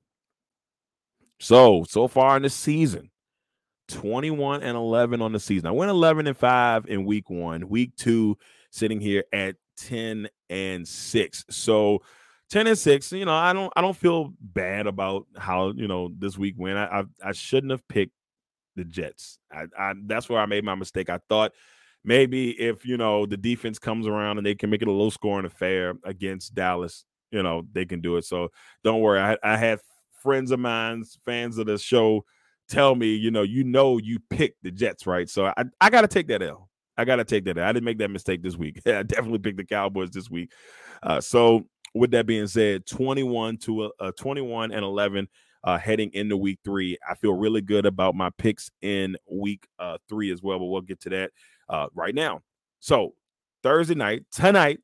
So, 1.42 1.86
so 1.90 2.08
far 2.08 2.38
in 2.38 2.44
the 2.44 2.50
season, 2.50 3.12
21 3.90 4.64
and 4.64 4.78
11 4.78 5.22
on 5.22 5.34
the 5.34 5.40
season. 5.40 5.68
I 5.68 5.72
went 5.72 5.92
11 5.92 6.28
and 6.28 6.38
5 6.38 6.86
in 6.88 7.04
week 7.04 7.30
one. 7.30 7.68
Week 7.68 7.94
two, 7.98 8.38
sitting 8.72 9.02
here 9.02 9.26
at 9.34 9.58
10 9.78 10.30
and 10.50 10.88
6. 10.88 11.46
So 11.50 12.02
10 12.52 12.68
and 12.68 12.78
6, 12.78 13.12
you 13.12 13.26
know, 13.26 13.34
I 13.34 13.52
don't 13.52 13.72
I 13.76 13.82
don't 13.82 13.98
feel 13.98 14.34
bad 14.40 14.88
about 14.88 15.28
how, 15.38 15.74
you 15.76 15.90
know, 15.90 16.10
this 16.18 16.38
week 16.38 16.56
went. 16.58 16.78
I 16.78 17.04
I, 17.22 17.30
I 17.30 17.32
shouldn't 17.34 17.72
have 17.72 17.86
picked 17.90 18.14
the 18.76 18.84
Jets. 18.84 19.40
I, 19.52 19.66
I 19.78 19.94
that's 20.06 20.30
where 20.30 20.40
I 20.40 20.46
made 20.46 20.64
my 20.64 20.76
mistake. 20.76 21.10
I 21.10 21.20
thought 21.30 21.54
maybe 22.04 22.52
if 22.52 22.86
you 22.86 22.98
know 22.98 23.26
the 23.26 23.38
defense 23.38 23.80
comes 23.80 24.08
around 24.08 24.38
and 24.38 24.46
they 24.46 24.56
can 24.56 24.70
make 24.70 24.82
it 24.82 24.88
a 24.88 24.92
low 24.92 25.10
scoring 25.10 25.46
affair 25.46 25.96
against 26.04 26.56
Dallas, 26.56 27.06
you 27.32 27.44
know, 27.44 27.64
they 27.74 27.86
can 27.86 28.02
do 28.02 28.18
it. 28.18 28.26
So 28.26 28.50
don't 28.84 29.02
worry. 29.02 29.20
I, 29.20 29.38
I 29.44 29.58
had 29.58 29.80
friends 30.22 30.52
of 30.52 30.60
mine, 30.60 31.04
fans 31.26 31.58
of 31.58 31.68
the 31.68 31.78
show 31.78 32.26
tell 32.68 32.96
me, 32.96 33.16
you 33.16 33.32
know, 33.32 33.44
you 33.44 33.64
know, 33.64 33.98
you 33.98 34.20
picked 34.30 34.64
the 34.64 34.72
Jets, 34.72 35.06
right? 35.06 35.30
So 35.30 35.46
I, 35.46 35.66
I 35.80 35.90
got 35.90 36.02
to 36.02 36.08
take 36.08 36.28
that 36.28 36.42
L. 36.42 36.70
I 36.98 37.06
got 37.06 37.18
to 37.18 37.24
take 37.24 37.46
that. 37.46 37.58
L. 37.58 37.66
I 37.66 37.72
didn't 37.72 37.86
make 37.86 38.00
that 38.00 38.10
mistake 38.10 38.42
this 38.42 38.56
week. 38.56 38.82
I 38.88 39.04
definitely 39.04 39.40
picked 39.40 39.58
the 39.58 39.66
Cowboys 39.66 40.12
this 40.12 40.30
week. 40.30 40.52
Uh, 41.04 41.22
so 41.22 41.66
with 41.94 42.12
that 42.12 42.26
being 42.26 42.48
said, 42.48 42.86
21 42.86 43.58
to 43.58 43.92
a, 44.00 44.12
21 44.14 44.72
and 44.72 44.84
11 44.84 45.28
uh, 45.66 45.78
heading 45.80 46.12
into 46.14 46.38
week 46.38 46.60
three. 46.64 46.98
I 47.08 47.16
feel 47.16 47.34
really 47.34 47.62
good 47.62 47.86
about 47.86 48.16
my 48.16 48.30
picks 48.38 48.70
in 48.82 49.18
week 49.30 49.68
uh, 49.80 49.98
three 50.08 50.32
as 50.32 50.42
well, 50.42 50.60
but 50.60 50.66
we'll 50.66 50.82
get 50.82 51.02
to 51.02 51.10
that 51.10 51.32
uh, 51.68 51.88
right 51.94 52.16
now. 52.16 52.42
So 52.80 53.16
Thursday 53.64 53.96
night, 53.96 54.26
tonight, 54.32 54.80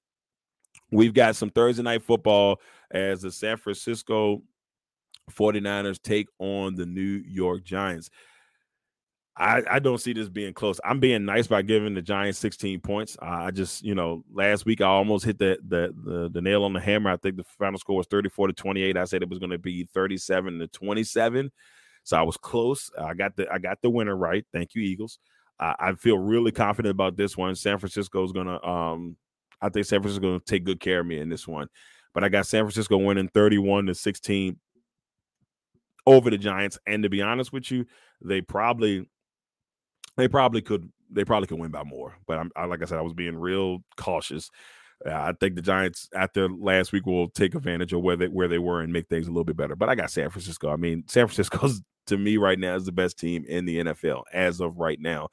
we've 0.92 1.14
got 1.14 1.36
some 1.36 1.52
Thursday 1.52 1.84
night 1.84 2.02
football 2.02 2.60
as 2.90 3.22
the 3.22 3.32
San 3.32 3.58
Francisco 3.58 4.42
49ers 5.32 6.02
take 6.02 6.28
on 6.40 6.76
the 6.76 6.86
New 6.86 7.24
York 7.28 7.64
Giants. 7.64 8.10
I, 9.42 9.64
I 9.70 9.80
don't 9.80 9.98
see 9.98 10.14
this 10.14 10.30
being 10.30 10.54
close. 10.54 10.80
I'm 10.86 11.00
being 11.00 11.26
nice 11.26 11.48
by 11.48 11.64
giving 11.64 11.96
the 11.96 12.02
Giants 12.02 12.38
16 12.38 12.80
points. 12.82 13.18
Uh, 13.20 13.26
I 13.26 13.52
just, 13.52 13.84
you 13.84 13.96
know, 13.96 14.24
last 14.32 14.66
week 14.66 14.82
I 14.82 14.86
almost 14.86 15.26
hit 15.26 15.40
the, 15.40 15.58
the, 15.68 15.94
the 16.04 16.30
the 16.30 16.42
nail 16.42 16.64
on 16.64 16.74
the 16.74 16.80
hammer. 16.80 17.10
I 17.10 17.18
think 17.18 17.38
the 17.38 17.44
final 17.58 17.80
score 17.80 17.98
was 17.98 18.06
34 18.06 18.48
to 18.48 18.54
28. 18.54 18.98
I 18.98 19.04
said 19.06 19.24
it 19.24 19.30
was 19.30 19.40
going 19.40 19.50
to 19.50 19.58
be 19.58 19.86
37 19.96 20.60
to 20.60 20.68
27. 20.68 21.52
So 22.04 22.18
I 22.18 22.22
was 22.22 22.38
close. 22.38 22.92
I 23.00 23.16
got 23.16 23.36
the 23.36 23.52
I 23.52 23.58
got 23.58 23.80
the 23.82 23.90
winner 23.90 24.16
right. 24.16 24.46
Thank 24.54 24.76
you, 24.76 24.84
Eagles. 24.84 25.18
Uh, 25.60 25.74
I 25.80 25.94
feel 25.94 26.20
really 26.20 26.52
confident 26.52 26.92
about 26.92 27.18
this 27.18 27.36
one. 27.36 27.56
San 27.56 27.80
Francisco 27.80 28.24
is 28.24 28.32
gonna 28.32 28.64
um 28.64 29.18
I 29.60 29.70
think 29.70 29.88
San 29.88 30.02
Francisco 30.02 30.28
is 30.28 30.30
gonna 30.30 30.40
take 30.46 30.66
good 30.66 30.80
care 30.80 31.00
of 31.00 31.08
me 31.08 31.20
in 31.20 31.30
this 31.30 31.48
one. 31.48 31.68
But 32.14 32.24
I 32.24 32.30
got 32.30 32.46
San 32.46 32.64
Francisco 32.64 32.98
winning 32.98 33.30
31 33.30 33.88
to 33.88 33.96
16 33.96 34.60
over 36.06 36.30
the 36.30 36.38
Giants. 36.38 36.78
And 36.86 37.04
to 37.04 37.10
be 37.10 37.22
honest 37.22 37.54
with 37.54 37.72
you, 37.72 37.86
they 38.22 38.42
probably 38.42 39.08
they 40.18 40.28
probably 40.28 40.62
could 40.62 40.90
they 41.10 41.26
probably 41.26 41.48
could 41.48 41.60
win 41.60 41.72
by 41.72 41.84
more. 41.84 42.16
But 42.28 42.40
I'm 42.40 42.52
I, 42.56 42.66
like 42.66 42.82
I 42.82 42.86
said, 42.86 42.98
I 42.98 43.02
was 43.02 43.14
being 43.14 43.36
real 43.36 43.80
cautious. 43.98 44.50
Uh, 45.06 45.14
I 45.14 45.34
think 45.40 45.56
the 45.56 45.62
Giants 45.62 46.10
after 46.14 46.48
last 46.48 46.92
week 46.92 47.06
will 47.06 47.30
take 47.30 47.56
advantage 47.56 47.94
of 47.94 48.02
where 48.02 48.16
they 48.16 48.28
where 48.28 48.48
they 48.48 48.60
were 48.60 48.82
and 48.82 48.94
make 48.94 49.08
things 49.08 49.28
a 49.28 49.32
little 49.32 49.44
bit 49.44 49.58
better. 49.58 49.76
But 49.76 49.90
I 49.90 49.96
got 49.96 50.12
San 50.12 50.30
Francisco. 50.30 50.70
I 50.72 50.76
mean, 50.76 51.04
San 51.08 51.28
Francisco's 51.28 51.82
to 52.08 52.18
me 52.18 52.38
right 52.38 52.60
now 52.60 52.76
is 52.76 52.86
the 52.86 52.92
best 52.92 53.20
team 53.20 53.46
in 53.48 53.66
the 53.66 53.78
NFL 53.78 54.24
as 54.34 54.60
of 54.60 54.78
right 54.78 55.00
now. 55.00 55.30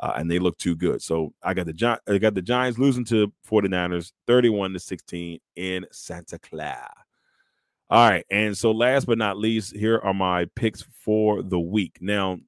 Uh, 0.00 0.12
and 0.16 0.30
they 0.30 0.38
look 0.38 0.56
too 0.58 0.76
good. 0.76 1.02
So 1.02 1.32
I 1.42 1.54
got 1.54 1.66
the 1.66 1.72
Gi- 1.72 1.98
I 2.06 2.18
got 2.18 2.34
the 2.34 2.42
Giants 2.42 2.78
losing 2.78 3.04
to 3.06 3.32
49ers 3.50 4.12
31 4.28 4.72
to 4.74 4.78
16 4.78 5.40
in 5.56 5.86
Santa 5.90 6.38
Clara. 6.38 6.92
All 7.90 8.08
right. 8.08 8.24
And 8.30 8.56
so 8.56 8.70
last 8.70 9.06
but 9.06 9.18
not 9.18 9.38
least, 9.38 9.74
here 9.74 9.98
are 9.98 10.14
my 10.14 10.44
picks 10.54 10.82
for 10.82 11.42
the 11.42 11.58
week. 11.58 11.98
Now, 12.00 12.38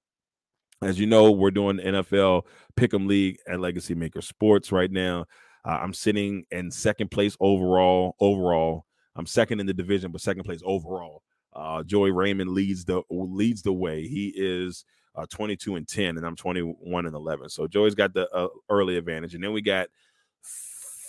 as 0.82 0.98
you 0.98 1.06
know, 1.06 1.30
we're 1.30 1.50
doing 1.50 1.78
NFL 1.78 2.42
Pick'em 2.76 3.06
League 3.06 3.38
at 3.46 3.60
Legacy 3.60 3.94
Maker 3.94 4.22
Sports 4.22 4.72
right 4.72 4.90
now. 4.90 5.26
Uh, 5.64 5.78
I'm 5.82 5.92
sitting 5.92 6.44
in 6.50 6.70
second 6.70 7.10
place 7.10 7.36
overall. 7.38 8.16
Overall, 8.18 8.86
I'm 9.16 9.26
second 9.26 9.60
in 9.60 9.66
the 9.66 9.74
division, 9.74 10.10
but 10.10 10.20
second 10.20 10.44
place 10.44 10.60
overall. 10.64 11.22
Uh, 11.52 11.82
Joey 11.82 12.12
Raymond 12.12 12.50
leads 12.50 12.84
the 12.84 13.02
leads 13.10 13.62
the 13.62 13.72
way. 13.72 14.06
He 14.06 14.32
is 14.34 14.84
uh, 15.16 15.26
22 15.28 15.76
and 15.76 15.86
10, 15.86 16.16
and 16.16 16.24
I'm 16.24 16.36
21 16.36 17.06
and 17.06 17.14
11. 17.14 17.50
So 17.50 17.66
Joey's 17.66 17.94
got 17.94 18.14
the 18.14 18.30
uh, 18.30 18.48
early 18.70 18.96
advantage, 18.96 19.34
and 19.34 19.44
then 19.44 19.52
we 19.52 19.60
got 19.60 19.88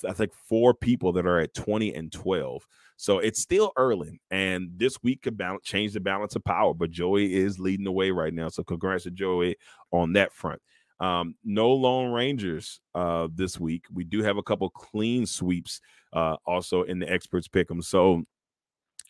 I 0.08 0.14
think 0.14 0.34
four 0.34 0.74
people 0.74 1.12
that 1.14 1.26
are 1.26 1.40
at 1.40 1.54
20 1.54 1.94
and 1.94 2.12
12. 2.12 2.66
So 2.98 3.20
it's 3.20 3.42
still 3.42 3.72
early, 3.78 4.22
and 4.30 4.70
this 4.78 5.02
week 5.02 5.24
could 5.24 5.38
balance, 5.38 5.64
change 5.64 5.94
the 5.94 6.00
balance 6.00 6.36
of 6.36 6.44
power. 6.44 6.74
But 6.74 6.92
Joey 6.92 7.34
is 7.34 7.60
leading 7.60 7.84
the 7.84 7.92
way 7.92 8.12
right 8.12 8.34
now. 8.34 8.50
So 8.50 8.64
congrats 8.64 9.06
to 9.06 9.12
Joey 9.12 9.58
on 9.92 10.14
that 10.14 10.34
front. 10.34 10.62
Um, 11.00 11.34
no 11.44 11.72
Lone 11.72 12.12
Rangers 12.12 12.80
uh, 12.94 13.28
this 13.34 13.60
week. 13.60 13.86
We 13.92 14.04
do 14.04 14.22
have 14.22 14.38
a 14.38 14.44
couple 14.44 14.70
clean 14.70 15.26
sweeps 15.26 15.82
uh, 16.14 16.36
also 16.46 16.84
in 16.84 17.00
the 17.00 17.12
experts 17.12 17.48
pick 17.48 17.68
them. 17.68 17.82
So, 17.82 18.22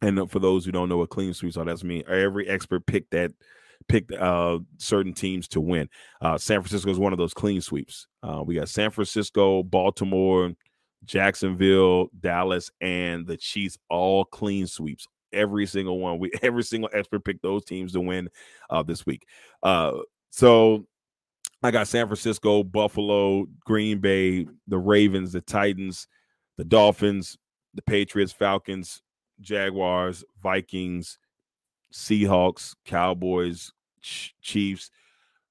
and 0.01 0.31
for 0.31 0.39
those 0.39 0.63
who 0.63 0.71
don't 0.71 0.87
know 0.87 0.97
what 0.97 1.09
clean 1.09 1.33
sweeps 1.33 1.57
are, 1.57 1.65
that's 1.65 1.83
me. 1.83 2.05
every 2.07 2.47
expert 2.47 2.85
picked 2.85 3.11
that 3.11 3.31
picked 3.87 4.11
uh, 4.13 4.59
certain 4.77 5.13
teams 5.13 5.47
to 5.49 5.59
win. 5.61 5.89
Uh, 6.21 6.37
San 6.37 6.61
Francisco 6.61 6.89
is 6.91 6.99
one 6.99 7.13
of 7.13 7.19
those 7.19 7.33
clean 7.33 7.61
sweeps. 7.61 8.07
Uh, 8.23 8.41
we 8.45 8.55
got 8.55 8.69
San 8.69 8.91
Francisco, 8.91 9.63
Baltimore, 9.63 10.53
Jacksonville, 11.05 12.09
Dallas, 12.19 12.71
and 12.79 13.25
the 13.25 13.37
Chiefs 13.37 13.77
all 13.89 14.25
clean 14.25 14.67
sweeps. 14.67 15.07
Every 15.33 15.65
single 15.65 15.99
one. 15.99 16.19
We 16.19 16.31
every 16.41 16.63
single 16.63 16.89
expert 16.93 17.23
picked 17.23 17.41
those 17.41 17.65
teams 17.65 17.93
to 17.93 18.01
win 18.01 18.29
uh, 18.69 18.83
this 18.83 19.05
week. 19.05 19.25
Uh, 19.63 19.93
so 20.29 20.85
I 21.63 21.71
got 21.71 21.87
San 21.87 22.07
Francisco, 22.07 22.63
Buffalo, 22.63 23.45
Green 23.65 23.99
Bay, 23.99 24.47
the 24.67 24.77
Ravens, 24.79 25.31
the 25.31 25.41
Titans, 25.41 26.07
the 26.57 26.65
Dolphins, 26.65 27.37
the 27.73 27.81
Patriots, 27.83 28.31
Falcons, 28.31 29.01
Jaguars, 29.39 30.23
Vikings, 30.41 31.17
Seahawks, 31.93 32.75
Cowboys, 32.85 33.71
Ch- 34.01 34.33
Chiefs, 34.41 34.89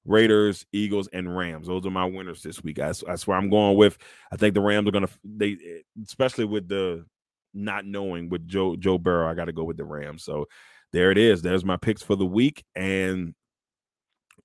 Raiders, 0.05 0.65
Eagles, 0.71 1.07
and 1.13 1.35
Rams. 1.35 1.67
Those 1.67 1.85
are 1.85 1.91
my 1.91 2.05
winners 2.05 2.41
this 2.41 2.63
week. 2.63 2.77
That's, 2.77 3.03
that's 3.05 3.27
where 3.27 3.37
I'm 3.37 3.49
going 3.49 3.77
with. 3.77 3.97
I 4.31 4.35
think 4.35 4.55
the 4.55 4.61
Rams 4.61 4.87
are 4.87 4.91
going 4.91 5.07
to 5.07 5.13
they, 5.23 5.57
especially 6.03 6.45
with 6.45 6.67
the 6.67 7.05
not 7.53 7.85
knowing 7.85 8.29
with 8.29 8.47
Joe 8.47 8.75
Joe 8.75 8.97
Burrow. 8.97 9.29
I 9.29 9.33
got 9.33 9.45
to 9.45 9.53
go 9.53 9.63
with 9.63 9.77
the 9.77 9.83
Rams. 9.83 10.23
So 10.23 10.47
there 10.93 11.11
it 11.11 11.17
is. 11.17 11.41
There's 11.41 11.65
my 11.65 11.77
picks 11.77 12.01
for 12.01 12.15
the 12.15 12.25
week, 12.25 12.63
and 12.75 13.33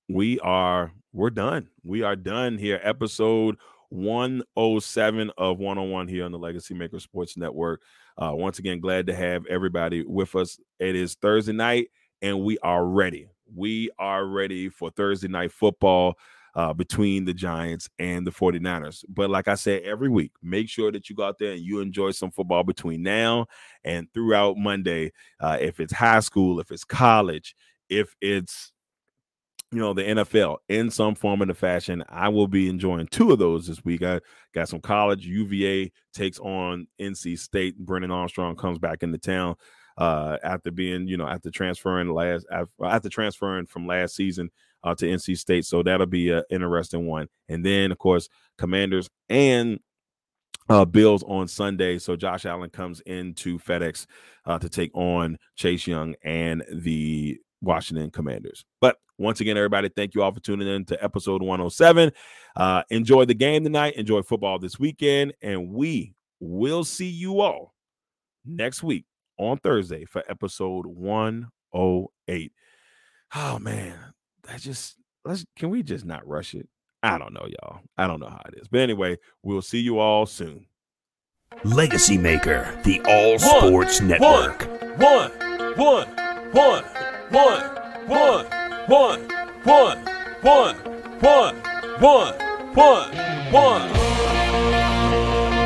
we 0.07 0.39
are 0.39 0.91
we're 1.13 1.29
done. 1.29 1.69
We 1.83 2.03
are 2.03 2.15
done 2.15 2.57
here. 2.57 2.79
Episode 2.83 3.57
107 3.89 5.31
of 5.37 5.59
101 5.59 6.07
here 6.07 6.25
on 6.25 6.31
the 6.31 6.37
Legacy 6.37 6.73
Maker 6.73 6.99
Sports 6.99 7.37
Network. 7.37 7.81
Uh, 8.17 8.31
once 8.33 8.59
again, 8.59 8.79
glad 8.79 9.07
to 9.07 9.15
have 9.15 9.45
everybody 9.47 10.03
with 10.03 10.35
us. 10.35 10.59
It 10.79 10.95
is 10.95 11.15
Thursday 11.15 11.53
night, 11.53 11.89
and 12.21 12.41
we 12.41 12.57
are 12.59 12.85
ready. 12.85 13.27
We 13.53 13.89
are 13.97 14.25
ready 14.25 14.69
for 14.69 14.89
Thursday 14.89 15.27
night 15.27 15.51
football 15.51 16.17
uh, 16.55 16.73
between 16.73 17.23
the 17.23 17.33
Giants 17.33 17.87
and 17.99 18.25
the 18.25 18.31
49ers. 18.31 19.05
But 19.07 19.29
like 19.29 19.47
I 19.47 19.55
said, 19.55 19.83
every 19.83 20.09
week, 20.09 20.31
make 20.41 20.67
sure 20.69 20.91
that 20.91 21.09
you 21.09 21.15
go 21.15 21.23
out 21.23 21.37
there 21.37 21.51
and 21.51 21.61
you 21.61 21.79
enjoy 21.79 22.11
some 22.11 22.31
football 22.31 22.63
between 22.63 23.03
now 23.03 23.45
and 23.83 24.11
throughout 24.13 24.57
Monday. 24.57 25.11
Uh, 25.39 25.57
if 25.61 25.79
it's 25.79 25.93
high 25.93 26.19
school, 26.19 26.59
if 26.59 26.71
it's 26.71 26.83
college, 26.83 27.55
if 27.89 28.15
it's 28.21 28.71
you 29.71 29.79
know 29.79 29.93
the 29.93 30.01
NFL 30.01 30.57
in 30.69 30.89
some 30.89 31.13
form 31.13 31.41
of 31.41 31.49
the 31.49 31.53
fashion. 31.53 32.03
I 32.09 32.29
will 32.29 32.47
be 32.47 32.69
enjoying 32.69 33.07
two 33.07 33.31
of 33.31 33.39
those 33.39 33.67
this 33.67 33.83
week. 33.83 34.01
I 34.01 34.21
got 34.53 34.69
some 34.69 34.79
college. 34.79 35.25
UVA 35.25 35.91
takes 36.13 36.39
on 36.39 36.87
NC 36.99 37.37
State. 37.37 37.77
Brennan 37.77 38.11
Armstrong 38.11 38.55
comes 38.55 38.79
back 38.79 39.03
into 39.03 39.17
town 39.17 39.55
uh, 39.97 40.37
after 40.43 40.71
being, 40.71 41.07
you 41.07 41.17
know, 41.17 41.27
after 41.27 41.49
transferring 41.49 42.13
last 42.13 42.45
after 42.83 43.09
transferring 43.09 43.65
from 43.65 43.87
last 43.87 44.15
season 44.15 44.49
uh, 44.83 44.95
to 44.95 45.05
NC 45.05 45.37
State. 45.37 45.65
So 45.65 45.83
that'll 45.83 46.05
be 46.05 46.29
an 46.31 46.43
interesting 46.49 47.07
one. 47.07 47.27
And 47.49 47.65
then, 47.65 47.91
of 47.91 47.97
course, 47.97 48.29
Commanders 48.57 49.09
and 49.29 49.79
uh, 50.69 50.85
Bills 50.85 51.23
on 51.23 51.47
Sunday. 51.47 51.97
So 51.97 52.15
Josh 52.15 52.45
Allen 52.45 52.69
comes 52.69 53.01
into 53.01 53.57
FedEx 53.59 54.05
uh, 54.45 54.59
to 54.59 54.69
take 54.69 54.91
on 54.95 55.37
Chase 55.55 55.87
Young 55.87 56.15
and 56.23 56.63
the 56.71 57.39
Washington 57.61 58.11
Commanders. 58.11 58.65
But 58.81 58.97
once 59.17 59.41
again, 59.41 59.57
everybody, 59.57 59.89
thank 59.89 60.13
you 60.13 60.21
all 60.21 60.31
for 60.31 60.39
tuning 60.39 60.67
in 60.67 60.85
to 60.85 61.03
episode 61.03 61.41
107. 61.41 62.11
Uh, 62.55 62.83
enjoy 62.91 63.25
the 63.25 63.33
game 63.33 63.63
tonight. 63.63 63.95
Enjoy 63.95 64.21
football 64.21 64.59
this 64.59 64.77
weekend. 64.77 65.33
And 65.41 65.71
we 65.71 66.13
will 66.39 66.83
see 66.83 67.09
you 67.09 67.41
all 67.41 67.73
next 68.45 68.83
week 68.83 69.05
on 69.37 69.57
Thursday 69.57 70.05
for 70.05 70.23
episode 70.29 70.85
108. 70.85 72.51
Oh, 73.35 73.59
man. 73.59 73.97
That 74.43 74.61
just, 74.61 74.95
let's, 75.25 75.45
can 75.55 75.69
we 75.69 75.83
just 75.83 76.05
not 76.05 76.27
rush 76.27 76.53
it? 76.53 76.67
I 77.03 77.17
don't 77.17 77.33
know, 77.33 77.45
y'all. 77.47 77.81
I 77.97 78.07
don't 78.07 78.19
know 78.19 78.29
how 78.29 78.41
it 78.51 78.59
is. 78.59 78.67
But 78.67 78.81
anyway, 78.81 79.17
we'll 79.43 79.61
see 79.61 79.79
you 79.79 79.99
all 79.99 80.25
soon. 80.25 80.67
Legacy 81.63 82.17
Maker, 82.17 82.79
the 82.83 83.01
All 83.01 83.39
Sports 83.39 84.01
Network. 84.01 84.67
One, 84.99 85.31
one, 85.77 86.07
one, 86.51 86.83
one, 87.31 87.65
one, 88.07 88.45
one, 88.87 89.27
one, 89.63 90.05
one, 90.41 90.75
one, 91.21 91.55
one, 91.99 92.35
one, 92.73 93.51
one. 93.51 94.26